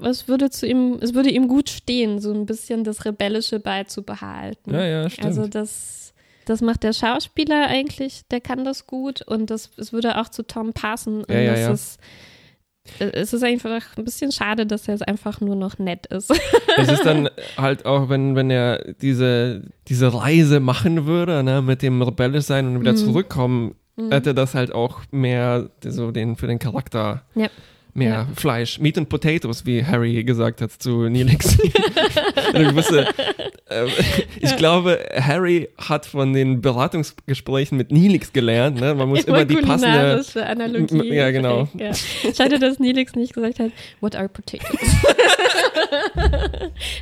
es 0.02 0.28
würde 0.28 0.50
zu 0.50 0.66
ihm, 0.66 0.98
es 1.00 1.14
würde 1.14 1.30
ihm 1.30 1.48
gut 1.48 1.68
stehen, 1.68 2.20
so 2.20 2.32
ein 2.32 2.46
bisschen 2.46 2.84
das 2.84 3.04
Rebellische 3.04 3.58
beizubehalten. 3.58 4.72
ja, 4.72 4.84
ja, 4.84 5.10
stimmt. 5.10 5.26
Also 5.26 5.48
das, 5.48 6.14
das 6.44 6.60
macht 6.60 6.84
der 6.84 6.92
Schauspieler 6.92 7.66
eigentlich, 7.66 8.22
der 8.30 8.40
kann 8.40 8.64
das 8.64 8.86
gut 8.86 9.22
und 9.22 9.50
das, 9.50 9.70
es 9.78 9.92
würde 9.92 10.18
auch 10.18 10.28
zu 10.28 10.44
Tom 10.44 10.72
passen. 10.72 11.24
Und 11.24 11.30
Ja, 11.30 11.40
ja, 11.40 11.50
das 11.52 11.60
ja. 11.60 11.72
Ist, 11.72 11.98
es 12.99 13.33
ist 13.33 13.42
einfach 13.44 13.83
ein 13.96 14.05
bisschen 14.05 14.33
schade, 14.33 14.66
dass 14.66 14.88
er 14.88 14.94
es 14.94 15.03
einfach 15.03 15.40
nur 15.40 15.57
noch 15.57 15.79
nett 15.79 16.07
ist. 16.07 16.31
es 16.77 16.88
ist 16.90 17.05
dann 17.05 17.29
halt 17.57 17.87
auch, 17.87 18.09
wenn, 18.09 18.35
wenn 18.37 18.51
er 18.51 18.92
diese, 19.01 19.62
diese 19.88 20.12
Reise 20.14 20.61
machen 20.61 21.07
würde, 21.07 21.42
ne, 21.42 21.62
mit 21.62 21.83
dem 21.83 22.03
rebellisch 22.03 22.44
sein 22.44 22.66
und 22.66 22.81
wieder 22.81 22.92
Mhm. 22.92 22.96
zurückkommen, 22.96 23.75
hätte 24.11 24.35
das 24.35 24.55
halt 24.55 24.72
auch 24.75 25.01
mehr 25.11 25.70
so 25.83 26.11
den, 26.11 26.37
für 26.37 26.46
den 26.46 26.59
Charakter 26.59 27.22
Ja. 27.35 27.49
Mehr 27.96 28.11
Ja. 28.12 28.26
Fleisch. 28.37 28.78
Meat 28.78 28.98
and 28.98 29.09
Potatoes, 29.09 29.64
wie 29.66 29.85
Harry 29.85 30.22
gesagt 30.24 30.61
hat 30.61 30.70
zu 30.72 31.09
Neelix. 31.09 31.59
Wusste, 32.74 33.09
äh, 33.68 33.87
ich 34.40 34.56
glaube, 34.56 34.98
Harry 35.18 35.68
hat 35.78 36.06
von 36.06 36.32
den 36.32 36.61
Beratungsgesprächen 36.61 37.76
mit 37.78 37.90
Neelix 37.92 38.32
gelernt. 38.32 38.80
Ne? 38.80 38.94
Man 38.94 39.09
muss 39.09 39.24
immer 39.24 39.44
die 39.44 39.56
passende. 39.56 40.22
Analogie. 40.46 41.12
Ja, 41.14 41.30
genau. 41.30 41.68
Ja. 41.78 41.92
Schade, 42.35 42.59
dass 42.59 42.78
Nelix 42.78 43.14
nicht 43.14 43.35
gesagt 43.35 43.59
hat, 43.59 43.70
what 44.00 44.16
are 44.16 44.28
potatoes? 44.28 44.80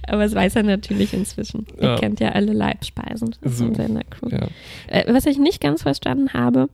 Aber 0.08 0.24
es 0.24 0.34
weiß 0.34 0.56
er 0.56 0.62
natürlich 0.62 1.12
inzwischen. 1.12 1.66
Er 1.78 1.90
Ja. 1.90 1.96
kennt 1.98 2.20
ja 2.20 2.30
alle 2.30 2.52
Leibspeisen 2.52 3.34
So. 3.42 3.66
von 3.66 3.74
seiner 3.74 4.02
Crew. 4.04 4.28
Ja. 4.30 4.48
Äh, 4.88 5.12
was 5.12 5.26
ich 5.26 5.38
nicht 5.38 5.60
ganz 5.60 5.82
verstanden 5.82 6.32
habe, 6.32 6.68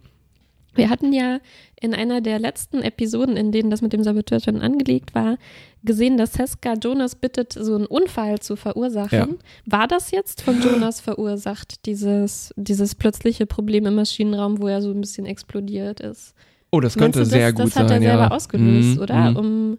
wir 0.74 0.90
hatten 0.90 1.12
ja 1.12 1.38
in 1.80 1.94
einer 1.94 2.20
der 2.20 2.38
letzten 2.38 2.82
Episoden, 2.82 3.36
in 3.36 3.52
denen 3.52 3.70
das 3.70 3.82
mit 3.82 3.92
dem 3.92 4.02
Saboteur 4.02 4.40
schon 4.40 4.60
angelegt 4.60 5.14
war, 5.14 5.36
gesehen, 5.82 6.16
dass 6.18 6.34
Seska 6.34 6.74
Jonas 6.74 7.14
bittet, 7.14 7.52
so 7.54 7.74
einen 7.74 7.86
Unfall 7.86 8.38
zu 8.40 8.56
verursachen. 8.56 9.18
Ja. 9.18 9.28
War 9.66 9.88
das 9.88 10.10
jetzt 10.10 10.42
von 10.42 10.60
Jonas 10.62 11.00
verursacht, 11.00 11.86
dieses, 11.86 12.52
dieses 12.56 12.94
plötzliche 12.94 13.46
Problem 13.46 13.86
im 13.86 13.94
Maschinenraum, 13.94 14.60
wo 14.60 14.68
er 14.68 14.82
so 14.82 14.90
ein 14.90 15.00
bisschen 15.00 15.26
explodiert 15.26 16.00
ist? 16.00 16.34
Oh, 16.70 16.80
das 16.80 16.94
Meinst 16.96 17.14
könnte 17.16 17.18
du, 17.20 17.24
sehr 17.24 17.52
das, 17.52 17.60
gut 17.60 17.66
das 17.66 17.76
hat 17.76 17.88
sein. 17.88 18.02
er 18.02 18.10
selber 18.10 18.24
ja. 18.24 18.30
ausgelöst, 18.30 18.96
Mhm, 18.96 19.02
oder? 19.02 19.30
mhm. 19.30 19.36
Um 19.36 19.78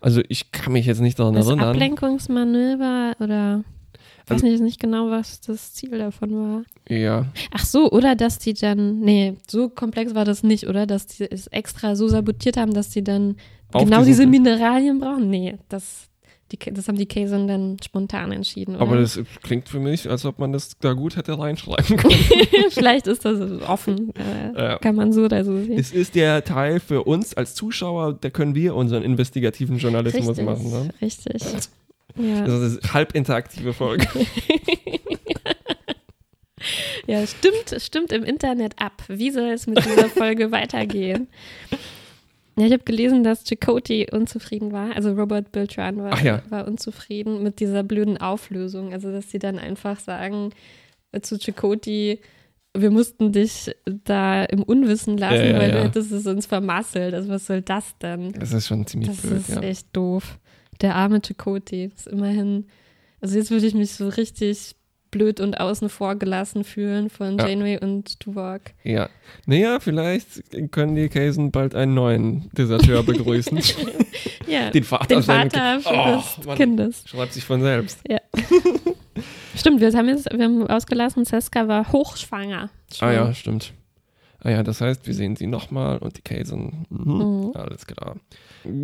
Also 0.00 0.20
ich 0.28 0.50
kann 0.52 0.72
mich 0.72 0.86
jetzt 0.86 1.00
nicht 1.00 1.18
daran 1.18 1.34
das 1.34 1.46
erinnern. 1.46 1.68
Ablenkungsmanöver 1.70 3.14
oder 3.20 3.64
ich 4.24 4.30
weiß 4.30 4.42
Also- 4.42 4.46
nicht, 4.46 4.62
nicht 4.62 4.80
genau, 4.80 5.10
was 5.10 5.40
das 5.40 5.72
Ziel 5.72 5.98
davon 5.98 6.32
war. 6.34 6.62
Ja. 6.88 7.26
Ach 7.52 7.64
so, 7.64 7.90
oder 7.90 8.14
dass 8.14 8.38
die 8.38 8.54
dann, 8.54 9.00
nee, 9.00 9.34
so 9.48 9.68
komplex 9.68 10.14
war 10.14 10.24
das 10.24 10.42
nicht, 10.42 10.68
oder? 10.68 10.86
Dass 10.86 11.06
die 11.06 11.30
es 11.30 11.46
extra 11.48 11.96
so 11.96 12.08
sabotiert 12.08 12.56
haben, 12.56 12.72
dass 12.74 12.90
die 12.90 13.02
dann 13.04 13.36
Auf 13.72 13.84
genau 13.84 14.04
diese 14.04 14.26
Mineralien 14.26 14.98
brauchen? 15.00 15.30
Nee, 15.30 15.56
das, 15.68 16.08
die, 16.52 16.58
das 16.72 16.86
haben 16.88 16.98
die 16.98 17.06
Kaiser 17.06 17.44
dann 17.46 17.78
spontan 17.82 18.30
entschieden, 18.30 18.74
oder? 18.76 18.82
Aber 18.82 18.96
das 18.98 19.18
klingt 19.42 19.68
für 19.70 19.80
mich, 19.80 20.08
als 20.10 20.24
ob 20.26 20.38
man 20.38 20.52
das 20.52 20.76
da 20.80 20.92
gut 20.92 21.16
hätte 21.16 21.38
reinschreiben 21.38 21.96
können. 21.96 22.14
Vielleicht 22.70 23.06
ist 23.06 23.24
das 23.24 23.40
offen, 23.62 24.12
äh, 24.16 24.60
Ja. 24.62 24.78
kann 24.78 24.94
man 24.96 25.12
so 25.12 25.22
oder 25.22 25.44
so 25.44 25.56
sehen. 25.62 25.78
es 25.78 25.92
ist 25.92 26.14
der 26.14 26.44
Teil 26.44 26.78
für 26.80 27.04
uns 27.04 27.32
als 27.34 27.54
Zuschauer, 27.54 28.18
da 28.20 28.28
können 28.30 28.54
wir 28.54 28.74
unseren 28.74 29.02
investigativen 29.02 29.78
Journalismus 29.78 30.28
richtig, 30.28 30.44
machen. 30.44 30.70
Ne? 30.70 30.88
richtig. 31.00 31.42
Ja. 31.42 31.58
Also 32.16 32.60
das 32.60 32.74
ist 32.74 32.94
halb 32.94 33.14
interaktive 33.14 33.72
Folge. 33.72 34.06
ja, 37.06 37.26
stimmt, 37.26 37.82
stimmt 37.82 38.12
im 38.12 38.24
Internet 38.24 38.74
ab. 38.78 39.02
Wie 39.08 39.30
soll 39.30 39.50
es 39.50 39.66
mit 39.66 39.84
dieser 39.84 40.08
Folge 40.08 40.52
weitergehen? 40.52 41.28
Ja, 42.56 42.66
ich 42.66 42.72
habe 42.72 42.84
gelesen, 42.84 43.24
dass 43.24 43.44
Chakotay 43.44 44.08
unzufrieden 44.12 44.72
war. 44.72 44.94
Also 44.94 45.12
Robert 45.12 45.52
Beltran 45.52 45.96
war, 46.02 46.22
ja. 46.22 46.42
war 46.50 46.66
unzufrieden 46.66 47.42
mit 47.42 47.60
dieser 47.60 47.82
blöden 47.82 48.18
Auflösung. 48.18 48.92
Also, 48.92 49.10
dass 49.10 49.30
sie 49.30 49.38
dann 49.38 49.58
einfach 49.58 49.98
sagen 49.98 50.50
zu 51.22 51.38
Chakotay, 51.38 52.20
wir 52.74 52.90
mussten 52.90 53.32
dich 53.32 53.74
da 53.86 54.44
im 54.44 54.62
Unwissen 54.62 55.18
lassen, 55.18 55.36
Ja, 55.36 55.44
ja, 55.44 55.58
weil 55.58 55.70
ja. 55.70 55.76
du 55.76 55.84
hättest 55.84 56.12
es 56.12 56.26
uns 56.26 56.46
vermasselt. 56.46 57.14
Also, 57.14 57.30
was 57.30 57.46
soll 57.46 57.62
das 57.62 57.96
denn? 57.98 58.32
Das 58.32 58.52
ist 58.52 58.66
schon 58.68 58.86
ziemlich 58.86 59.10
Das 59.10 59.22
blöd, 59.22 59.38
ist 59.38 59.48
ja. 59.48 59.60
echt 59.62 59.86
doof. 59.94 60.38
Der 60.82 60.96
arme 60.96 61.20
Chakotay 61.22 61.90
ist 61.96 62.06
immerhin. 62.08 62.66
Also 63.20 63.38
jetzt 63.38 63.50
würde 63.50 63.66
ich 63.66 63.74
mich 63.74 63.92
so 63.92 64.08
richtig 64.08 64.74
blöd 65.12 65.40
und 65.40 65.60
außen 65.60 65.88
vor 65.90 66.16
gelassen 66.16 66.64
fühlen 66.64 67.10
von 67.10 67.38
Ja. 67.38 67.46
Janeway 67.46 67.78
und 67.78 68.18
Tuvok. 68.18 68.62
Ja. 68.82 69.08
Naja, 69.46 69.78
vielleicht 69.78 70.72
können 70.72 70.94
die 70.96 71.08
Kaisen 71.08 71.52
bald 71.52 71.74
einen 71.74 71.94
neuen 71.94 72.48
Deserteur 72.52 73.02
begrüßen. 73.04 73.60
Ja, 74.48 74.70
Den 74.70 74.84
Vater, 74.84 75.06
den 75.16 75.22
Vater 75.22 75.78
Kind. 75.80 75.86
Oh, 75.86 76.22
des. 76.50 76.56
Kindes. 76.56 77.04
Schreibt 77.06 77.32
sich 77.34 77.44
von 77.44 77.60
selbst. 77.60 78.00
Stimmt, 79.54 79.80
wir 79.80 79.92
haben 79.92 80.08
jetzt 80.08 80.32
wir 80.32 80.44
haben 80.44 80.66
ausgelassen, 80.66 81.24
Seska 81.26 81.68
war 81.68 81.92
hochschwanger. 81.92 82.70
Schon. 82.92 83.08
Ah 83.08 83.12
ja, 83.12 83.34
stimmt. 83.34 83.72
Ah 84.40 84.50
ja, 84.50 84.62
das 84.62 84.80
heißt, 84.80 85.06
wir 85.06 85.14
sehen 85.14 85.36
sie 85.36 85.46
nochmal 85.46 85.98
und 85.98 86.16
die 86.16 86.22
Kaisen. 86.22 86.86
Mhm. 86.88 87.12
Mhm. 87.48 87.52
Alles 87.54 87.86
klar. 87.86 88.16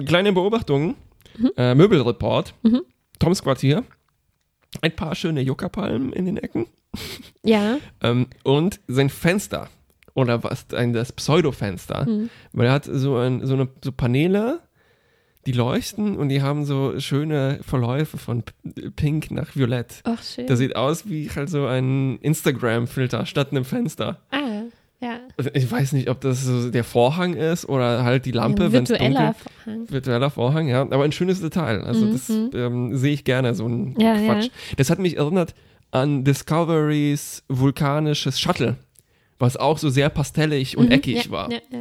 Kleine 0.06 0.32
Beobachtung. 0.32 0.94
Mhm. 1.38 1.50
Äh, 1.56 1.74
Möbelreport. 1.74 2.54
Mhm. 2.62 2.82
Toms 3.18 3.42
Quartier. 3.42 3.84
Ein 4.82 4.94
paar 4.94 5.14
schöne 5.14 5.40
Yucca-Palmen 5.40 6.12
in 6.12 6.26
den 6.26 6.36
Ecken. 6.36 6.66
Ja. 7.42 7.78
Ähm, 8.00 8.28
und 8.44 8.80
sein 8.86 9.10
Fenster. 9.10 9.68
Oder 10.14 10.42
was, 10.44 10.66
ein, 10.72 10.92
das 10.92 11.12
Pseudo-Fenster. 11.12 12.06
Hm. 12.06 12.30
Weil 12.52 12.66
er 12.66 12.72
hat 12.72 12.84
so, 12.84 13.16
ein, 13.16 13.44
so, 13.46 13.54
eine, 13.54 13.68
so 13.84 13.92
Paneele, 13.92 14.60
die 15.46 15.52
leuchten 15.52 16.16
und 16.16 16.28
die 16.28 16.42
haben 16.42 16.64
so 16.64 16.98
schöne 17.00 17.60
Verläufe 17.62 18.18
von 18.18 18.42
Pink 18.96 19.30
nach 19.30 19.54
Violett. 19.56 20.00
Ach, 20.04 20.22
schön. 20.22 20.46
Das 20.46 20.58
sieht 20.58 20.76
aus 20.76 21.08
wie 21.08 21.30
halt 21.30 21.48
so 21.50 21.66
ein 21.66 22.18
Instagram-Filter 22.18 23.26
statt 23.26 23.50
einem 23.50 23.64
Fenster. 23.64 24.20
ah, 24.30 24.47
ja. 25.00 25.20
Ich 25.54 25.70
weiß 25.70 25.92
nicht, 25.92 26.08
ob 26.10 26.20
das 26.20 26.44
so 26.44 26.70
der 26.70 26.84
Vorhang 26.84 27.34
ist 27.34 27.68
oder 27.68 28.02
halt 28.04 28.24
die 28.26 28.32
Lampe, 28.32 28.72
wenn 28.72 28.82
es 28.82 28.88
dunkel 28.88 29.06
virtueller 29.08 29.34
Vorhang. 29.34 29.90
Virtueller 29.90 30.30
Vorhang, 30.30 30.68
ja. 30.68 30.82
Aber 30.82 31.04
ein 31.04 31.12
schönes 31.12 31.40
Detail. 31.40 31.82
Also 31.82 32.06
Mhm. 32.06 32.12
das 32.12 32.28
ähm, 32.30 32.96
sehe 32.96 33.12
ich 33.14 33.24
gerne, 33.24 33.54
so 33.54 33.66
ein 33.66 33.94
Ja, 33.98 34.14
Quatsch. 34.16 34.44
ja. 34.46 34.50
Das 34.76 34.90
hat 34.90 34.98
mich 34.98 35.16
erinnert 35.16 35.54
an 35.90 36.24
Discoverys 36.24 37.44
vulkanisches 37.48 38.38
Shuttle, 38.40 38.76
was 39.38 39.56
auch 39.56 39.78
so 39.78 39.88
sehr 39.88 40.08
pastellig 40.10 40.76
und 40.76 40.86
Mhm, 40.86 40.92
eckig 40.92 41.24
ja, 41.26 41.30
war. 41.30 41.50
Ja, 41.52 41.58
ja. 41.72 41.78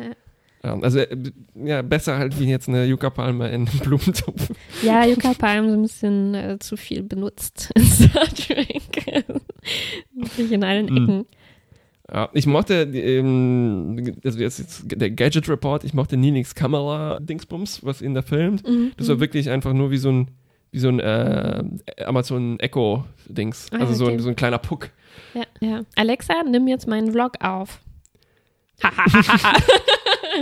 Ja, 0.63 0.79
also 0.81 0.99
äh, 0.99 1.15
ja, 1.55 1.81
besser 1.83 2.17
halt 2.17 2.39
wie 2.39 2.45
jetzt 2.49 2.67
eine 2.67 2.85
Yucca-Palme 2.85 3.47
in 3.49 3.67
einem 3.67 3.79
Blumentopf. 3.83 4.49
Ja, 4.81 5.05
Yucca 5.05 5.33
Palm 5.33 5.69
so 5.69 5.75
ein 5.75 5.81
bisschen 5.83 6.33
äh, 6.33 6.57
zu 6.59 6.75
viel 6.77 7.03
benutzt 7.03 7.69
in 7.75 7.83
Star 7.85 8.25
Trek. 8.25 8.81
Wirklich 10.13 10.51
in 10.51 10.63
allen 10.63 10.85
Mhm. 10.87 10.97
Ecken. 11.03 11.25
Ja, 12.11 12.29
ich 12.33 12.45
mochte, 12.47 12.83
ähm, 12.83 14.15
also 14.23 14.39
jetzt, 14.39 14.59
jetzt 14.59 14.83
der 14.85 15.11
Gadget 15.11 15.49
Report, 15.49 15.83
ich 15.83 15.93
mochte 15.93 16.15
Ninix 16.15 16.55
Kamera-Dingsbums, 16.55 17.83
was 17.83 18.01
ihn 18.01 18.13
da 18.13 18.21
filmt. 18.21 18.65
Mhm. 18.67 18.93
Das 18.95 19.09
war 19.09 19.19
wirklich 19.19 19.49
einfach 19.49 19.73
nur 19.73 19.91
wie 19.91 19.97
so 19.97 20.09
ein, 20.11 20.31
wie 20.71 20.79
so 20.79 20.87
ein 20.87 20.99
äh, 21.01 21.63
Amazon 22.05 22.59
Echo-Dings. 22.61 23.67
Ah, 23.71 23.79
Also 23.79 23.93
so, 23.93 24.07
ein, 24.07 24.19
so 24.19 24.29
ein 24.29 24.37
kleiner 24.37 24.57
Puck. 24.57 24.89
Ja, 25.33 25.43
ja. 25.59 25.81
Alexa, 25.95 26.43
nimm 26.49 26.67
jetzt 26.69 26.87
meinen 26.87 27.11
Vlog 27.11 27.33
auf. 27.41 27.81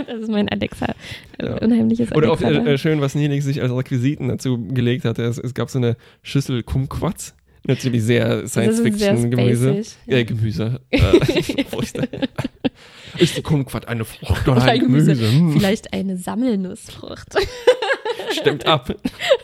das 0.06 0.20
ist 0.20 0.30
mein 0.30 0.48
Alexa. 0.48 0.86
Äh, 1.38 1.46
Ja. 1.46 1.56
Unheimliches 1.58 2.12
Oder 2.12 2.30
auch 2.32 2.40
Alexa. 2.40 2.68
äh, 2.70 2.74
äh, 2.74 2.78
schön, 2.78 3.00
was 3.00 3.14
Ninix 3.14 3.44
sich 3.44 3.60
als 3.62 3.72
Requisiten 3.72 4.28
dazu 4.28 4.58
gelegt 4.68 5.04
hatte. 5.04 5.22
Es, 5.24 5.38
es 5.38 5.54
gab 5.54 5.70
so 5.70 5.78
eine 5.78 5.96
Schüssel 6.22 6.62
Kumquats. 6.62 7.34
Natürlich 7.66 8.04
sehr 8.04 8.46
Science-Fiction-Gemüse. 8.46 9.82
Ja, 10.06 10.22
Gemüse. 10.22 10.80
Äh. 10.90 10.98
Ist 13.18 13.36
die 13.36 13.42
Kumquat 13.42 13.88
eine 13.88 14.04
Frucht 14.04 14.46
oder 14.46 14.56
Oder 14.62 14.72
ein 14.72 14.80
Gemüse. 14.80 15.14
Gemüse? 15.14 15.32
Hm, 15.32 15.52
Vielleicht 15.52 15.92
eine 15.92 16.16
Sammelnussfrucht. 16.16 17.34
Stimmt 18.32 18.66
ab. 18.66 18.94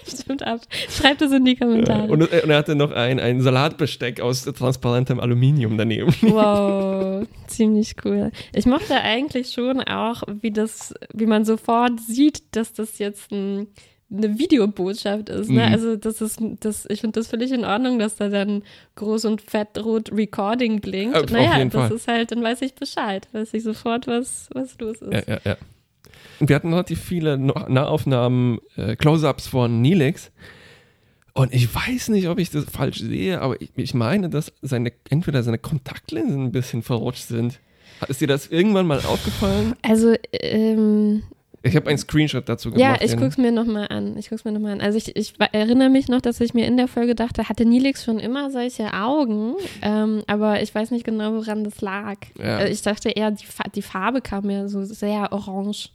Stimmt 0.06 0.42
ab. 0.42 0.60
Schreibt 0.90 1.22
es 1.22 1.32
in 1.32 1.44
die. 1.44 1.56
Kommentare. 1.56 2.10
Und, 2.10 2.32
äh, 2.32 2.42
und 2.42 2.50
er 2.50 2.58
hatte 2.58 2.74
noch 2.74 2.92
ein, 2.92 3.20
ein 3.20 3.40
Salatbesteck 3.40 4.20
aus 4.20 4.44
transparentem 4.44 5.20
Aluminium 5.20 5.78
daneben. 5.78 6.14
Wow, 6.22 7.26
ziemlich 7.46 7.94
cool. 8.04 8.30
Ich 8.54 8.66
mochte 8.66 9.00
eigentlich 9.00 9.52
schon 9.52 9.80
auch, 9.80 10.22
wie 10.40 10.50
das, 10.50 10.94
wie 11.14 11.26
man 11.26 11.44
sofort 11.44 12.00
sieht, 12.00 12.42
dass 12.52 12.72
das 12.72 12.98
jetzt 12.98 13.30
ein, 13.32 13.68
eine 14.14 14.38
Videobotschaft 14.38 15.28
ist. 15.28 15.50
Ne? 15.50 15.66
Mhm. 15.66 15.72
Also 15.72 15.96
das 15.96 16.20
ist, 16.20 16.38
das, 16.60 16.86
ich 16.88 17.00
finde 17.00 17.20
das 17.20 17.28
völlig 17.28 17.52
in 17.52 17.64
Ordnung, 17.64 17.98
dass 17.98 18.16
da 18.16 18.28
dann 18.28 18.62
groß 18.96 19.24
und 19.24 19.40
fett 19.40 19.78
rot 19.78 20.12
Recording 20.12 20.80
blinkt. 20.80 21.16
Äh, 21.16 21.20
auf 21.20 21.30
naja, 21.30 21.58
jeden 21.58 21.70
das 21.70 21.88
Fall. 21.88 21.96
ist 21.96 22.08
halt, 22.08 22.32
dann 22.32 22.42
weiß 22.42 22.62
ich 22.62 22.74
Bescheid, 22.74 23.26
weiß 23.32 23.54
ich 23.54 23.62
sofort, 23.62 24.06
was, 24.06 24.48
was 24.52 24.78
los 24.78 25.00
ist. 25.00 25.12
Ja, 25.12 25.34
ja, 25.34 25.40
ja. 25.44 25.56
Und 26.40 26.48
wir 26.48 26.56
hatten 26.56 26.72
relativ 26.72 27.00
viele 27.00 27.38
Nahaufnahmen, 27.38 28.58
äh, 28.76 28.96
Close-Ups 28.96 29.46
von 29.46 29.80
Nilix. 29.80 30.30
Und 31.34 31.54
ich 31.54 31.74
weiß 31.74 32.08
nicht, 32.08 32.28
ob 32.28 32.38
ich 32.38 32.50
das 32.50 32.64
falsch 32.64 32.98
sehe, 32.98 33.40
aber 33.40 33.60
ich, 33.60 33.70
ich 33.76 33.94
meine, 33.94 34.28
dass 34.28 34.52
seine, 34.60 34.92
entweder 35.08 35.42
seine 35.42 35.58
Kontaktlinsen 35.58 36.44
ein 36.46 36.52
bisschen 36.52 36.82
verrutscht 36.82 37.28
sind. 37.28 37.58
Ist 38.08 38.20
dir 38.20 38.26
das 38.26 38.48
irgendwann 38.48 38.86
mal 38.86 38.98
aufgefallen? 38.98 39.74
Also, 39.82 40.14
ähm, 40.32 41.22
Ich 41.64 41.76
habe 41.76 41.88
einen 41.88 41.98
Screenshot 41.98 42.48
dazu 42.48 42.70
Ja, 42.70 42.74
gemacht. 42.94 43.02
ich 43.04 43.10
den- 43.12 43.20
guck's 43.20 43.38
mir 43.38 43.52
nochmal 43.52 43.86
an. 43.90 44.16
Ich 44.16 44.28
guck's 44.30 44.44
mir 44.44 44.52
noch 44.52 44.60
mal 44.60 44.72
an. 44.72 44.80
Also 44.80 44.98
ich, 44.98 45.14
ich 45.16 45.34
erinnere 45.52 45.90
mich 45.90 46.08
noch, 46.08 46.20
dass 46.20 46.40
ich 46.40 46.54
mir 46.54 46.66
in 46.66 46.76
der 46.76 46.88
Folge 46.88 47.14
dachte, 47.14 47.48
hatte 47.48 47.64
Nilix 47.64 48.04
schon 48.04 48.18
immer 48.18 48.50
solche 48.50 48.92
Augen, 48.92 49.54
ähm, 49.80 50.22
aber 50.26 50.60
ich 50.62 50.74
weiß 50.74 50.90
nicht 50.90 51.04
genau, 51.04 51.34
woran 51.34 51.62
das 51.64 51.80
lag. 51.80 52.16
Ja. 52.38 52.60
Äh, 52.60 52.70
Ich 52.72 52.82
dachte 52.82 53.10
eher, 53.10 53.30
die, 53.30 53.44
die 53.74 53.82
Farbe 53.82 54.20
kam 54.20 54.46
mir 54.46 54.68
so 54.68 54.82
sehr 54.84 55.32
orange 55.32 55.90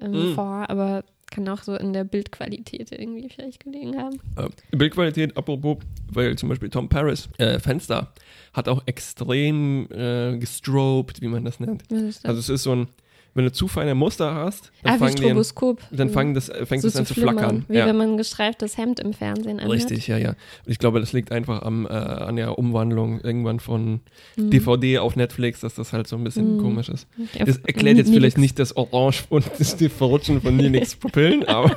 ähm, 0.00 0.32
Mm. 0.32 0.34
vor, 0.34 0.68
aber 0.70 1.04
kann 1.30 1.46
auch 1.48 1.62
so 1.62 1.74
in 1.76 1.92
der 1.92 2.04
Bildqualität 2.04 2.90
irgendwie 2.90 3.28
vielleicht 3.28 3.62
gelegen 3.62 3.96
haben. 3.98 4.16
Äh, 4.36 4.76
Bildqualität, 4.76 5.36
apropos, 5.36 5.76
weil 6.10 6.36
zum 6.36 6.48
Beispiel 6.48 6.70
Tom 6.70 6.88
Paris, 6.88 7.28
äh, 7.38 7.58
Fenster, 7.58 8.12
hat 8.54 8.66
auch 8.68 8.82
extrem 8.86 9.86
äh, 9.92 10.38
gestrobed, 10.38 11.20
wie 11.20 11.28
man 11.28 11.44
das 11.44 11.60
nennt. 11.60 11.82
Also 12.24 12.38
es 12.40 12.48
ist 12.48 12.62
so 12.62 12.72
ein, 12.72 12.88
wenn 13.34 13.44
du 13.44 13.52
zu 13.52 13.68
feine 13.68 13.94
Muster 13.94 14.34
hast, 14.34 14.72
dann 14.82 14.92
ah, 14.92 14.94
wie 14.94 14.98
fangen 14.98 15.12
an, 15.12 15.18
Stroboskop. 15.18 15.80
dann 15.92 16.08
Mhm. 16.08 16.12
fangen 16.12 16.34
das, 16.34 16.48
äh, 16.48 16.66
fängt 16.66 16.82
so 16.82 16.88
es 16.88 16.96
an 16.96 17.06
zu 17.06 17.14
flackern. 17.14 17.64
Wie 17.68 17.76
ja. 17.76 17.86
wenn 17.86 17.96
man 17.96 18.10
ein 18.12 18.16
gestreiftes 18.16 18.76
Hemd 18.76 18.98
im 19.00 19.12
Fernsehen 19.12 19.58
anhat. 19.60 19.70
Richtig, 19.72 20.06
ja, 20.08 20.16
ja. 20.18 20.30
Und 20.30 20.36
ich 20.72 20.78
glaube, 20.78 20.98
das 21.00 21.12
liegt 21.12 21.30
einfach 21.30 21.62
am, 21.62 21.86
äh, 21.86 21.88
an 21.90 22.36
der 22.36 22.58
Umwandlung 22.58 23.20
irgendwann 23.20 23.60
von 23.60 24.00
Mhm. 24.36 24.50
DVD 24.50 24.98
auf 24.98 25.14
Netflix, 25.16 25.60
dass 25.60 25.74
das 25.74 25.92
halt 25.92 26.06
so 26.08 26.16
ein 26.16 26.24
bisschen 26.24 26.56
Mhm. 26.56 26.60
komisch 26.62 26.88
ist. 26.88 27.06
Das 27.38 27.58
erklärt 27.58 27.98
jetzt 27.98 28.10
vielleicht 28.12 28.38
nicht 28.38 28.58
das 28.58 28.76
Orange 28.76 29.24
und 29.28 29.44
das 29.58 29.74
Verrutschen 29.74 30.40
von 30.40 30.56
Nilix 30.56 30.96
Pupillen, 30.96 31.44
aber 31.48 31.74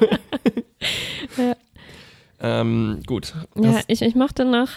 Ja. 1.37 1.55
ähm, 2.39 3.01
gut. 3.05 3.33
Ja, 3.55 3.73
Das, 3.73 3.83
ich, 3.87 4.01
ich 4.01 4.15
mochte 4.15 4.45
noch, 4.45 4.69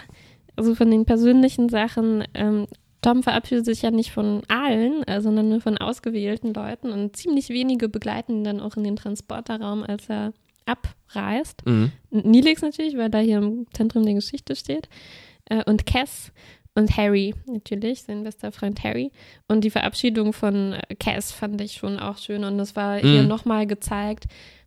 also 0.56 0.74
von 0.74 0.90
den 0.90 1.04
persönlichen 1.04 1.68
Sachen, 1.68 2.24
ähm, 2.34 2.66
Tom 3.04 3.22
verabschiedet 3.22 3.66
sich 3.66 3.82
ja 3.82 3.90
nicht 3.90 4.12
von 4.12 4.42
allen, 4.48 5.02
äh, 5.06 5.20
sondern 5.20 5.50
nur 5.50 5.60
von 5.60 5.76
ausgewählten 5.76 6.54
Leuten 6.54 6.90
und 6.90 7.14
ziemlich 7.16 7.50
wenige 7.50 7.88
begleiten 7.90 8.36
ihn 8.38 8.44
dann 8.44 8.60
auch 8.60 8.76
in 8.76 8.84
den 8.84 8.96
Transporterraum, 8.96 9.82
als 9.82 10.08
er 10.08 10.32
abreist. 10.64 11.64
mhm. 11.66 11.92
Nilix 12.10 12.62
natürlich, 12.62 12.96
weil 12.96 13.10
da 13.10 13.18
hier 13.18 13.38
im 13.38 13.66
Zentrum 13.74 14.04
der 14.04 14.14
Geschichte 14.14 14.56
steht. 14.56 14.88
Äh, 15.50 15.62
und 15.64 15.84
Cass 15.84 16.32
und 16.74 16.96
Harry 16.96 17.34
natürlich, 17.46 18.02
sein 18.04 18.24
bester 18.24 18.50
Freund 18.50 18.82
Harry. 18.82 19.12
Und 19.48 19.62
die 19.64 19.70
Verabschiedung 19.70 20.32
von 20.32 20.72
äh, 20.72 20.94
Cass 20.98 21.30
fand 21.30 21.60
ich 21.60 21.74
schon 21.74 21.98
auch 21.98 22.16
schön. 22.16 22.44
Und 22.44 22.56
das 22.56 22.74
war 22.74 22.96
hier 22.98 23.22
Mhm. 23.22 23.28
nochmal 23.28 23.66
gezeigt. 23.66 24.24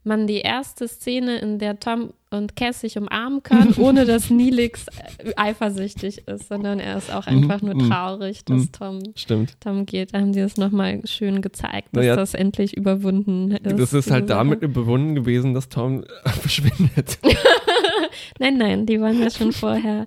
Man, 0.07 0.25
die 0.25 0.39
erste 0.39 0.87
Szene, 0.87 1.37
in 1.39 1.59
der 1.59 1.79
Tom 1.79 2.13
und 2.29 2.55
Cass 2.55 2.81
sich 2.81 2.97
umarmen 2.97 3.43
können, 3.43 3.73
ohne 3.77 4.05
dass 4.05 4.29
Nilix 4.29 4.85
äh, 5.17 5.33
eifersüchtig 5.35 6.27
ist, 6.27 6.47
sondern 6.47 6.79
er 6.79 6.97
ist 6.97 7.13
auch 7.13 7.27
einfach 7.27 7.61
nur 7.61 7.75
Mhm. 7.75 7.89
traurig, 7.89 8.45
dass 8.45 8.61
Mhm. 8.63 8.71
Tom, 8.71 8.99
Stimmt. 9.15 9.59
Tom 9.59 9.85
geht. 9.85 10.13
Da 10.13 10.19
haben 10.19 10.31
die 10.33 10.39
das 10.39 10.57
nochmal 10.57 11.01
schön 11.05 11.41
gezeigt, 11.41 11.89
dass 11.91 12.01
Naja, 12.03 12.15
das 12.15 12.33
endlich 12.33 12.75
überwunden 12.77 13.51
ist. 13.51 13.79
Das 13.79 13.93
ist 13.93 14.09
halt 14.11 14.29
damit 14.29 14.61
überwunden 14.61 15.13
gewesen, 15.15 15.53
dass 15.53 15.69
Tom 15.69 16.03
verschwindet. 16.25 17.19
Nein, 18.39 18.57
nein, 18.57 18.85
die 18.85 18.99
waren 19.01 19.21
ja 19.21 19.29
schon 19.29 19.51
vorher, 19.51 20.05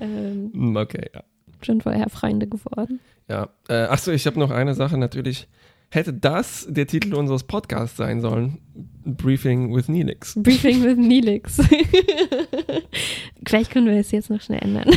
ähm, 0.00 0.50
Hm, 0.52 0.76
okay, 0.76 1.10
ja. 1.14 1.22
schon 1.62 1.80
vorher 1.80 2.08
Freunde 2.10 2.46
geworden. 2.46 3.00
ja. 3.28 3.48
Äh, 3.68 3.84
achso, 3.84 4.10
ich 4.10 4.26
habe 4.26 4.38
noch 4.38 4.50
eine 4.50 4.74
Sache 4.74 4.96
natürlich. 4.98 5.48
Hätte 5.94 6.14
das 6.14 6.66
der 6.70 6.86
Titel 6.86 7.12
unseres 7.12 7.44
Podcasts 7.44 7.98
sein 7.98 8.22
sollen? 8.22 8.56
Briefing 9.04 9.76
with 9.76 9.88
Nilix. 9.88 10.32
Briefing 10.36 10.82
with 10.82 10.96
Nilix. 10.96 11.58
Vielleicht 13.46 13.70
können 13.70 13.88
wir 13.88 13.96
es 13.96 14.10
jetzt 14.10 14.30
noch 14.30 14.40
schnell 14.40 14.60
ändern. 14.62 14.88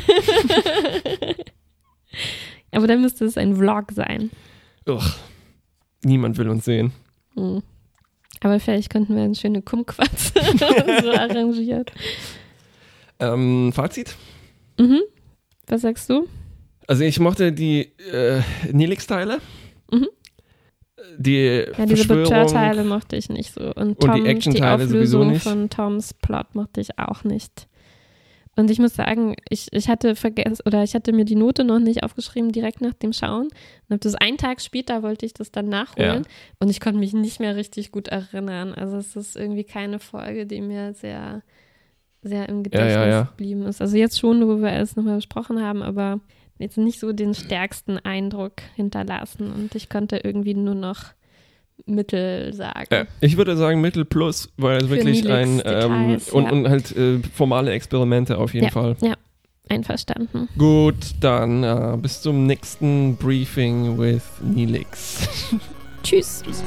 Aber 2.72 2.88
dann 2.88 3.02
müsste 3.02 3.26
es 3.26 3.38
ein 3.38 3.58
Vlog 3.58 3.92
sein. 3.92 4.30
Ugh. 4.88 5.04
Niemand 6.06 6.38
will 6.38 6.48
uns 6.48 6.64
sehen. 6.64 6.94
Hm. 7.36 7.62
Aber 8.40 8.62
vielleicht 8.62 8.90
könnten 8.90 9.18
wir 9.18 9.24
eine 9.24 9.36
schöne 9.36 9.62
Kumquats 9.62 10.32
so 10.58 11.12
arrangiert. 11.12 11.92
Ähm, 13.20 13.74
Fazit? 13.74 14.16
Mhm. 14.80 15.02
Was 15.68 15.82
sagst 15.82 16.10
du? 16.10 16.30
Also 16.88 17.04
ich 17.04 17.20
mochte 17.20 17.52
die 17.52 17.92
äh, 18.12 18.42
Nilix-Teile. 18.72 19.42
Mhm. 19.92 20.08
Die 21.18 21.66
Ja, 21.78 21.86
diese. 21.86 22.08
Butcher-Teile 22.08 22.84
mochte 22.84 23.16
ich 23.16 23.30
nicht 23.30 23.54
so. 23.54 23.62
Und, 23.62 23.78
Und 23.78 24.00
Tom, 24.00 24.16
die 24.16 24.22
die, 24.22 24.28
Action-Teile 24.28 24.88
sowieso 24.88 25.24
nicht. 25.24 25.44
von 25.44 25.70
Toms 25.70 26.14
Plot 26.14 26.56
mochte 26.56 26.82
ich 26.82 26.98
auch 26.98 27.24
nicht. 27.24 27.68
Und 28.58 28.72
ich 28.72 28.80
muss 28.80 28.96
sagen, 28.96 29.36
ich, 29.50 29.68
ich 29.72 29.90
hatte 29.90 30.16
vergessen, 30.16 30.62
oder 30.66 30.82
ich 30.84 30.96
hatte 30.96 31.12
mir 31.12 31.26
die 31.26 31.36
Note 31.36 31.66
noch 31.66 31.80
nicht 31.80 32.04
aufgeschrieben 32.04 32.54
direkt 32.54 32.80
nach 32.80 32.94
dem 32.94 33.12
Schauen. 33.12 33.48
Und 33.48 33.90
habe 33.90 34.00
das 34.00 34.16
einen 34.16 34.38
Tag 34.38 34.62
später 34.62 35.04
wollte 35.04 35.26
ich 35.26 35.34
das 35.34 35.52
dann 35.52 35.68
nachholen. 35.68 36.24
Ja. 36.24 36.30
Und 36.60 36.70
ich 36.70 36.80
konnte 36.80 37.00
mich 37.00 37.14
nicht 37.14 37.42
mehr 37.42 37.56
richtig 37.58 37.92
gut 37.92 38.08
erinnern. 38.08 38.74
Also 38.74 38.98
es 38.98 39.16
ist 39.16 39.36
irgendwie 39.36 39.66
keine 39.66 40.00
Folge, 40.00 40.46
die 40.46 40.62
mir 40.62 40.94
sehr, 40.94 41.44
sehr 42.22 42.48
im 42.48 42.64
Gedächtnis 42.64 42.94
ja, 42.96 43.08
ja. 43.08 43.22
geblieben 43.24 43.64
ist. 43.64 43.82
Also 43.82 43.98
jetzt 43.98 44.20
schon, 44.20 44.48
wo 44.48 44.62
wir 44.62 44.72
es 44.72 44.96
nochmal 44.96 45.18
besprochen 45.18 45.62
haben, 45.62 45.84
aber 45.84 46.22
jetzt 46.60 46.78
nicht 46.78 47.00
so 47.00 47.12
den 47.14 47.34
stärksten 47.34 47.98
Eindruck 48.00 48.54
hinterlassen. 48.76 49.52
Und 49.52 49.76
ich 49.76 49.90
konnte 49.90 50.18
irgendwie 50.18 50.54
nur 50.54 50.76
noch 50.76 51.14
Mittel 51.86 52.54
sagen. 52.54 52.88
Äh, 52.90 53.06
ich 53.22 53.38
würde 53.38 53.58
sagen 53.58 53.82
Mittel 53.82 54.06
plus, 54.06 54.50
weil 54.58 54.78
es 54.78 54.90
wirklich 54.90 55.30
ein 55.30 55.62
ähm, 55.66 56.18
und, 56.32 56.44
ja. 56.46 56.52
und 56.52 56.70
halt 56.70 56.96
äh, 56.96 57.20
formale 57.34 57.72
Experimente 57.72 58.38
auf 58.38 58.54
jeden 58.54 58.66
Ja. 58.68 58.72
Fall. 58.72 58.96
Ja, 59.02 59.16
einverstanden. 59.70 60.48
Gut, 60.58 60.96
dann 61.20 61.64
äh, 61.64 61.98
bis 61.98 62.22
zum 62.22 62.46
nächsten 62.48 63.18
Briefing 63.18 63.98
with 63.98 64.24
Nilix. 64.42 65.28
Tschüss. 66.04 66.44
Tschüss. 66.46 66.64